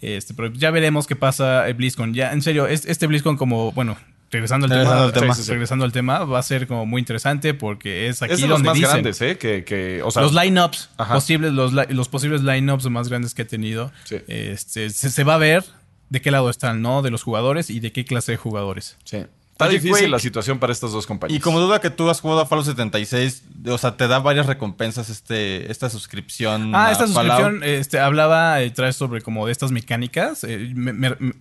este, 0.00 0.34
pero 0.34 0.52
ya 0.52 0.70
veremos 0.70 1.06
qué 1.06 1.14
pasa 1.16 1.68
eh, 1.68 1.72
BlizzCon. 1.74 2.12
Ya, 2.14 2.32
en 2.32 2.42
serio, 2.42 2.66
es- 2.66 2.86
este 2.86 3.06
BlizzCon 3.06 3.36
como, 3.36 3.70
bueno, 3.72 3.96
regresando 4.32 4.64
al 4.64 4.70
Regresando 4.70 4.96
tema, 4.98 5.04
al 5.06 5.12
tema. 5.12 5.34
sí, 5.34 5.40
sí, 5.42 5.46
sí. 5.46 5.52
regresando 5.52 5.84
al 5.84 5.92
tema, 5.92 6.24
va 6.24 6.38
a 6.38 6.42
ser 6.42 6.66
como 6.66 6.86
muy 6.86 6.98
interesante 7.00 7.54
porque 7.54 8.08
es 8.08 8.22
aquí 8.22 8.32
Es 8.32 8.40
de 8.40 8.48
los 8.48 8.56
donde 8.58 8.68
más 8.70 8.76
dicen 8.78 8.90
grandes, 8.90 9.20
¿eh? 9.22 9.38
Que, 9.38 9.62
que, 9.62 10.02
o 10.02 10.10
sea, 10.10 10.22
los 10.22 10.32
lineups 10.34 10.88
posibles, 11.08 11.52
los, 11.52 11.72
los 11.72 12.08
posibles 12.08 12.42
lineups 12.42 12.86
más 12.90 13.08
grandes 13.08 13.34
que 13.34 13.42
ha 13.42 13.46
tenido. 13.46 13.92
Sí. 14.04 14.16
Este, 14.26 14.90
se, 14.90 15.10
se 15.10 15.22
va 15.24 15.34
a 15.34 15.38
ver 15.38 15.64
de 16.08 16.20
qué 16.20 16.30
lado 16.30 16.50
están, 16.50 16.82
¿no? 16.82 17.02
De 17.02 17.10
los 17.10 17.22
jugadores 17.22 17.70
y 17.70 17.78
de 17.80 17.92
qué 17.92 18.04
clase 18.04 18.32
de 18.32 18.38
jugadores. 18.38 18.96
sí. 19.04 19.18
Está 19.64 19.72
difícil 19.72 20.10
la 20.10 20.18
situación 20.18 20.58
para 20.58 20.72
estas 20.72 20.92
dos 20.92 21.06
compañías. 21.06 21.38
Y 21.38 21.40
como 21.40 21.60
duda 21.60 21.80
que 21.80 21.90
tú 21.90 22.08
has 22.10 22.20
jugado 22.20 22.40
a 22.40 22.46
Fallout 22.46 22.66
76, 22.66 23.44
o 23.68 23.78
sea, 23.78 23.96
te 23.96 24.08
da 24.08 24.18
varias 24.18 24.46
recompensas 24.46 25.08
este, 25.08 25.70
esta 25.70 25.90
suscripción. 25.90 26.74
Ah, 26.74 26.90
esta 26.92 27.06
suscripción 27.06 27.62
este, 27.62 27.98
hablaba 28.00 28.60
eh, 28.62 28.70
trae 28.70 28.92
sobre 28.92 29.20
como 29.20 29.46
de 29.46 29.52
estas 29.52 29.70
mecánicas. 29.70 30.44
Eh, 30.44 30.74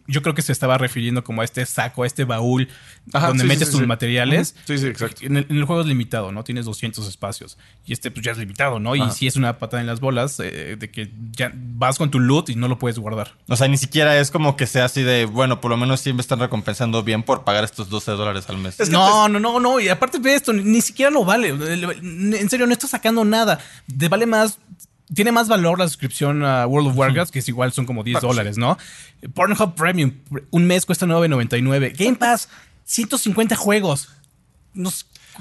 yo 0.08 0.22
creo 0.22 0.36
que 0.36 0.42
se 0.42 0.52
estaba 0.52 0.78
refiriendo 0.78 1.24
como 1.24 1.42
a 1.42 1.46
este 1.46 1.66
saco, 1.66 2.04
a 2.04 2.08
este 2.08 2.24
baúl 2.24 2.68
donde 3.06 3.44
metes 3.44 3.72
tus 3.72 3.86
materiales. 3.86 4.56
Sí, 4.66 4.78
sí, 4.78 4.88
exacto. 4.88 5.26
En 5.26 5.38
el, 5.38 5.64
juego 5.66 5.82
es 5.82 5.88
limitado, 5.88 6.32
¿no? 6.32 6.44
Tienes 6.44 6.66
200 6.66 7.08
espacios. 7.08 7.58
Y 7.86 7.94
este 7.94 8.12
pues 8.12 8.26
ya 8.26 8.32
es 8.32 8.38
limitado, 8.38 8.80
¿no? 8.80 8.96
Y 8.96 9.10
sí 9.12 9.28
es 9.28 9.36
una 9.36 9.58
patada 9.58 9.82
en 9.82 9.88
las 9.88 10.00
bolas 10.00 10.40
eh, 10.40 10.76
de 10.78 10.92
que 10.92 11.12
ya 11.32 11.52
vas 11.54 11.98
con 11.98 12.12
tu 12.12 12.20
loot 12.20 12.50
y 12.50 12.56
no 12.56 12.68
lo 12.68 12.78
puedes 12.78 13.00
guardar. 13.00 13.36
O 13.48 13.56
sea, 13.56 13.68
ni 13.68 13.78
siquiera 13.78 14.18
es 14.20 14.32
como 14.32 14.56
que 14.56 14.68
sea 14.68 14.86
así 14.86 15.04
de, 15.04 15.26
bueno, 15.26 15.62
por 15.62 15.72
lo 15.72 15.78
menos 15.78 16.02
sí 16.02 16.14
me 16.14 16.22
están 16.22 16.40
recompensando 16.40 17.04
bien 17.04 17.24
por 17.24 17.44
pagar 17.44 17.64
estos 17.64 17.90
dos 17.90 18.08
dólares 18.14 18.46
al 18.48 18.58
mes. 18.58 18.90
No, 18.90 19.28
no, 19.28 19.40
no, 19.40 19.60
no. 19.60 19.80
Y 19.80 19.90
aparte 19.90 20.20
de 20.20 20.34
esto, 20.34 20.54
ni, 20.54 20.82
siquiera 20.82 21.12
lo 21.12 21.26
vale. 21.26 21.50
En 21.50 22.50
serio, 22.50 22.68
no 22.68 22.74
está 22.74 22.88
sacando 22.88 23.26
nada. 23.26 23.60
Te 23.98 24.08
vale 24.08 24.26
más 24.26 24.60
tiene 25.14 25.32
más 25.32 25.48
valor 25.50 25.78
la 25.78 25.88
suscripción 25.88 26.46
a 26.46 26.66
World 26.66 26.90
of 26.90 26.98
Warcraft, 26.98 27.32
que 27.32 27.40
es 27.40 27.48
igual 27.50 27.74
son 27.74 27.86
como 27.86 28.04
10 28.04 28.22
dólares, 28.22 28.58
¿no? 28.58 28.78
Pornhub 29.34 29.76
Premium, 29.76 30.14
un 30.52 30.66
mes 30.66 30.86
cuesta 30.86 31.06
9.99. 31.06 31.94
Game 31.98 32.16
Pass, 32.16 32.48
150 32.86 33.56
juegos. 33.56 34.10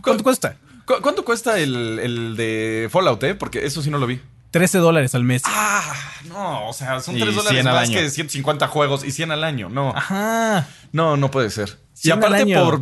¿Cuánto 0.03 0.25
cuesta? 0.25 0.57
¿Cuánto 0.85 1.25
cuesta 1.25 1.59
el, 1.61 2.01
el, 2.01 2.37
de 2.37 2.89
Fallout, 2.91 3.23
eh? 3.23 3.35
Porque 3.37 3.65
eso 3.65 3.81
sí 3.81 3.91
no 3.91 3.99
lo 3.99 4.09
vi. 4.09 4.21
13 4.51 4.79
dólares 4.79 5.15
al 5.15 5.23
mes. 5.23 5.43
Ah 5.45 6.10
no, 6.29 6.69
o 6.69 6.73
sea, 6.73 7.01
son 7.01 7.17
Y 7.17 7.21
3 7.21 7.35
dólares 7.35 7.53
100 7.59 7.67
al 7.69 7.75
más 7.75 7.89
año. 7.89 7.99
que 7.99 8.11
150 8.11 8.67
juegos 8.69 9.05
y 9.05 9.13
100 9.13 9.31
al 9.33 9.45
año. 9.45 9.69
No, 9.69 9.93
Ajá. 9.97 10.67
no, 10.93 11.17
no 11.17 11.31
puede 11.31 11.51
ser. 11.51 11.79
Y 11.97 12.01
100 12.03 12.13
al 12.13 12.19
aparte 12.35 12.55
por... 12.55 12.81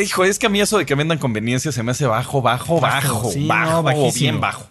Hijo, 0.00 0.24
es 0.24 0.38
que 0.38 0.46
a 0.46 0.48
mí 0.48 0.60
eso 0.60 0.78
de 0.78 0.86
que 0.86 0.94
vendan 0.94 1.18
conveniencia 1.18 1.72
se 1.72 1.82
me 1.82 1.90
hace 1.90 2.06
bajo, 2.06 2.40
bajo, 2.40 2.78
bajo, 2.80 3.14
Bajo, 3.14 3.30
sí, 3.32 3.46
bajo, 3.46 3.70
no, 3.72 3.82
bajísimo. 3.82 4.12
bien 4.12 4.40
bajo. 4.40 4.66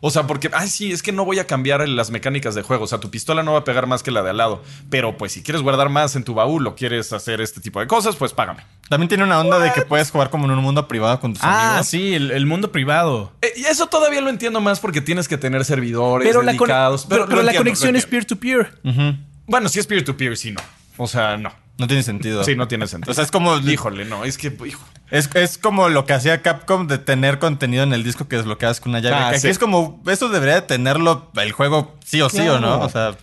O 0.00 0.10
sea, 0.10 0.26
porque, 0.26 0.50
ay, 0.52 0.68
sí, 0.68 0.92
es 0.92 1.02
que 1.02 1.12
no 1.12 1.24
voy 1.24 1.38
a 1.38 1.46
cambiar 1.46 1.86
las 1.88 2.10
mecánicas 2.10 2.54
de 2.54 2.62
juego. 2.62 2.84
O 2.84 2.86
sea, 2.86 2.98
tu 3.00 3.10
pistola 3.10 3.42
no 3.42 3.52
va 3.52 3.60
a 3.60 3.64
pegar 3.64 3.86
más 3.86 4.02
que 4.02 4.10
la 4.10 4.22
de 4.22 4.30
al 4.30 4.36
lado. 4.36 4.62
Pero, 4.90 5.16
pues, 5.16 5.32
si 5.32 5.42
quieres 5.42 5.62
guardar 5.62 5.88
más 5.88 6.14
en 6.16 6.24
tu 6.24 6.34
baúl 6.34 6.66
o 6.66 6.74
quieres 6.76 7.12
hacer 7.12 7.40
este 7.40 7.60
tipo 7.60 7.80
de 7.80 7.86
cosas, 7.86 8.16
pues 8.16 8.32
págame. 8.32 8.64
También 8.88 9.08
tiene 9.08 9.24
una 9.24 9.40
onda 9.40 9.58
de 9.58 9.72
que 9.72 9.82
puedes 9.82 10.10
jugar 10.10 10.30
como 10.30 10.44
en 10.46 10.52
un 10.52 10.62
mundo 10.62 10.86
privado 10.88 11.18
con 11.20 11.34
tus 11.34 11.42
Ah, 11.42 11.70
amigos. 11.70 11.86
sí, 11.88 12.14
el, 12.14 12.30
el 12.30 12.46
mundo 12.46 12.72
privado. 12.72 13.32
Eh, 13.42 13.52
y 13.56 13.64
eso 13.64 13.86
todavía 13.88 14.20
lo 14.20 14.30
entiendo 14.30 14.60
más 14.60 14.80
porque 14.80 15.00
tienes 15.00 15.28
que 15.28 15.36
tener 15.36 15.64
servidores 15.64 16.26
Pero 16.26 16.42
la, 16.42 16.52
pero, 16.52 17.26
la 17.26 17.40
entiendo, 17.40 17.58
conexión 17.58 17.96
es 17.96 18.06
peer-to-peer. 18.06 18.80
Bueno, 19.46 19.68
si 19.68 19.78
es 19.78 19.86
peer-to-peer, 19.86 20.36
sí, 20.36 20.52
no. 20.52 20.60
O 20.96 21.06
sea, 21.06 21.36
no. 21.36 21.52
No 21.78 21.86
tiene 21.86 22.02
sentido. 22.02 22.42
Sí, 22.42 22.56
no 22.56 22.66
tiene 22.66 22.88
sentido. 22.88 23.12
O 23.12 23.14
sea, 23.14 23.22
es 23.22 23.30
como. 23.30 23.56
Híjole, 23.58 24.04
no, 24.04 24.24
es 24.24 24.36
que, 24.36 24.52
hijo. 24.66 24.84
Es, 25.10 25.30
es 25.34 25.58
como 25.58 25.88
lo 25.88 26.04
que 26.06 26.12
hacía 26.12 26.42
Capcom 26.42 26.88
de 26.88 26.98
tener 26.98 27.38
contenido 27.38 27.84
en 27.84 27.92
el 27.92 28.02
disco 28.02 28.26
que 28.26 28.36
desbloqueas 28.36 28.80
con 28.80 28.90
una 28.90 28.98
llave. 28.98 29.16
Ah, 29.16 29.28
Aquí 29.28 29.40
sí. 29.40 29.48
es 29.48 29.60
como. 29.60 30.02
Eso 30.06 30.28
debería 30.28 30.56
de 30.56 30.62
tenerlo 30.62 31.30
el 31.36 31.52
juego 31.52 31.96
sí 32.04 32.20
o 32.20 32.28
sí 32.28 32.46
o 32.48 32.58
no. 32.58 32.80
O 32.80 32.88
sea. 32.88 33.16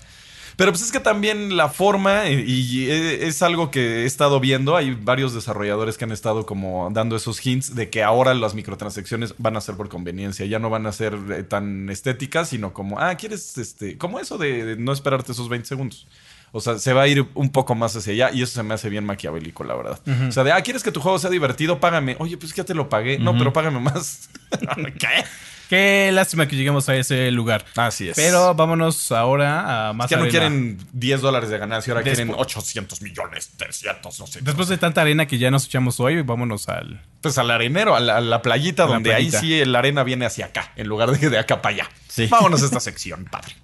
Pero 0.55 0.71
pues 0.71 0.83
es 0.83 0.91
que 0.93 1.01
también 1.01 1.57
la 1.57 1.67
forma, 1.67 2.29
y, 2.29 2.49
y 2.49 2.89
es 2.89 3.41
algo 3.41 3.71
que 3.71 4.03
he 4.03 4.05
estado 4.05 4.39
viendo, 4.39 4.77
hay 4.77 4.91
varios 4.91 5.33
desarrolladores 5.33 5.97
que 5.97 6.05
han 6.05 6.13
estado 6.13 6.45
como 6.45 6.89
dando 6.93 7.17
esos 7.17 7.45
hints 7.45 7.75
de 7.75 7.89
que 7.89 8.03
ahora 8.03 8.33
las 8.33 8.55
microtransacciones 8.55 9.35
van 9.37 9.57
a 9.57 9.61
ser 9.61 9.75
por 9.75 9.89
conveniencia, 9.89 10.45
ya 10.45 10.59
no 10.59 10.69
van 10.69 10.85
a 10.85 10.93
ser 10.93 11.17
eh, 11.31 11.43
tan 11.43 11.89
estéticas, 11.89 12.47
sino 12.47 12.71
como, 12.71 12.99
ah, 12.99 13.15
quieres, 13.15 13.57
este, 13.57 13.97
como 13.97 14.17
eso 14.21 14.37
de, 14.37 14.63
de 14.63 14.77
no 14.77 14.93
esperarte 14.93 15.33
esos 15.33 15.49
20 15.49 15.67
segundos. 15.67 16.07
O 16.51 16.61
sea, 16.61 16.77
se 16.79 16.93
va 16.93 17.01
a 17.03 17.07
ir 17.07 17.25
un 17.33 17.51
poco 17.51 17.75
más 17.75 17.95
hacia 17.95 18.13
allá 18.13 18.31
y 18.33 18.41
eso 18.41 18.53
se 18.53 18.63
me 18.63 18.73
hace 18.73 18.89
bien 18.89 19.03
maquiavélico, 19.05 19.63
la 19.63 19.75
verdad. 19.75 19.99
O 20.27 20.31
sea, 20.31 20.43
de, 20.43 20.51
ah, 20.53 20.61
¿quieres 20.61 20.83
que 20.83 20.91
tu 20.91 21.01
juego 21.01 21.19
sea 21.19 21.29
divertido? 21.29 21.79
Págame. 21.79 22.15
Oye, 22.19 22.37
pues 22.37 22.53
ya 22.53 22.63
te 22.63 22.73
lo 22.73 22.87
pagué. 22.87 23.19
No, 23.19 23.37
pero 23.37 23.51
págame 23.51 23.79
más. 23.79 24.29
¿Qué? 24.99 25.23
Qué 25.69 26.11
lástima 26.13 26.47
que 26.47 26.55
lleguemos 26.55 26.87
a 26.89 26.95
ese 26.95 27.31
lugar. 27.31 27.65
Así 27.75 28.07
es. 28.07 28.15
Pero 28.15 28.53
vámonos 28.53 29.11
ahora 29.11 29.89
a 29.89 29.93
más 29.93 30.09
ya 30.11 30.17
no 30.17 30.23
arena. 30.23 30.31
quieren 30.31 30.77
10 30.93 31.21
dólares 31.21 31.49
de 31.49 31.57
ganancia, 31.57 31.91
ahora 31.91 32.03
quieren 32.03 32.31
800 32.37 33.01
millones, 33.01 33.49
300, 33.57 34.19
no 34.19 34.27
sé. 34.27 34.41
Después 34.43 34.67
de 34.67 34.77
tanta 34.77 35.01
arena 35.01 35.25
que 35.25 35.39
ya 35.39 35.49
nos 35.49 35.65
echamos 35.65 35.99
hoy, 35.99 36.21
vámonos 36.21 36.69
al. 36.69 37.01
Pues 37.21 37.39
al 37.39 37.49
arenero, 37.49 37.95
a 37.95 37.99
la, 37.99 38.17
a 38.17 38.21
la 38.21 38.43
playita, 38.43 38.83
A 38.83 38.85
la 38.85 38.93
donde 38.93 39.09
playita. 39.09 39.39
ahí 39.39 39.59
sí 39.61 39.65
la 39.65 39.79
arena 39.79 40.03
viene 40.03 40.27
hacia 40.27 40.45
acá, 40.45 40.71
en 40.75 40.87
lugar 40.87 41.09
de 41.11 41.29
de 41.31 41.39
acá 41.39 41.63
para 41.63 41.75
allá. 41.75 41.89
Sí. 42.07 42.27
Vámonos 42.27 42.61
a 42.61 42.65
esta 42.65 42.79
sección, 42.79 43.25
padre. 43.25 43.55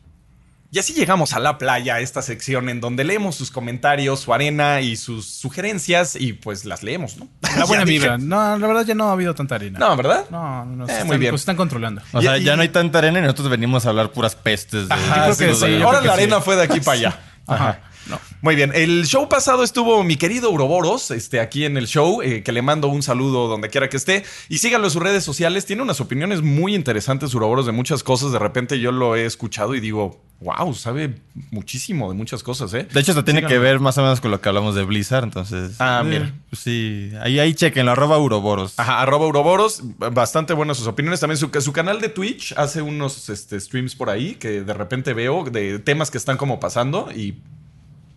Y 0.74 0.80
así 0.80 0.94
llegamos 0.94 1.34
a 1.34 1.40
la 1.40 1.58
playa, 1.58 2.00
esta 2.00 2.22
sección 2.22 2.70
en 2.70 2.80
donde 2.80 3.04
leemos 3.04 3.36
sus 3.36 3.52
comentarios, 3.52 4.22
su 4.22 4.34
arena 4.34 4.80
y 4.80 4.96
sus 4.96 5.26
sugerencias 5.26 6.16
y 6.16 6.32
pues 6.32 6.64
las 6.64 6.82
leemos, 6.82 7.18
¿no? 7.18 7.28
La 7.58 7.66
buena 7.68 7.84
vibra. 7.84 8.18
No, 8.18 8.58
la 8.58 8.68
verdad 8.68 8.86
ya 8.86 8.96
no 8.96 9.10
ha 9.10 9.12
habido 9.12 9.36
tanta 9.36 9.56
arena. 9.56 9.78
No, 9.80 9.98
¿verdad? 9.98 10.26
No, 10.32 10.64
no, 10.64 10.76
no. 10.78 10.86
se 10.86 10.92
Eh, 10.94 10.96
están, 10.96 11.08
muy 11.08 11.18
bien. 11.18 11.32
pues, 11.32 11.42
se 11.42 11.44
están 11.44 11.58
controlando. 11.58 12.02
O 12.14 12.22
sea, 12.22 12.38
Y- 12.38 12.46
ya 12.46 12.56
no 12.56 12.62
hay 12.62 12.70
tanta 12.70 13.00
arena 13.00 13.20
y 13.20 13.22
nosotros 13.24 13.50
venimos 13.50 13.86
a 13.86 13.90
hablar 13.90 14.12
puras 14.12 14.36
pestes. 14.36 14.88
De, 14.88 14.94
Ajá, 14.94 15.24
creo 15.26 15.38
que 15.38 15.56
sí. 15.56 15.66
Ahora 15.84 16.00
creo 16.00 16.02
que 16.04 16.08
la 16.08 16.16
sí. 16.16 16.20
arena 16.22 16.40
fue 16.42 16.56
de 16.56 16.64
aquí 16.64 16.80
para 16.80 16.98
allá. 16.98 17.20
Ajá. 17.48 17.80
No. 18.08 18.20
Muy 18.42 18.56
bien, 18.56 18.72
el 18.74 19.06
show 19.06 19.30
pasado 19.30 19.64
estuvo 19.64 20.04
mi 20.04 20.16
querido 20.16 20.50
Uroboros, 20.50 21.12
este, 21.12 21.40
aquí 21.40 21.66
en 21.66 21.78
el 21.78 21.88
show, 21.88 22.22
eh, 22.22 22.42
que 22.44 22.52
le 22.52 22.62
mando 22.62 22.88
un 22.88 23.04
saludo 23.04 23.48
donde 23.48 23.70
quiera 23.70 23.90
que 23.90 23.98
esté. 23.98 24.24
Y 24.50 24.58
síganlo 24.58 24.88
en 24.88 24.92
sus 24.92 25.02
redes 25.02 25.24
sociales, 25.24 25.66
tiene 25.66 25.82
unas 25.84 26.02
opiniones 26.02 26.42
muy 26.42 26.74
interesantes 26.76 27.34
Uroboros 27.34 27.66
de 27.66 27.72
muchas 27.72 28.04
cosas. 28.04 28.32
De 28.32 28.40
repente 28.40 28.80
yo 28.80 28.92
lo 28.92 29.16
he 29.16 29.26
escuchado 29.26 29.76
y 29.76 29.80
digo, 29.80 30.22
wow, 30.42 30.74
sabe 30.74 31.22
muchísimo 31.52 32.10
de 32.10 32.16
muchas 32.16 32.42
cosas, 32.42 32.74
¿eh? 32.74 32.88
De 32.92 33.00
hecho, 33.00 33.12
esto 33.12 33.24
tiene 33.24 33.42
Síganlo. 33.42 33.56
que 33.56 33.60
ver 33.60 33.80
más 33.80 33.98
o 34.00 34.02
menos 34.02 34.20
con 34.22 34.32
lo 34.32 34.42
que 34.42 34.50
hablamos 34.50 34.74
de 34.74 34.84
Blizzard, 34.84 35.24
entonces... 35.24 35.76
Ah, 35.80 36.02
eh, 36.04 36.08
mira. 36.08 36.34
pues 36.50 36.64
sí, 36.64 37.12
ahí, 37.22 37.40
ahí 37.40 37.54
chequenlo, 37.54 37.92
arroba 37.92 38.18
Uroboros. 38.18 38.74
Ajá, 38.78 39.02
arroba 39.02 39.28
Uroboros, 39.28 39.82
bastante 40.12 40.54
buenas 40.54 40.78
sus 40.78 40.88
opiniones. 40.88 41.20
También 41.20 41.38
su, 41.38 41.50
su 41.62 41.74
canal 41.74 42.02
de 42.02 42.10
Twitch 42.10 42.54
hace 42.58 42.82
unos 42.82 43.30
este, 43.30 43.60
streams 43.60 43.96
por 43.96 44.10
ahí 44.10 44.36
que 44.36 44.62
de 44.64 44.74
repente 44.74 45.14
veo 45.14 45.44
de 45.44 45.78
temas 45.78 46.10
que 46.10 46.18
están 46.18 46.38
como 46.38 46.60
pasando 46.60 47.10
y 47.16 47.36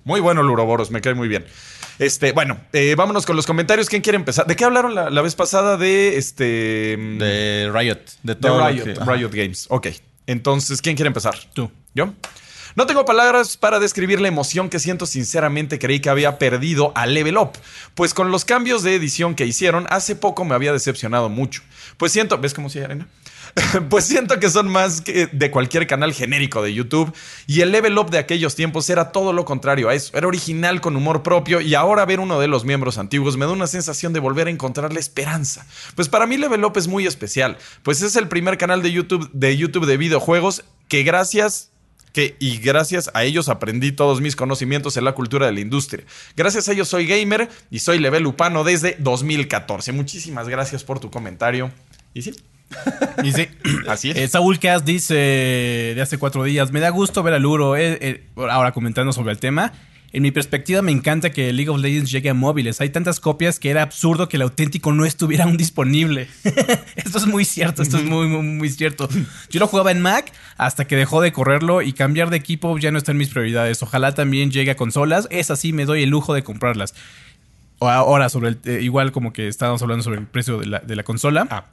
muy 0.05 0.21
bueno 0.21 0.41
el 0.43 0.49
Uroboros, 0.49 0.91
me 0.91 1.01
cae 1.01 1.15
muy 1.15 1.29
bien. 1.29 1.45
Este, 1.99 2.33
bueno, 2.33 2.59
eh, 2.73 2.95
vámonos 2.97 3.25
con 3.25 3.37
los 3.37 3.47
comentarios. 3.47 3.89
¿Quién 3.89 4.03
quiere 4.03 4.17
empezar? 4.17 4.47
¿De 4.47 4.57
qué 4.57 4.65
hablaron 4.65 4.95
la, 4.95 5.11
la 5.11 5.23
vez 5.23 5.35
pasada 5.35 5.77
de 5.77 6.17
este 6.17 6.45
De 7.19 7.71
Riot. 7.73 8.01
De 8.23 8.35
todo 8.35 8.67
Riot, 8.67 8.85
que-. 8.85 8.95
Riot 8.95 9.31
Games? 9.31 9.67
Ok. 9.69 9.89
Entonces, 10.27 10.83
¿quién 10.83 10.97
quiere 10.97 11.09
empezar? 11.09 11.37
Tú. 11.53 11.71
¿Yo? 11.95 12.13
No 12.77 12.87
tengo 12.87 13.05
palabras 13.05 13.57
para 13.57 13.79
describir 13.79 14.21
la 14.21 14.27
emoción 14.27 14.69
que 14.69 14.81
siento. 14.81 15.07
Sinceramente, 15.07 15.79
creí 15.79 16.01
que 16.01 16.11
había 16.11 16.39
perdido 16.39 16.93
a 16.97 17.07
Level 17.07 17.39
Up. 17.39 17.53
Pues 17.95 18.15
con 18.15 18.33
los 18.33 18.45
cambios 18.45 18.83
de 18.83 18.97
edición 18.97 19.37
que 19.37 19.47
hicieron, 19.47 19.87
hace 19.91 20.17
poco 20.17 20.45
me 20.45 20.57
había 20.57 20.73
decepcionado 20.73 21.29
mucho. 21.29 21.63
Pues 21.97 22.11
siento. 22.11 22.39
¿Ves 22.39 22.53
cómo 22.53 22.69
se 22.69 22.85
arena? 22.85 23.07
pues 23.89 24.05
siento 24.05 24.41
que 24.41 24.51
son 24.51 24.69
más 24.69 25.01
que 25.01 25.27
de 25.27 25.51
cualquier 25.51 25.87
canal 25.87 26.13
genérico 26.13 26.63
de 26.63 26.75
YouTube. 26.75 27.15
Y 27.47 27.61
el 27.61 27.73
Level 27.73 27.97
Up 27.99 28.11
de 28.11 28.19
aquellos 28.19 28.55
tiempos 28.55 28.89
era 28.91 29.13
todo 29.13 29.33
lo 29.33 29.45
contrario 29.45 29.89
a 29.89 29.95
eso. 29.95 30.17
Era 30.17 30.27
original 30.27 30.81
con 30.81 30.97
humor 30.97 31.23
propio. 31.23 31.61
Y 31.61 31.75
ahora 31.75 32.05
ver 32.05 32.21
uno 32.21 32.41
de 32.41 32.49
los 32.49 32.65
miembros 32.65 32.99
antiguos 32.99 33.37
me 33.37 33.47
da 33.47 33.53
una 33.53 33.67
sensación 33.67 34.13
de 34.13 34.21
volver 34.21 34.49
a 34.49 34.51
encontrar 34.51 34.93
la 34.93 35.01
esperanza. 35.01 35.67
Pues 35.95 36.09
para 36.09 36.27
mí 36.27 36.37
Level 36.37 36.65
Up 36.65 36.77
es 36.77 36.89
muy 36.89 37.07
especial. 37.07 37.57
Pues 37.83 38.03
es 38.03 38.17
el 38.17 38.29
primer 38.29 38.59
canal 38.59 38.83
de 38.83 38.93
YouTube 38.93 39.31
de, 39.33 39.57
YouTube 39.57 39.87
de 39.87 39.97
videojuegos 39.97 40.65
que 40.89 41.03
gracias 41.03 41.71
que 42.13 42.37
y 42.39 42.59
gracias 42.59 43.11
a 43.13 43.25
ellos 43.25 43.49
aprendí 43.49 43.91
todos 43.91 44.21
mis 44.21 44.37
conocimientos 44.37 44.97
en 44.97 45.05
la 45.05 45.13
cultura 45.13 45.47
de 45.47 45.53
la 45.53 45.61
industria. 45.61 46.05
Gracias 46.37 46.69
a 46.69 46.73
ellos 46.73 46.89
soy 46.89 47.07
gamer 47.07 47.49
y 47.71 47.81
soy 47.81 47.99
level 47.99 48.27
upano 48.27 48.63
desde 48.63 48.97
2014. 49.01 49.91
Muchísimas 49.93 50.49
gracias 50.49 50.85
por 50.85 51.01
tu 51.01 51.11
comentario. 51.11 51.73
Y 52.15 52.23
sí, 52.23 52.33
Y 53.23 53.33
sí. 53.33 53.49
así 53.89 54.11
es. 54.11 54.17
Eh, 54.17 54.29
Saúl 54.29 54.59
Cast 54.59 54.85
dice 54.85 55.15
de 55.15 56.01
hace 56.01 56.19
cuatro 56.19 56.45
días: 56.45 56.73
Me 56.73 56.81
da 56.81 56.91
gusto 56.91 57.23
ver 57.23 57.35
a 57.35 57.39
Luro. 57.39 57.77
eh, 57.77 57.99
eh, 58.01 58.27
ahora 58.37 58.73
comentando 58.73 59.13
sobre 59.13 59.33
el 59.33 59.39
tema. 59.39 59.73
En 60.15 60.23
mi 60.23 60.31
perspectiva, 60.31 60.81
me 60.81 60.93
encanta 60.93 61.31
que 61.31 61.53
League 61.53 61.69
of 61.69 61.81
Legends 61.81 62.09
llegue 62.09 62.31
a 62.31 62.35
móviles. 62.35 62.81
Hay 62.81 62.91
tantas 62.91 63.19
copias 63.19 63.59
que 63.59 63.69
era 63.69 63.83
absurdo 63.83 64.29
que 64.29 64.37
el 64.37 64.43
auténtico 64.43 64.93
no 64.93 65.05
estuviera 65.05 65.43
aún 65.43 65.57
disponible. 65.57 66.29
esto 66.95 67.19
es 67.19 67.27
muy 67.27 67.45
cierto, 67.45 67.83
esto 67.83 67.97
es 67.97 68.05
muy, 68.05 68.29
muy, 68.29 68.43
muy 68.43 68.71
cierto. 68.71 69.09
Yo 69.51 69.59
lo 69.59 69.67
jugaba 69.67 69.91
en 69.91 70.01
Mac 70.01 70.33
hasta 70.57 70.87
que 70.87 70.95
dejó 70.95 71.21
de 71.21 71.33
correrlo 71.33 71.83
y 71.83 71.93
cambiar 71.95 72.31
de 72.31 72.37
equipo 72.37 72.79
ya 72.79 72.93
no 72.93 72.99
está 72.99 73.11
en 73.11 73.19
mis 73.19 73.31
prioridades. 73.31 73.83
Ojalá 73.83 74.15
también 74.15 74.53
llegue 74.53 74.71
a 74.71 74.77
consolas. 74.77 75.27
Es 75.33 75.51
así, 75.51 75.73
me 75.73 75.85
doy 75.85 76.05
el 76.05 76.11
lujo 76.11 76.33
de 76.33 76.45
comprarlas. 76.45 76.95
Ahora, 77.81 78.29
sobre 78.29 78.51
el, 78.51 78.59
eh, 78.67 78.83
igual 78.83 79.11
como 79.11 79.33
que 79.33 79.49
estábamos 79.49 79.83
hablando 79.83 80.05
sobre 80.05 80.21
el 80.21 80.27
precio 80.29 80.59
de 80.59 80.67
la, 80.67 80.79
de 80.79 80.95
la 80.95 81.03
consola. 81.03 81.49
Ah. 81.51 81.65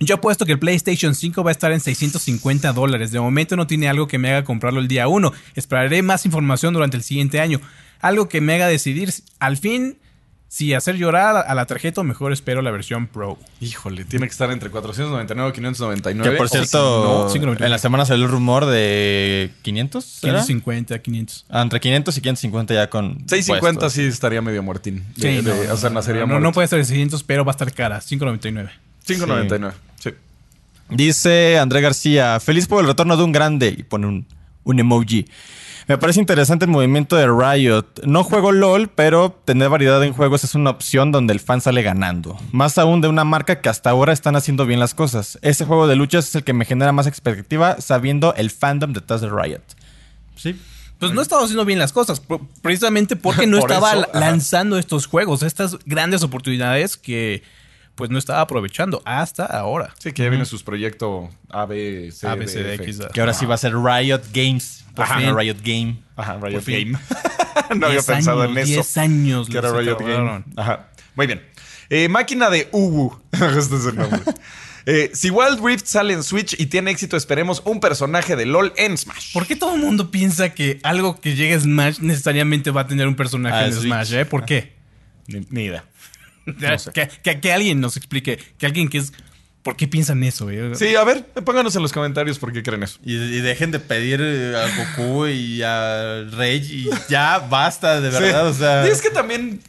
Yo 0.00 0.14
apuesto 0.16 0.46
que 0.46 0.52
el 0.52 0.58
PlayStation 0.60 1.14
5 1.14 1.42
va 1.42 1.50
a 1.50 1.52
estar 1.52 1.72
en 1.72 1.80
650 1.80 2.72
dólares. 2.72 3.10
De 3.10 3.18
momento 3.20 3.56
no 3.56 3.66
tiene 3.66 3.88
algo 3.88 4.06
que 4.06 4.18
me 4.18 4.30
haga 4.30 4.44
comprarlo 4.44 4.78
el 4.80 4.86
día 4.88 5.08
1. 5.08 5.32
Esperaré 5.56 6.02
más 6.02 6.24
información 6.24 6.72
durante 6.72 6.96
el 6.96 7.02
siguiente 7.02 7.40
año. 7.40 7.60
Algo 8.00 8.28
que 8.28 8.40
me 8.40 8.54
haga 8.54 8.68
decidir 8.68 9.12
al 9.40 9.56
fin 9.56 9.98
si 10.50 10.72
hacer 10.72 10.96
llorar 10.96 11.44
a 11.46 11.54
la 11.54 11.66
tarjeta 11.66 12.00
o 12.00 12.04
mejor 12.04 12.32
espero 12.32 12.62
la 12.62 12.70
versión 12.70 13.06
Pro. 13.08 13.38
Híjole, 13.60 14.04
tiene 14.06 14.26
que 14.26 14.30
estar 14.32 14.50
entre 14.50 14.70
499 14.70 15.50
y 15.50 15.52
599. 15.52 16.30
Que 16.30 16.36
por 16.38 16.48
si 16.48 16.56
cierto, 16.56 16.78
no, 16.78 17.32
599. 17.32 17.66
en 17.66 17.70
la 17.70 17.78
semana 17.78 18.06
salió 18.06 18.24
el 18.24 18.30
rumor 18.30 18.64
de 18.66 19.50
500. 19.62 20.04
¿será? 20.04 20.32
550, 20.44 20.98
500. 21.00 21.46
Ah, 21.50 21.60
entre 21.60 21.80
500 21.80 22.16
y 22.16 22.20
550 22.22 22.72
ya 22.74 22.88
con. 22.88 23.18
650 23.28 23.68
impuestos. 23.68 23.92
sí 23.92 24.04
estaría 24.04 24.40
medio 24.40 24.62
muertín. 24.62 25.04
Sí, 25.16 25.22
De- 25.22 25.42
no, 25.42 25.54
de- 25.54 25.66
no, 25.66 25.74
o 25.74 25.76
sea, 25.76 25.90
no, 25.90 25.96
nacería 25.96 26.20
no, 26.22 26.26
no 26.28 26.40
muerto. 26.40 26.52
puede 26.54 26.64
estar 26.64 26.78
en 26.78 26.86
600, 26.86 27.22
pero 27.24 27.44
va 27.44 27.50
a 27.50 27.54
estar 27.54 27.70
cara. 27.74 28.00
599. 28.00 28.70
599. 29.16 29.74
Sí. 29.98 30.10
Dice 30.90 31.58
André 31.58 31.80
García, 31.80 32.40
feliz 32.40 32.66
por 32.66 32.80
el 32.82 32.86
retorno 32.88 33.16
de 33.16 33.22
un 33.24 33.32
grande. 33.32 33.74
Y 33.76 33.82
pone 33.82 34.06
un, 34.06 34.26
un 34.64 34.78
emoji. 34.80 35.26
Me 35.86 35.96
parece 35.96 36.20
interesante 36.20 36.66
el 36.66 36.70
movimiento 36.70 37.16
de 37.16 37.26
Riot. 37.26 37.86
No 38.04 38.22
juego 38.22 38.52
LOL, 38.52 38.88
pero 38.88 39.32
tener 39.46 39.70
variedad 39.70 40.02
en 40.04 40.12
juegos 40.12 40.44
es 40.44 40.54
una 40.54 40.68
opción 40.70 41.12
donde 41.12 41.32
el 41.32 41.40
fan 41.40 41.62
sale 41.62 41.82
ganando. 41.82 42.38
Más 42.52 42.76
aún 42.76 43.00
de 43.00 43.08
una 43.08 43.24
marca 43.24 43.62
que 43.62 43.70
hasta 43.70 43.88
ahora 43.88 44.12
están 44.12 44.36
haciendo 44.36 44.66
bien 44.66 44.80
las 44.80 44.94
cosas. 44.94 45.38
Ese 45.40 45.64
juego 45.64 45.86
de 45.86 45.96
luchas 45.96 46.28
es 46.28 46.34
el 46.34 46.44
que 46.44 46.52
me 46.52 46.66
genera 46.66 46.92
más 46.92 47.06
expectativa 47.06 47.80
sabiendo 47.80 48.34
el 48.34 48.50
fandom 48.50 48.92
detrás 48.92 49.22
de 49.22 49.30
Riot. 49.30 49.62
Sí. 50.36 50.60
Pues 50.98 51.12
no 51.12 51.22
estaba 51.22 51.42
haciendo 51.44 51.64
bien 51.64 51.78
las 51.78 51.92
cosas, 51.92 52.20
precisamente 52.60 53.16
porque 53.16 53.46
no 53.46 53.58
Por 53.60 53.70
estaba 53.70 53.92
eso, 53.92 54.00
la- 54.00 54.06
ajá. 54.08 54.20
lanzando 54.20 54.78
estos 54.78 55.06
juegos, 55.06 55.42
estas 55.42 55.78
grandes 55.86 56.22
oportunidades 56.22 56.96
que 56.98 57.42
pues 57.98 58.10
no 58.10 58.18
estaba 58.18 58.40
aprovechando 58.40 59.02
hasta 59.04 59.44
ahora. 59.44 59.92
Sí, 59.98 60.12
que 60.12 60.22
ya 60.22 60.28
viene 60.30 60.44
sus 60.44 60.62
proyectos 60.62 61.28
A, 61.50 61.66
B, 61.66 62.10
C, 62.12 62.28
D, 62.28 62.34
B, 62.36 62.46
C, 62.48 62.62
D, 62.62 62.74
F. 62.74 62.84
X, 62.84 63.00
A. 63.00 63.08
Que 63.08 63.18
ahora 63.20 63.34
sí 63.34 63.44
va 63.44 63.56
a 63.56 63.58
ser 63.58 63.74
Riot 63.74 64.22
Games. 64.32 64.84
Por 64.94 65.04
Ajá. 65.04 65.18
fin, 65.18 65.36
Riot 65.36 65.56
Game. 65.64 65.96
Ajá, 66.16 66.38
Riot 66.40 66.52
Por 66.52 66.62
fin. 66.62 66.92
Game. 66.92 66.98
no 67.80 67.86
había 67.86 67.98
10 67.98 68.06
pensado 68.06 68.44
en 68.44 68.56
eso. 68.56 68.66
10 68.70 68.96
años. 68.98 69.48
Que 69.48 69.58
era 69.58 69.72
Riot 69.72 69.98
Game. 69.98 70.44
Ajá. 70.56 70.88
Muy 71.16 71.26
bien. 71.26 71.42
Eh, 71.90 72.08
máquina 72.08 72.50
de 72.50 72.68
Uwu. 72.70 73.20
este 73.32 73.76
es 73.76 73.86
el 73.86 73.96
nombre. 73.96 74.20
Eh, 74.86 75.10
si 75.12 75.30
Wild 75.30 75.60
Rift 75.62 75.86
sale 75.86 76.14
en 76.14 76.22
Switch 76.22 76.54
y 76.58 76.66
tiene 76.66 76.92
éxito, 76.92 77.16
esperemos 77.16 77.60
un 77.64 77.80
personaje 77.80 78.36
de 78.36 78.46
LOL 78.46 78.72
en 78.76 78.96
Smash. 78.96 79.32
¿Por 79.32 79.44
qué 79.46 79.56
todo 79.56 79.74
el 79.74 79.80
mundo 79.82 80.10
piensa 80.12 80.54
que 80.54 80.78
algo 80.84 81.20
que 81.20 81.34
llegue 81.34 81.54
a 81.54 81.60
Smash 81.60 81.98
necesariamente 81.98 82.70
va 82.70 82.82
a 82.82 82.86
tener 82.86 83.08
un 83.08 83.16
personaje 83.16 83.56
Ah, 83.56 83.66
en 83.66 83.72
Switch. 83.72 83.86
Smash? 83.86 84.12
¿eh? 84.14 84.24
¿Por 84.24 84.44
qué? 84.44 84.76
Ni, 85.26 85.44
ni 85.50 85.64
idea. 85.64 85.84
sé. 86.78 86.92
que, 86.92 87.08
que- 87.22 87.40
que 87.40 87.52
alguien 87.52 87.80
nos 87.80 87.96
explique, 87.96 88.38
que 88.58 88.66
alguien 88.66 88.88
que 88.88 88.98
es... 88.98 89.12
¿Por 89.62 89.76
qué 89.76 89.86
piensan 89.88 90.22
eso? 90.22 90.48
eh? 90.50 90.70
Sí, 90.76 90.94
a 90.94 91.04
ver, 91.04 91.24
pónganos 91.44 91.74
en 91.76 91.82
los 91.82 91.92
comentarios 91.92 92.38
por 92.38 92.52
qué 92.52 92.62
creen 92.62 92.84
eso. 92.84 92.98
Y, 93.04 93.16
y 93.16 93.40
dejen 93.40 93.70
de 93.70 93.80
pedir 93.80 94.20
eh, 94.22 94.54
a 94.56 94.96
Goku 94.96 95.26
y 95.26 95.60
a 95.62 96.24
Rey 96.30 96.56
y 96.58 96.90
ya 97.10 97.38
basta, 97.40 98.00
de 98.00 98.08
verdad. 98.08 98.44
Sí. 98.44 98.48
O 98.50 98.54
sea, 98.54 98.86
Y 98.86 98.90
es 98.90 99.02
que 99.02 99.10
también, 99.10 99.60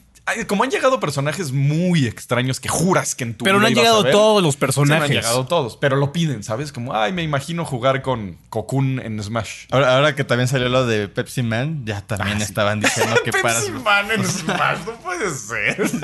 como 0.47 0.63
han 0.63 0.71
llegado 0.71 0.99
personajes 0.99 1.51
muy 1.51 2.05
extraños 2.07 2.59
que 2.59 2.69
juras 2.69 3.15
que 3.15 3.23
en 3.23 3.33
tu 3.35 3.45
Pero 3.45 3.59
no 3.59 3.67
han 3.67 3.73
llegado 3.75 4.03
ver. 4.03 4.11
todos 4.11 4.41
los 4.43 4.53
Sí, 4.53 4.57
no 4.57 4.59
personajes. 4.67 5.03
han 5.03 5.11
llegado 5.15 5.45
todos, 5.45 5.77
pero 5.77 5.95
lo 5.95 6.11
piden, 6.11 6.43
¿sabes? 6.43 6.71
Como, 6.71 6.93
ay, 6.95 7.11
me 7.13 7.23
imagino 7.23 7.65
jugar 7.65 8.01
con 8.01 8.37
Cocoon 8.49 8.99
en 8.99 9.21
Smash. 9.23 9.65
ahora, 9.71 9.95
ahora 9.95 10.15
que 10.15 10.23
también 10.23 10.47
salió 10.47 10.69
lo 10.69 10.85
de 10.85 11.07
Pepsi 11.07 11.43
Man, 11.43 11.83
ya 11.85 12.01
también 12.01 12.41
estaban 12.41 12.79
diciendo 12.79 13.15
que 13.23 13.31
para. 13.41 13.55
Pepsi 13.59 13.71
Man 13.71 14.11
en 14.11 14.25
Smash, 14.25 14.79
no 14.85 14.91
puede 15.01 15.29
ser. 15.31 15.89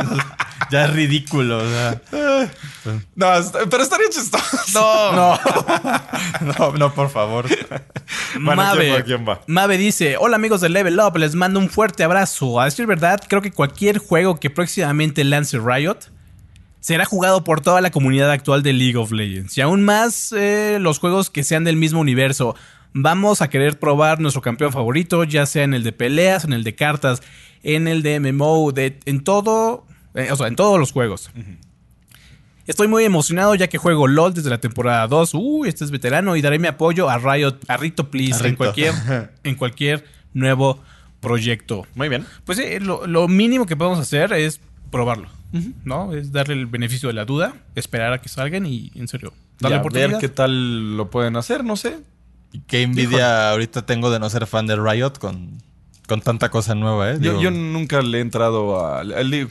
Ya 0.71 0.85
es 0.85 0.93
ridículo, 0.93 1.59
o 1.59 1.69
sea. 1.69 2.01
No, 3.15 3.33
está- 3.35 3.59
pero 3.69 3.83
estaría 3.83 4.09
chistoso. 4.09 4.45
No, 4.73 5.11
no, 6.41 6.71
no, 6.77 6.93
por 6.93 7.09
favor. 7.09 7.45
Bueno, 8.39 8.61
Mave, 8.61 8.85
¿quién 8.85 8.95
va? 8.95 9.03
¿Quién 9.03 9.27
va? 9.27 9.41
Mave 9.47 9.77
dice, 9.77 10.17
hola 10.19 10.35
amigos 10.35 10.61
de 10.61 10.69
Level 10.69 10.99
Up, 10.99 11.17
les 11.17 11.33
mando 11.35 11.59
un 11.59 11.69
fuerte 11.69 12.03
abrazo. 12.03 12.59
A 12.59 12.65
decir 12.65 12.85
verdad, 12.85 13.19
creo 13.27 13.41
que 13.41 13.51
cualquier 13.51 13.97
juego 13.97 14.14
que 14.39 14.49
próximamente 14.49 15.23
lance 15.23 15.59
Riot 15.59 15.97
será 16.79 17.05
jugado 17.05 17.43
por 17.43 17.61
toda 17.61 17.81
la 17.81 17.91
comunidad 17.91 18.31
actual 18.31 18.63
de 18.63 18.71
League 18.71 18.95
of 18.95 19.11
Legends. 19.11 19.57
Y 19.57 19.61
aún 19.61 19.83
más 19.83 20.31
eh, 20.31 20.77
los 20.79 20.99
juegos 20.99 21.29
que 21.29 21.43
sean 21.43 21.63
del 21.63 21.75
mismo 21.75 21.99
universo. 21.99 22.55
Vamos 22.93 23.41
a 23.41 23.49
querer 23.49 23.77
probar 23.77 24.21
nuestro 24.21 24.41
campeón 24.41 24.71
favorito, 24.71 25.25
ya 25.25 25.45
sea 25.45 25.63
en 25.63 25.73
el 25.73 25.83
de 25.83 25.91
peleas, 25.91 26.45
en 26.45 26.53
el 26.53 26.63
de 26.63 26.75
cartas, 26.75 27.21
en 27.63 27.89
el 27.89 28.03
de 28.03 28.19
MMO, 28.21 28.71
de, 28.71 28.99
en 29.05 29.21
todo, 29.23 29.85
eh, 30.13 30.29
o 30.31 30.35
sea, 30.37 30.47
en 30.47 30.55
todos 30.55 30.79
los 30.79 30.93
juegos. 30.93 31.29
Estoy 32.67 32.87
muy 32.87 33.03
emocionado 33.03 33.53
ya 33.55 33.67
que 33.67 33.77
juego 33.77 34.07
LOL 34.07 34.33
desde 34.33 34.49
la 34.49 34.59
temporada 34.59 35.07
2. 35.07 35.33
Uy, 35.33 35.67
este 35.67 35.83
es 35.83 35.91
veterano 35.91 36.37
y 36.37 36.41
daré 36.41 36.57
mi 36.57 36.67
apoyo 36.67 37.09
a 37.09 37.17
Riot, 37.17 37.57
a 37.67 37.75
Rito 37.75 38.09
Please, 38.09 38.43
A 38.43 38.47
en 38.47 38.55
cualquier, 38.55 38.93
en 39.43 39.55
cualquier 39.55 40.05
nuevo 40.33 40.81
proyecto. 41.19 41.85
Muy 41.95 42.09
bien. 42.09 42.25
Pues 42.45 42.57
sí, 42.57 42.79
lo, 42.79 43.07
lo 43.07 43.27
mínimo 43.27 43.65
que 43.65 43.75
podemos 43.75 43.99
hacer 43.99 44.33
es 44.33 44.59
probarlo, 44.91 45.27
¿no? 45.83 46.13
Es 46.13 46.31
darle 46.31 46.53
el 46.55 46.65
beneficio 46.67 47.07
de 47.09 47.13
la 47.13 47.25
duda, 47.25 47.53
esperar 47.75 48.13
a 48.13 48.21
que 48.21 48.29
salgan 48.29 48.65
y, 48.65 48.91
en 48.95 49.07
serio, 49.07 49.33
darle 49.59 49.77
a 49.77 49.79
oportunidad. 49.79 50.09
ver 50.11 50.19
qué 50.19 50.29
tal 50.29 50.95
lo 50.97 51.09
pueden 51.09 51.35
hacer, 51.35 51.63
no 51.63 51.75
sé. 51.75 51.97
Y 52.51 52.59
Qué 52.61 52.83
envidia 52.83 53.49
ahorita 53.51 53.85
tengo 53.85 54.09
de 54.11 54.19
no 54.19 54.29
ser 54.29 54.45
fan 54.47 54.67
de 54.67 54.75
Riot 54.77 55.13
con, 55.19 55.61
con 56.07 56.21
tanta 56.21 56.49
cosa 56.49 56.73
nueva, 56.75 57.11
¿eh? 57.11 57.17
Yo, 57.19 57.31
Digo, 57.31 57.41
yo 57.41 57.51
nunca 57.51 58.01
le 58.01 58.19
he 58.19 58.21
entrado 58.21 58.79
a... 58.85 59.03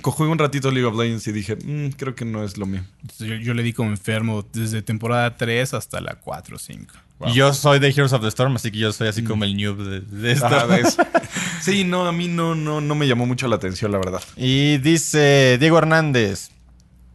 Jugué 0.03 0.31
un 0.31 0.39
ratito 0.39 0.71
League 0.71 0.87
of 0.87 0.97
Legends 0.97 1.27
y 1.27 1.33
dije, 1.33 1.57
"Mm, 1.57 1.89
creo 1.97 2.15
que 2.15 2.25
no 2.25 2.45
es 2.45 2.57
lo 2.57 2.65
mío. 2.65 2.83
Yo, 3.19 3.35
yo 3.35 3.53
le 3.53 3.63
di 3.63 3.75
como 3.75 3.91
enfermo 3.91 4.47
desde 4.55 4.81
temporada 4.81 5.37
3 5.37 5.75
hasta 5.75 6.01
la 6.01 6.15
4 6.15 6.57
o 6.57 6.59
5. 6.59 6.95
Y 7.27 7.33
yo 7.35 7.53
soy 7.55 7.79
de 7.79 7.89
Heroes 7.89 8.13
of 8.13 8.23
the 8.23 8.29
Storm, 8.29 8.57
así 8.57 8.71
que 8.71 8.79
yo 8.79 8.93
soy 8.93 9.09
así 9.09 9.23
como 9.25 9.45
el 9.45 9.57
noob 9.57 9.79
de, 9.79 10.01
de 10.01 10.33
esto. 10.33 10.47
Ajá, 10.47 10.67
¿ves? 10.67 10.97
sí, 11.63 11.85
no, 11.85 12.07
a 12.07 12.13
mí 12.13 12.29
no, 12.29 12.55
no, 12.55 12.81
no 12.81 12.95
me 12.95 13.07
llamó 13.07 13.25
mucho 13.25 13.47
la 13.49 13.57
atención, 13.57 13.93
la 13.93 13.99
verdad. 13.99 14.21
Y 14.37 14.79
dice 14.79 15.57
Diego 15.59 15.79
Hernández. 15.79 16.51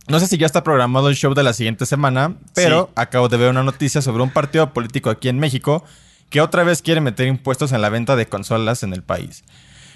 No 0.08 0.20
sé 0.20 0.26
si 0.26 0.38
ya 0.38 0.48
está 0.48 0.64
programado 0.64 1.10
el 1.10 1.16
show 1.16 1.36
de 1.36 1.44
la 1.44 1.54
siguiente 1.54 1.86
semana, 1.86 2.34
pero 2.56 2.86
Sí. 2.88 2.94
acabo 2.96 3.30
de 3.30 3.38
ver 3.38 3.50
una 3.52 3.62
noticia 3.64 4.02
sobre 4.02 4.24
un 4.24 4.32
partido 4.32 4.74
político 4.74 5.12
aquí 5.12 5.30
en 5.30 5.38
México 5.38 5.84
que 6.32 6.42
otra 6.42 6.64
vez 6.64 6.82
quiere 6.82 7.02
meter 7.02 7.28
impuestos 7.28 7.72
en 7.74 7.82
la 7.82 7.90
venta 7.90 8.16
de 8.16 8.26
consolas 8.28 8.82
en 8.82 8.94
el 8.94 9.04
país. 9.04 9.44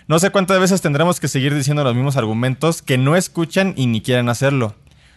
No 0.08 0.20
sé 0.20 0.30
cuántas 0.30 0.60
veces 0.60 0.82
tendremos 0.82 1.20
que 1.20 1.28
seguir 1.30 1.56
diciendo 1.56 1.84
los 1.84 1.96
mismos 1.96 2.18
argumentos 2.18 2.82
que 2.84 2.98
no 3.00 3.16
escuchan 3.16 3.74
y 3.78 3.88
ni 3.88 4.02
quieren 4.02 4.30
hacerlo. 4.30 4.76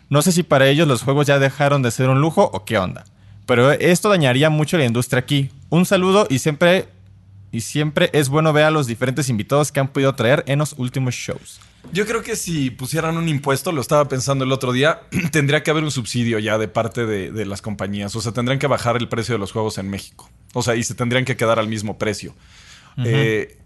No 0.08 0.22
sé 0.22 0.32
si 0.32 0.42
para 0.44 0.68
ellos 0.68 0.86
los 0.88 1.02
juegos 1.02 1.26
ya 1.26 1.38
dejaron 1.38 1.82
de 1.82 1.90
ser 1.90 2.08
un 2.08 2.20
lujo 2.22 2.48
o 2.54 2.64
qué 2.64 2.78
onda. 2.78 3.04
Pero 3.46 3.72
esto 3.72 4.08
dañaría 4.08 4.50
mucho 4.50 4.76
la 4.76 4.84
industria 4.84 5.20
aquí. 5.20 5.50
Un 5.70 5.86
saludo 5.86 6.26
y 6.28 6.38
siempre 6.40 6.88
y 7.52 7.60
siempre 7.60 8.10
es 8.12 8.28
bueno 8.28 8.52
ver 8.52 8.64
a 8.64 8.70
los 8.70 8.86
diferentes 8.86 9.28
invitados 9.28 9.72
que 9.72 9.80
han 9.80 9.88
podido 9.88 10.14
traer 10.14 10.44
en 10.46 10.58
los 10.58 10.74
últimos 10.76 11.14
shows. 11.14 11.60
Yo 11.92 12.04
creo 12.04 12.22
que 12.22 12.34
si 12.36 12.70
pusieran 12.70 13.16
un 13.16 13.28
impuesto, 13.28 13.70
lo 13.72 13.80
estaba 13.80 14.08
pensando 14.08 14.44
el 14.44 14.52
otro 14.52 14.72
día, 14.72 15.00
tendría 15.32 15.62
que 15.62 15.70
haber 15.70 15.84
un 15.84 15.90
subsidio 15.90 16.38
ya 16.38 16.58
de 16.58 16.68
parte 16.68 17.06
de, 17.06 17.30
de 17.30 17.46
las 17.46 17.62
compañías. 17.62 18.14
O 18.16 18.20
sea, 18.20 18.32
tendrían 18.32 18.58
que 18.58 18.66
bajar 18.66 18.96
el 18.96 19.08
precio 19.08 19.34
de 19.34 19.38
los 19.38 19.52
juegos 19.52 19.78
en 19.78 19.88
México. 19.88 20.28
O 20.52 20.62
sea, 20.62 20.74
y 20.74 20.82
se 20.82 20.94
tendrían 20.94 21.24
que 21.24 21.36
quedar 21.36 21.58
al 21.58 21.68
mismo 21.68 21.98
precio. 21.98 22.34
Eh, 23.04 23.58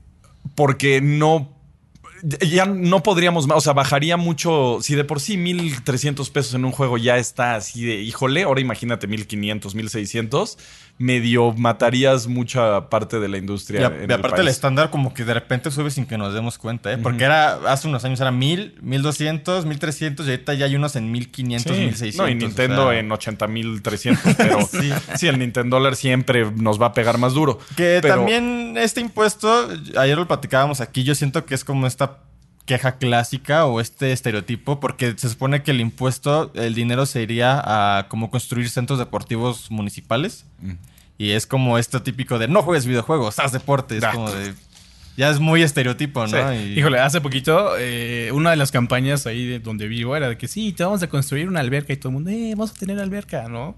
porque 0.55 1.01
no. 1.01 1.57
Ya 2.23 2.66
no 2.66 3.03
podríamos 3.03 3.47
más, 3.47 3.59
o 3.59 3.61
sea, 3.61 3.73
bajaría 3.73 4.16
mucho. 4.16 4.79
Si 4.83 4.95
de 4.95 5.05
por 5.05 5.21
sí 5.21 5.37
1300 5.37 6.29
pesos 6.31 6.55
en 6.55 6.64
un 6.64 6.73
juego 6.73 6.99
ya 6.99 7.16
está 7.18 7.55
así 7.55 7.85
de 7.85 7.97
híjole, 8.03 8.43
ahora 8.43 8.61
imagínate 8.61 9.07
1500, 9.07 9.75
1600, 9.75 10.59
medio 10.99 11.53
matarías 11.55 12.27
mucha 12.27 12.91
parte 12.91 13.21
de 13.21 13.29
la 13.29 13.39
Y, 13.39 13.41
industria. 13.41 13.87
a- 13.89 14.05
en 14.05 14.11
y 14.11 14.12
aparte 14.12 14.43
el 14.43 14.49
estándar 14.49 14.91
como 14.91 15.14
que 15.14 15.25
de 15.25 15.33
repente 15.33 15.71
sube 15.71 15.91
sin 15.91 16.05
que 16.05 16.18
nos 16.18 16.35
demos 16.35 16.59
cuenta, 16.59 16.93
¿eh? 16.93 16.99
Porque 16.99 17.25
era 17.25 17.55
hace 17.73 17.89
unos 17.89 18.05
años 18.05 18.21
era 18.21 18.31
1000, 18.31 18.75
1200, 18.83 19.64
1300 19.64 20.27
y 20.27 20.31
ahorita 20.31 20.53
ya 20.55 20.66
hay 20.66 20.77
unos 20.77 20.97
en 20.97 21.11
1500, 21.11 21.75
Sí. 21.75 21.83
1600. 21.85 22.16
No, 22.27 22.29
y 22.31 22.35
Nintendo 22.35 22.87
o 22.89 22.91
sea, 22.91 22.99
en 22.99 23.09
80.300, 23.11 24.35
pero 24.37 24.59
sí. 25.16 25.27
el 25.27 25.39
Nintendo 25.39 25.77
dólar 25.77 25.97
siempre 25.97 26.51
nos 26.51 26.81
va 26.81 26.87
a 26.87 26.93
pegar 26.93 27.16
más 27.16 27.33
duro. 27.33 27.59
Que 27.77 28.01
Pero- 28.03 28.16
también 28.16 28.75
este 28.77 29.01
impuesto, 29.01 29.68
ayer 29.97 30.18
lo 30.18 30.27
platicábamos 30.27 30.81
aquí, 30.81 31.03
yo 31.05 31.14
siento 31.14 31.45
que 31.47 31.55
es 31.55 31.64
como 31.64 31.87
esta 31.87 32.10
queja 32.71 32.99
clásica 32.99 33.66
o 33.66 33.81
este 33.81 34.12
estereotipo, 34.12 34.79
porque 34.79 35.14
se 35.16 35.29
supone 35.29 35.64
que 35.64 35.73
el 35.73 35.81
impuesto, 35.81 36.53
el 36.55 36.73
dinero 36.77 37.05
se 37.05 37.21
iría 37.21 37.61
a 37.64 38.07
como 38.09 38.31
construir 38.31 38.71
centros 38.71 39.01
deportivos 39.01 39.73
municipales. 39.73 40.45
Mm. 40.61 40.75
Y 41.18 41.31
es 41.33 41.47
como 41.49 41.79
esto 41.79 42.01
típico 42.03 42.39
de 42.39 42.47
no 42.47 42.62
juegues 42.62 42.87
videojuegos, 42.87 43.41
haz 43.41 43.51
deporte. 43.51 43.97
Es 43.97 44.05
Ah. 44.05 44.12
como 44.12 44.31
de. 44.31 44.55
Ya 45.16 45.31
es 45.31 45.41
muy 45.41 45.62
estereotipo, 45.62 46.27
¿no? 46.29 46.53
Sí. 46.53 46.57
Y- 46.59 46.79
Híjole, 46.79 47.01
hace 47.01 47.21
poquito, 47.21 47.73
eh, 47.77 48.31
una 48.33 48.51
de 48.51 48.57
las 48.57 48.71
campañas 48.71 49.27
ahí 49.27 49.45
de 49.47 49.59
donde 49.59 49.89
vivo 49.89 50.14
era 50.16 50.29
de 50.29 50.39
que 50.39 50.47
sí, 50.47 50.73
te 50.73 50.85
vamos 50.85 51.03
a 51.03 51.09
construir 51.09 51.49
una 51.49 51.59
alberca 51.59 51.93
y 51.93 51.97
todo 51.97 52.11
el 52.11 52.14
mundo, 52.14 52.31
eh, 52.31 52.53
vamos 52.57 52.71
a 52.71 52.75
tener 52.75 53.01
alberca, 53.01 53.49
¿no? 53.49 53.77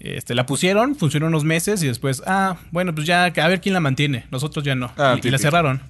Este, 0.00 0.34
la 0.34 0.46
pusieron, 0.46 0.96
funcionó 0.96 1.26
unos 1.26 1.44
meses 1.44 1.82
y 1.82 1.86
después, 1.86 2.22
ah, 2.26 2.56
bueno, 2.70 2.94
pues 2.94 3.06
ya, 3.06 3.24
a 3.26 3.48
ver 3.48 3.60
quién 3.60 3.74
la 3.74 3.80
mantiene. 3.80 4.24
Nosotros 4.30 4.64
ya 4.64 4.74
no. 4.74 4.90
Ah, 4.96 5.18
y- 5.22 5.26
y, 5.26 5.30
la 5.30 5.36
cerraron. 5.38 5.82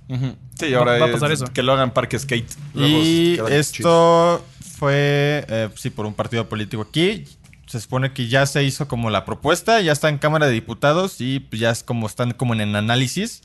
Sí, 0.58 0.74
ahora 0.74 0.98
Va 0.98 1.04
a 1.04 1.08
es 1.08 1.14
pasar 1.14 1.30
eso. 1.30 1.44
que 1.52 1.62
lo 1.62 1.72
hagan 1.72 1.92
parque 1.92 2.18
skate. 2.18 2.50
Y 2.74 3.38
esto 3.50 4.44
fue, 4.78 5.44
eh, 5.48 5.68
sí, 5.76 5.90
por 5.90 6.06
un 6.06 6.14
partido 6.14 6.48
político 6.48 6.82
aquí. 6.82 7.24
Se 7.66 7.80
supone 7.80 8.12
que 8.12 8.26
ya 8.26 8.46
se 8.46 8.64
hizo 8.64 8.88
como 8.88 9.10
la 9.10 9.24
propuesta, 9.24 9.80
ya 9.80 9.92
está 9.92 10.08
en 10.08 10.18
Cámara 10.18 10.46
de 10.48 10.52
Diputados 10.54 11.20
y 11.20 11.38
pues, 11.38 11.60
ya 11.60 11.70
es 11.70 11.84
como 11.84 12.08
están 12.08 12.32
como 12.32 12.52
en 12.54 12.60
el 12.62 12.74
análisis 12.74 13.42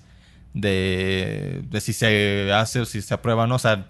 de, 0.56 1.62
de 1.70 1.82
si 1.82 1.94
se 1.94 2.52
hace 2.54 2.80
o 2.80 2.86
si 2.86 3.02
se 3.04 3.14
aprueba, 3.14 3.46
¿no? 3.46 3.56
O 3.56 3.60
sea, 3.60 3.86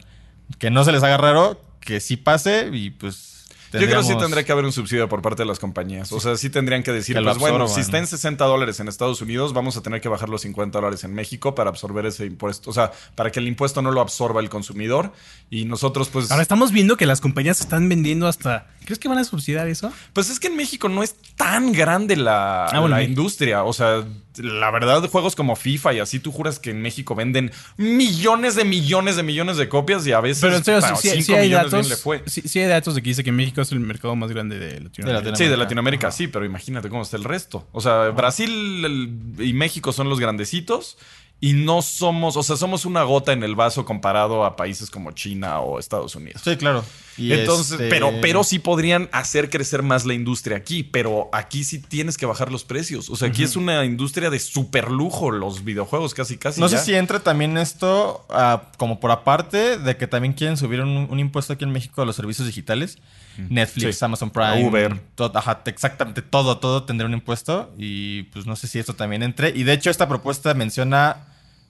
que 0.60 0.70
no 0.72 0.84
se 0.84 0.92
les 0.92 1.04
haga 1.04 1.18
raro, 1.18 1.62
que 1.80 2.00
sí 2.02 2.18
pase 2.18 2.70
y 2.74 2.90
pues... 2.90 3.45
Yo 3.74 3.80
creo 3.80 4.02
que 4.02 4.08
sí 4.08 4.18
tendría 4.18 4.44
que 4.44 4.52
haber 4.52 4.66
un 4.66 4.72
subsidio 4.72 5.08
por 5.10 5.22
parte 5.22 5.44
de 5.44 5.48
las 5.48 5.60
compañías. 5.60 6.12
O 6.12 6.20
sea, 6.20 6.36
sí 6.38 6.50
tendrían 6.50 6.84
que 6.84 6.92
decir, 6.92 7.16
Que 7.16 7.22
pues 7.22 7.38
bueno, 7.38 7.68
si 7.68 7.82
está 7.82 7.98
en 7.98 8.08
60 8.08 8.44
dólares 8.46 8.80
en 8.80 8.88
Estados 8.88 9.22
Unidos, 9.22 9.54
vamos 9.54 9.78
a 9.78 9.82
tener 9.82 10.02
que 10.02 10.10
bajar 10.10 10.30
los 10.30 10.42
50 10.42 10.78
dólares 10.80 11.04
en 11.04 11.14
México 11.14 11.56
para 11.56 11.70
absorber 11.70 12.06
ese 12.06 12.26
impuesto. 12.26 12.70
O 12.70 12.74
sea, 12.74 12.92
para 13.16 13.32
que 13.32 13.40
el 13.40 13.48
impuesto 13.48 13.82
no 13.82 13.92
lo 13.92 14.02
absorba 14.02 14.42
el 14.42 14.50
consumidor. 14.50 15.12
Y 15.50 15.66
nosotros, 15.66 16.10
pues... 16.10 16.32
Ahora 16.32 16.42
estamos 16.44 16.72
viendo 16.72 16.98
que 16.98 17.06
las 17.06 17.22
compañías 17.22 17.60
están 17.60 17.90
vendiendo 17.90 18.28
hasta. 18.28 18.68
¿Crees 18.86 19.00
que 19.00 19.08
van 19.08 19.18
a 19.18 19.24
subsidiar 19.24 19.68
eso? 19.68 19.92
Pues 20.14 20.30
es 20.30 20.40
que 20.40 20.48
en 20.48 20.56
México 20.56 20.90
no 20.90 21.02
es 21.02 21.16
tan 21.36 21.72
grande 21.72 22.16
la, 22.16 22.66
Ah, 22.68 22.80
bueno, 22.80 22.96
la 22.96 23.04
industria. 23.04 23.64
O 23.64 23.74
sea, 23.74 24.04
la 24.38 24.70
verdad, 24.72 25.08
juegos 25.10 25.36
como 25.36 25.56
FIFA 25.56 25.94
y 25.96 26.00
así, 26.00 26.20
tú 26.20 26.32
juras 26.32 26.60
que 26.60 26.70
en 26.70 26.82
México 26.82 27.16
venden 27.16 27.52
millones 27.78 28.56
de 28.56 28.64
millones 28.66 29.16
de 29.16 29.24
millones 29.24 29.58
de 29.58 29.70
copias 29.70 30.06
y 30.06 30.12
a 30.12 30.20
veces 30.22 30.42
Pero 30.42 30.58
en 30.58 30.64
serio, 30.64 30.82
sí, 30.98 31.10
sí- 31.10 31.22
sí 31.24 31.34
hay 31.34 31.50
datos. 31.50 32.04
Sí, 32.28 32.60
hay 32.60 32.68
datos 32.68 32.96
de 32.96 33.02
que 33.02 33.10
dice 33.10 33.24
que 33.24 33.32
México 33.32 33.65
es 33.66 33.72
el 33.74 33.80
mercado 33.82 34.16
más 34.16 34.32
grande 34.32 34.58
de 34.60 34.80
Latinoamérica. 34.80 35.36
Sí, 35.36 35.46
de 35.46 35.58
Latinoamérica, 35.58 36.12
sí, 36.12 36.28
pero 36.28 36.46
imagínate 36.46 36.90
cómo 36.90 37.02
está 37.04 37.18
el 37.18 37.24
resto. 37.24 37.68
O 37.72 37.82
sea, 37.82 38.10
Brasil 38.10 38.86
el- 38.86 39.46
y 39.46 39.54
México 39.54 39.92
son 39.92 40.10
los 40.10 40.20
grandecitos 40.20 40.98
y 41.42 41.54
no 41.54 41.82
somos, 41.82 42.38
o 42.38 42.44
sea, 42.44 42.56
somos 42.56 42.86
una 42.86 43.04
gota 43.04 43.34
en 43.34 43.44
el 43.44 43.56
vaso 43.56 43.84
comparado 43.86 44.46
a 44.46 44.56
países 44.56 44.90
como 44.90 45.12
China 45.12 45.60
o 45.60 45.80
Estados 45.80 46.16
Unidos. 46.16 46.42
Sí, 46.44 46.56
claro. 46.56 46.84
Y 47.18 47.32
Entonces, 47.32 47.74
este- 47.74 47.90
pero, 47.90 48.12
pero 48.22 48.44
sí 48.44 48.60
podrían 48.60 49.08
hacer 49.14 49.50
crecer 49.50 49.82
más 49.84 50.06
la 50.06 50.14
industria 50.14 50.58
aquí, 50.58 50.84
pero 50.84 51.30
aquí 51.32 51.64
sí 51.64 51.80
tienes 51.80 52.18
que 52.18 52.26
bajar 52.26 52.52
los 52.52 52.66
precios. 52.66 53.10
O 53.10 53.16
sea, 53.16 53.30
aquí 53.30 53.44
es 53.44 53.56
una 53.56 53.86
industria 53.86 54.30
de 54.30 54.38
super 54.40 54.92
lujo 54.92 55.32
los 55.32 55.64
videojuegos, 55.64 56.14
casi 56.14 56.38
casi. 56.38 56.60
No 56.60 56.68
ya. 56.68 56.78
sé 56.78 56.86
si 56.86 56.94
entra 56.96 57.22
también 57.22 57.58
esto 57.58 58.26
ah, 58.30 58.72
como 58.78 59.00
por 59.00 59.12
aparte 59.12 59.78
de 59.78 59.96
que 59.96 60.08
también 60.08 60.34
quieren 60.34 60.58
subir 60.58 60.82
un, 60.82 61.08
un 61.10 61.20
impuesto 61.20 61.54
aquí 61.54 61.64
en 61.64 61.72
México 61.72 62.02
a 62.02 62.06
los 62.06 62.16
servicios 62.18 62.48
digitales. 62.48 62.98
Netflix, 63.38 63.98
Sí. 63.98 64.06
Amazon 64.06 64.30
Prime, 64.30 64.66
Uber. 64.68 64.98
todo- 65.16 65.38
ajá, 65.38 65.62
exactamente 65.66 66.22
todo, 66.22 66.58
todo 66.58 66.84
tendrá 66.84 67.06
un 67.08 67.14
impuesto. 67.14 67.74
Y 67.78 68.24
pues 68.24 68.46
no 68.46 68.56
sé 68.56 68.68
si 68.68 68.80
esto 68.80 68.94
también 68.96 69.24
entre. 69.24 69.50
Y 69.50 69.64
de 69.64 69.74
hecho, 69.74 69.90
esta 69.90 70.08
propuesta 70.08 70.54
menciona 70.54 71.18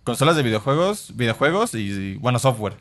consolas 0.03 0.35
de 0.35 0.43
videojuegos, 0.43 1.15
videojuegos 1.15 1.73
y, 1.73 1.77
y, 1.91 2.15
bueno, 2.17 2.37
software. 2.39 2.77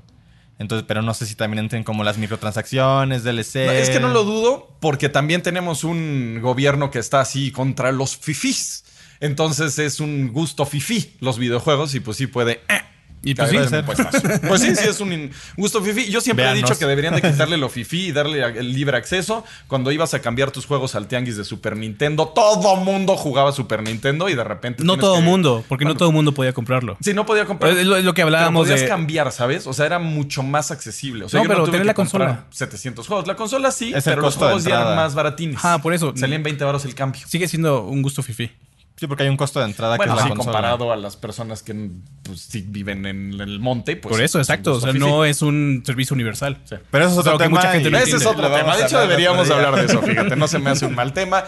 Entonces, 0.59 0.85
pero 0.87 1.03
no 1.03 1.15
sé 1.15 1.27
si 1.27 1.35
también 1.35 1.65
entren 1.65 1.83
como 1.83 2.05
las 2.05 2.17
microtransacciones, 2.17 3.25
DLC. 3.25 3.67
No, 3.67 3.73
es 3.73 3.91
que 3.91 4.01
no 4.01 4.09
lo 4.09 4.25
dudo, 4.25 4.77
porque 4.81 5.09
también 5.09 5.43
tenemos 5.43 5.85
un 5.85 6.39
gobierno 6.41 6.91
que 6.91 7.01
está 7.01 7.21
así 7.21 7.51
contra 7.51 7.91
los 7.93 8.17
fifís. 8.17 8.85
Entonces 9.21 9.79
es 9.79 10.01
un 10.01 10.33
gusto 10.33 10.67
fifí 10.67 11.17
los 11.21 11.39
videojuegos 11.39 11.95
y 11.95 12.01
pues 12.01 12.17
sí 12.17 12.27
puede. 12.27 12.61
eh, 12.69 12.81
Y 13.25 13.35
pues 13.35 13.51
sí. 13.51 13.57
Pues 14.49 14.61
sí, 14.61 14.75
sí 14.77 14.89
es 14.89 15.01
un 15.01 15.31
gusto 15.57 15.83
fifí. 15.83 16.11
Yo 16.11 16.21
siempre 16.21 16.49
he 16.51 16.55
dicho 16.55 16.79
que 16.79 16.87
deberían 16.87 17.15
de 17.15 17.23
quitarle 17.31 17.57
lo 17.57 17.69
fifí 17.69 18.07
y 18.09 18.13
darle 18.13 18.45
el 18.45 18.73
libre 18.73 18.97
acceso. 18.97 19.45
Cuando 19.67 19.91
ibas 19.93 20.15
a 20.15 20.21
cambiar 20.21 20.51
tus 20.51 20.67
juegos 20.67 20.95
al 20.95 21.09
tianguis 21.09 21.37
de 21.37 21.45
Super 21.45 21.77
Nintendo, 21.77 22.29
todo 22.29 22.77
mundo 22.77 23.17
jugaba 23.17 23.53
Super 23.53 23.83
Nintendo 23.83 24.29
y 24.29 24.35
de 24.35 24.45
repente. 24.45 24.85
No 24.85 24.97
todo 24.99 25.17
que- 25.17 25.23
mundo, 25.23 25.65
porque 25.69 25.85
no 25.85 25.97
todo 25.97 26.13
mundo 26.13 26.33
podía 26.33 26.53
comprarlo. 26.53 26.97
Sí, 27.01 27.15
no 27.15 27.25
podía 27.27 27.47
comprar. 27.47 27.73
Es 27.77 27.87
lo- 27.87 27.97
es 27.97 28.05
lo 28.05 28.13
que 28.13 28.23
Pero 28.23 28.29
hablábamos 28.29 28.65
podías 28.67 28.81
de- 28.83 28.89
cambiar, 28.89 29.33
¿sabes? 29.33 29.67
O 29.67 29.73
sea, 29.73 29.87
era 29.87 29.99
mucho 29.99 30.43
más 30.43 30.71
accesible. 30.71 31.25
O 31.25 31.29
sea, 31.29 31.39
No, 31.39 31.45
yo 31.45 31.49
pero 31.49 31.61
tuve 31.65 31.73
tener 31.73 31.83
que 31.83 31.87
la 31.89 31.95
consola. 31.95 32.45
700 32.51 33.07
juegos. 33.07 33.27
La 33.27 33.37
consola 33.37 33.71
sí, 33.71 33.93
Es 33.95 34.05
pero 34.05 34.21
los 34.21 34.37
juegos 34.37 34.65
ya 34.65 34.81
eran 34.83 34.97
más 34.97 35.15
baratines. 35.15 35.59
Ah, 35.63 35.79
por 35.83 35.95
eso. 35.95 36.13
Salían 36.17 36.43
20 36.43 36.65
baros 36.65 36.85
el 36.85 36.95
cambio. 36.95 37.23
Sigue 37.27 37.49
siendo 37.49 37.83
un 37.85 38.03
gusto 38.03 38.23
fifi. 38.23 38.51
Sí, 38.97 39.09
porque 39.09 39.25
hay 39.25 39.29
un 39.29 39.37
costo 39.37 39.59
de 39.59 39.67
entrada 39.67 39.97
Bueno, 39.97 40.13
que 40.15 40.19
es 40.21 40.23
sí, 40.25 40.29
la 40.31 40.35
consola. 40.37 40.53
comparado 40.59 40.93
a 40.93 40.97
las 40.97 41.17
personas 41.17 41.63
que 41.65 41.91
pues, 42.23 42.41
sí 42.41 42.65
viven 42.67 43.07
en 43.07 43.41
el 43.41 43.59
monte, 43.59 43.97
pues. 43.97 44.13
Por 44.13 44.23
eso, 44.23 44.39
es 44.41 44.49
un 44.49 44.53
exacto. 44.55 44.75
O 44.75 44.81
sea, 44.81 44.93
no 44.93 45.25
es 45.25 45.43
un 45.43 45.83
servicio 45.85 46.15
universal. 46.15 46.59
Pero 46.91 47.05
eso 47.07 47.15
es 47.15 47.19
otro 47.19 47.33
que 47.39 47.45
tema. 47.45 47.57
mucha 47.57 47.73
gente 47.73 47.91
no 47.91 47.99
Ese 47.99 48.17
es 48.17 48.25
otro 48.27 48.49
Lo 48.49 48.57
tema. 48.57 48.77
De 48.77 48.85
hecho, 48.85 49.01
deberíamos 49.01 49.51
hablar 49.51 49.75
de 49.75 49.87
eso, 49.87 50.01
fíjate. 50.01 50.37
No 50.37 50.47
se 50.47 50.59
me 50.61 50.71
hace 50.71 50.87
un 50.87 50.95
mal 50.95 51.13
tema. 51.13 51.43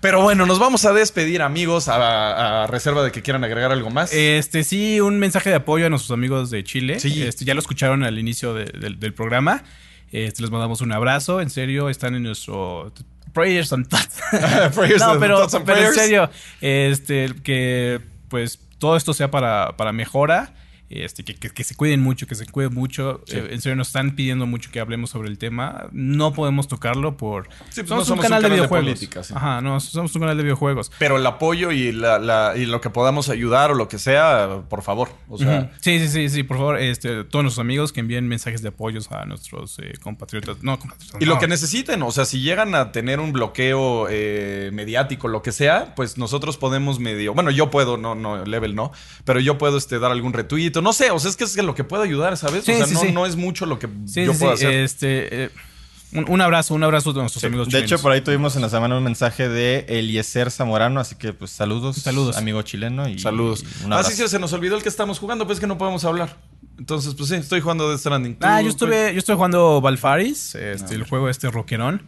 Pero 0.00 0.20
bueno, 0.22 0.44
nos 0.46 0.58
vamos 0.58 0.84
a 0.84 0.92
despedir, 0.92 1.42
amigos, 1.42 1.86
a, 1.86 2.64
a 2.64 2.66
reserva 2.66 3.04
de 3.04 3.12
que 3.12 3.22
quieran 3.22 3.44
agregar 3.44 3.70
algo 3.70 3.88
más. 3.90 4.12
Este, 4.12 4.64
sí, 4.64 5.00
un 5.00 5.20
mensaje 5.20 5.50
de 5.50 5.54
apoyo 5.56 5.86
a 5.86 5.88
nuestros 5.88 6.10
amigos 6.10 6.50
de 6.50 6.64
Chile. 6.64 6.98
Sí. 6.98 7.22
Este, 7.22 7.44
ya 7.44 7.54
lo 7.54 7.60
escucharon 7.60 8.02
al 8.02 8.18
inicio 8.18 8.52
de- 8.54 8.64
del- 8.64 8.98
del 8.98 9.14
programa. 9.14 9.62
Este, 10.10 10.42
les 10.42 10.50
mandamos 10.50 10.80
un 10.80 10.90
abrazo. 10.90 11.40
En 11.40 11.48
serio, 11.50 11.88
están 11.88 12.16
en 12.16 12.24
nuestro 12.24 12.92
Prayers 13.32 13.72
and 13.72 13.86
Thoughts. 13.88 14.20
Prayers 14.74 15.00
no, 15.00 15.18
pero, 15.18 15.38
thoughts 15.38 15.54
and 15.54 15.64
pero 15.64 15.86
en 15.86 15.94
serio, 15.94 16.30
este, 16.60 17.34
que 17.42 18.00
pues 18.28 18.58
todo 18.78 18.96
esto 18.96 19.14
sea 19.14 19.30
para, 19.30 19.76
para 19.76 19.92
mejora. 19.92 20.54
Este, 20.94 21.24
que, 21.24 21.34
que- 21.34 21.50
que 21.50 21.64
se 21.64 21.74
cuiden 21.74 22.00
mucho, 22.02 22.26
que 22.26 22.34
se 22.34 22.46
cuiden 22.46 22.74
mucho. 22.74 23.22
Eh, 23.28 23.48
en 23.50 23.60
serio, 23.60 23.76
nos 23.76 23.88
están 23.88 24.14
pidiendo 24.16 24.46
mucho 24.46 24.70
que 24.70 24.80
hablemos 24.80 25.10
sobre 25.10 25.28
el 25.28 25.38
tema. 25.38 25.86
No 25.92 26.32
podemos 26.32 26.68
tocarlo 26.68 27.16
por. 27.16 27.48
Sí, 27.70 27.82
pues 27.82 27.88
somos, 27.88 28.08
no 28.08 28.14
un 28.14 28.20
canal 28.20 28.38
un 28.38 28.42
de 28.42 28.42
canal 28.42 28.42
de 28.42 28.48
videojuegos. 28.56 28.84
política, 28.86 29.22
sí. 29.22 29.34
Ajá, 29.36 29.60
no, 29.60 29.80
somos 29.80 30.14
un 30.14 30.20
canal 30.20 30.36
de 30.36 30.42
videojuegos. 30.42 30.90
Pero 30.98 31.16
el 31.16 31.26
apoyo 31.26 31.70
y, 31.72 31.92
la, 31.92 32.18
la- 32.18 32.54
y 32.56 32.66
lo 32.66 32.80
que 32.80 32.90
podamos 32.90 33.28
ayudar 33.28 33.70
o 33.70 33.74
lo 33.74 33.88
que 33.88 33.98
sea, 33.98 34.62
por 34.68 34.82
favor. 34.82 35.08
O 35.28 35.38
sea. 35.38 35.70
Sí, 35.80 35.98
sí, 35.98 36.08
sí, 36.08 36.28
sí, 36.28 36.42
por 36.42 36.56
favor, 36.58 36.78
este, 36.78 37.24
todos 37.24 37.42
nuestros 37.42 37.58
amigos 37.60 37.92
que 37.92 38.00
envíen 38.00 38.28
mensajes 38.28 38.62
de 38.62 38.68
apoyos 38.68 39.10
a 39.12 39.24
nuestros 39.24 39.78
eh, 39.78 39.94
compatriotas. 40.02 40.62
No, 40.62 40.78
compatriotas. 40.78 41.20
Y 41.20 41.24
lo 41.24 41.38
que 41.38 41.48
necesiten, 41.48 42.02
o 42.02 42.10
sea, 42.10 42.24
si 42.24 42.40
llegan 42.40 42.74
a 42.74 42.92
tener 42.92 43.20
un 43.20 43.32
bloqueo 43.32 44.06
eh, 44.10 44.70
mediático, 44.72 45.28
lo 45.28 45.42
que 45.42 45.52
sea, 45.52 45.94
pues 45.94 46.18
nosotros 46.18 46.56
podemos 46.56 46.98
medio. 46.98 47.34
Bueno, 47.34 47.50
yo 47.50 47.70
puedo, 47.70 47.96
no, 47.96 48.14
no, 48.14 48.44
level 48.44 48.74
no, 48.74 48.92
pero 49.24 49.40
yo 49.40 49.58
puedo 49.58 49.78
este, 49.78 49.98
dar 49.98 50.10
algún 50.12 50.32
retuito. 50.32 50.81
No 50.82 50.92
sé, 50.92 51.10
o 51.10 51.18
sea, 51.18 51.30
es 51.30 51.36
que 51.36 51.44
es 51.44 51.56
lo 51.56 51.74
que 51.74 51.84
puede 51.84 52.04
ayudar, 52.04 52.36
¿sabes? 52.36 52.64
Sí, 52.64 52.72
o 52.72 52.76
sea, 52.76 52.86
sí, 52.86 52.94
no, 52.94 53.00
sí. 53.00 53.12
no 53.12 53.26
es 53.26 53.36
mucho 53.36 53.66
lo 53.66 53.78
que 53.78 53.88
Sí, 54.06 54.24
yo 54.24 54.32
sí, 54.34 54.38
puedo 54.40 54.56
sí, 54.56 54.66
hacer. 54.66 54.80
Este, 54.80 55.44
eh, 55.44 55.50
un, 56.12 56.28
un 56.28 56.40
abrazo, 56.42 56.74
un 56.74 56.84
abrazo 56.84 57.12
de 57.12 57.20
nuestros 57.20 57.42
amigos 57.44 57.68
De 57.68 57.78
hecho, 57.78 57.86
chilenos. 57.86 58.02
por 58.02 58.12
ahí 58.12 58.20
tuvimos 58.20 58.54
en 58.56 58.62
la 58.62 58.68
semana 58.68 58.98
un 58.98 59.04
mensaje 59.04 59.48
de 59.48 59.86
Eliezer 59.88 60.50
Zamorano, 60.50 61.00
así 61.00 61.14
que 61.14 61.32
pues 61.32 61.50
saludos. 61.52 61.96
Saludos. 61.96 62.36
Amigo 62.36 62.60
chileno. 62.62 63.08
Y, 63.08 63.18
Saludos. 63.18 63.64
y 63.82 63.84
un 63.86 63.92
Ah, 63.92 64.02
sí, 64.02 64.12
sí, 64.14 64.28
se 64.28 64.38
nos 64.38 64.52
olvidó 64.52 64.76
el 64.76 64.82
que 64.82 64.90
estamos 64.90 65.18
jugando, 65.18 65.46
pues 65.46 65.56
es 65.56 65.60
que 65.60 65.66
no 65.66 65.78
podemos 65.78 66.04
hablar. 66.04 66.36
Entonces, 66.78 67.14
pues 67.14 67.28
sí, 67.30 67.36
estoy 67.36 67.60
jugando 67.60 67.88
Death 67.88 68.00
Stranding. 68.00 68.36
Ah, 68.40 68.60
yo 68.60 68.68
estuve, 68.68 69.12
yo 69.12 69.18
estoy 69.18 69.36
jugando 69.36 69.80
Valfaris, 69.80 70.54
este, 70.54 70.94
el 70.94 71.04
juego 71.04 71.28
este 71.28 71.50
rockerón 71.50 72.02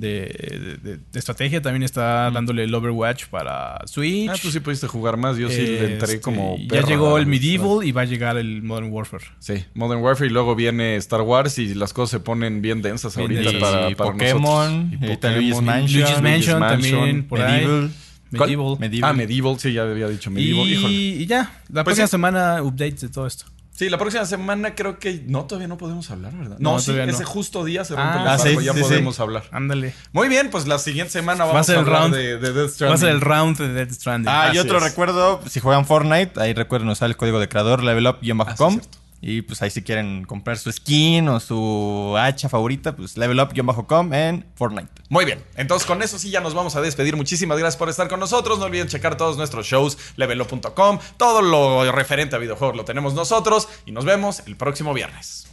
de, 0.00 0.78
de- 0.82 0.96
de 0.98 1.18
estrategia. 1.18 1.60
También 1.62 1.82
está 1.82 2.30
dándole 2.30 2.64
el 2.64 2.74
Overwatch 2.74 3.26
para 3.26 3.80
Switch. 3.86 4.28
Ah, 4.30 4.36
tú 4.40 4.50
sí 4.50 4.60
pudiste 4.60 4.86
jugar 4.86 5.16
más. 5.16 5.36
Yo 5.36 5.48
sí 5.50 5.62
le 5.62 5.92
entré 5.94 6.08
Este, 6.14 6.20
como. 6.20 6.56
Ya 6.58 6.68
perro 6.68 6.88
llegó 6.88 7.18
el 7.18 7.26
Medieval 7.26 7.84
y 7.86 7.92
va 7.92 8.02
a 8.02 8.04
llegar 8.04 8.36
el 8.36 8.62
Modern 8.62 8.90
Warfare. 8.90 9.24
Sí, 9.38 9.64
Modern 9.74 10.00
Warfare 10.02 10.28
y 10.28 10.32
luego 10.32 10.54
viene 10.54 10.96
Star 10.96 11.22
Wars 11.22 11.58
y 11.58 11.74
las 11.74 11.92
cosas 11.92 12.10
se 12.10 12.20
ponen 12.20 12.62
bien 12.62 12.82
densas 12.82 13.16
Bien 13.16 13.30
ahorita 13.30 13.50
densas. 13.52 13.70
para, 13.70 13.90
Y 13.90 13.94
para 13.94 14.12
Pokémon, 14.12 14.90
nosotros. 14.90 15.08
y 15.08 15.12
está 15.12 15.30
Luigi's 15.32 15.62
Mansion. 15.62 16.00
Luigi's 16.00 16.22
Mansion 16.22 16.60
también, 16.60 17.24
por 17.28 17.40
ahí. 17.40 17.60
Medieval. 17.66 17.90
¿Cuál? 18.36 18.40
Medieval. 18.50 18.76
Medieval. 18.78 19.10
Ah, 19.10 19.12
Medieval, 19.14 19.58
sí, 19.58 19.72
ya 19.72 19.82
había 19.82 20.06
dicho 20.08 20.30
Medieval. 20.30 20.66
Y, 20.68 20.72
Híjole. 20.74 20.94
y 20.94 21.26
ya, 21.26 21.62
la 21.70 21.82
Pues 21.82 21.96
próxima 21.96 22.06
sí. 22.06 22.10
semana 22.10 22.62
updates 22.62 23.00
de 23.00 23.08
todo 23.08 23.26
esto. 23.26 23.46
Sí, 23.78 23.88
la 23.88 23.96
próxima 23.96 24.24
semana 24.26 24.74
creo 24.74 24.98
que. 24.98 25.22
No, 25.26 25.44
todavía 25.44 25.68
no 25.68 25.78
podemos 25.78 26.10
hablar, 26.10 26.32
¿verdad? 26.36 26.56
No, 26.58 26.72
No, 26.72 26.78
sí, 26.80 26.92
no. 26.92 27.02
ese 27.04 27.24
justo 27.24 27.64
día 27.64 27.84
se 27.84 27.94
rompe 27.94 28.18
Ah, 28.18 28.22
el 28.22 28.28
ah, 28.28 28.38
sí, 28.38 28.56
ya 28.64 28.72
sí, 28.72 28.78
sí. 28.78 28.82
podemos 28.84 29.20
hablar. 29.20 29.44
Ándale. 29.52 29.94
Muy 30.12 30.28
bien, 30.28 30.50
pues 30.50 30.66
la 30.66 30.78
siguiente 30.80 31.12
semana 31.12 31.44
Va 31.44 31.50
a 31.50 31.52
vamos 31.52 31.66
ser 31.66 31.76
a 31.76 31.80
hablar 31.80 32.00
round. 32.00 32.14
de, 32.16 32.38
de 32.38 32.52
Death 32.52 32.56
Va 32.56 32.64
a 32.64 32.68
Stranding. 32.70 32.98
ser 32.98 33.08
el 33.10 33.20
round 33.20 33.56
de 33.58 33.68
Death 33.72 33.92
Stranding. 33.92 34.28
Ah, 34.28 34.50
y 34.52 34.58
otro 34.58 34.78
es. 34.78 34.82
recuerdo, 34.82 35.40
si 35.48 35.60
juegan 35.60 35.84
Fortnite, 35.86 36.40
ahí 36.40 36.54
recuerden 36.54 36.88
usar 36.88 37.08
el 37.08 37.16
código 37.16 37.38
de 37.38 37.48
creador 37.48 37.84
levelup-com. 37.84 38.80
Y 39.20 39.42
pues 39.42 39.60
ahí 39.62 39.70
si 39.70 39.82
quieren 39.82 40.24
comprar 40.24 40.58
su 40.58 40.70
skin 40.70 41.28
o 41.28 41.40
su 41.40 42.14
hacha 42.16 42.48
favorita, 42.48 42.94
pues 42.94 43.16
levelup-com 43.16 44.14
en 44.14 44.46
Fortnite. 44.54 44.88
Muy 45.08 45.24
bien, 45.24 45.44
entonces 45.56 45.86
con 45.86 46.02
eso 46.02 46.18
sí 46.18 46.30
ya 46.30 46.40
nos 46.40 46.54
vamos 46.54 46.76
a 46.76 46.80
despedir. 46.80 47.16
Muchísimas 47.16 47.58
gracias 47.58 47.76
por 47.76 47.88
estar 47.88 48.08
con 48.08 48.20
nosotros. 48.20 48.58
No 48.58 48.66
olviden 48.66 48.86
checar 48.86 49.16
todos 49.16 49.36
nuestros 49.36 49.66
shows, 49.66 49.98
levelo.com. 50.16 50.98
Todo 51.16 51.42
lo 51.42 51.90
referente 51.90 52.36
a 52.36 52.38
videojuegos 52.38 52.76
lo 52.76 52.84
tenemos 52.84 53.14
nosotros 53.14 53.68
y 53.86 53.92
nos 53.92 54.04
vemos 54.04 54.42
el 54.46 54.56
próximo 54.56 54.94
viernes. 54.94 55.48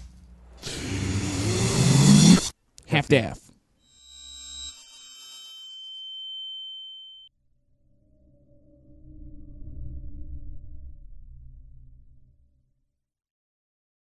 Half-Daff. 2.89 3.44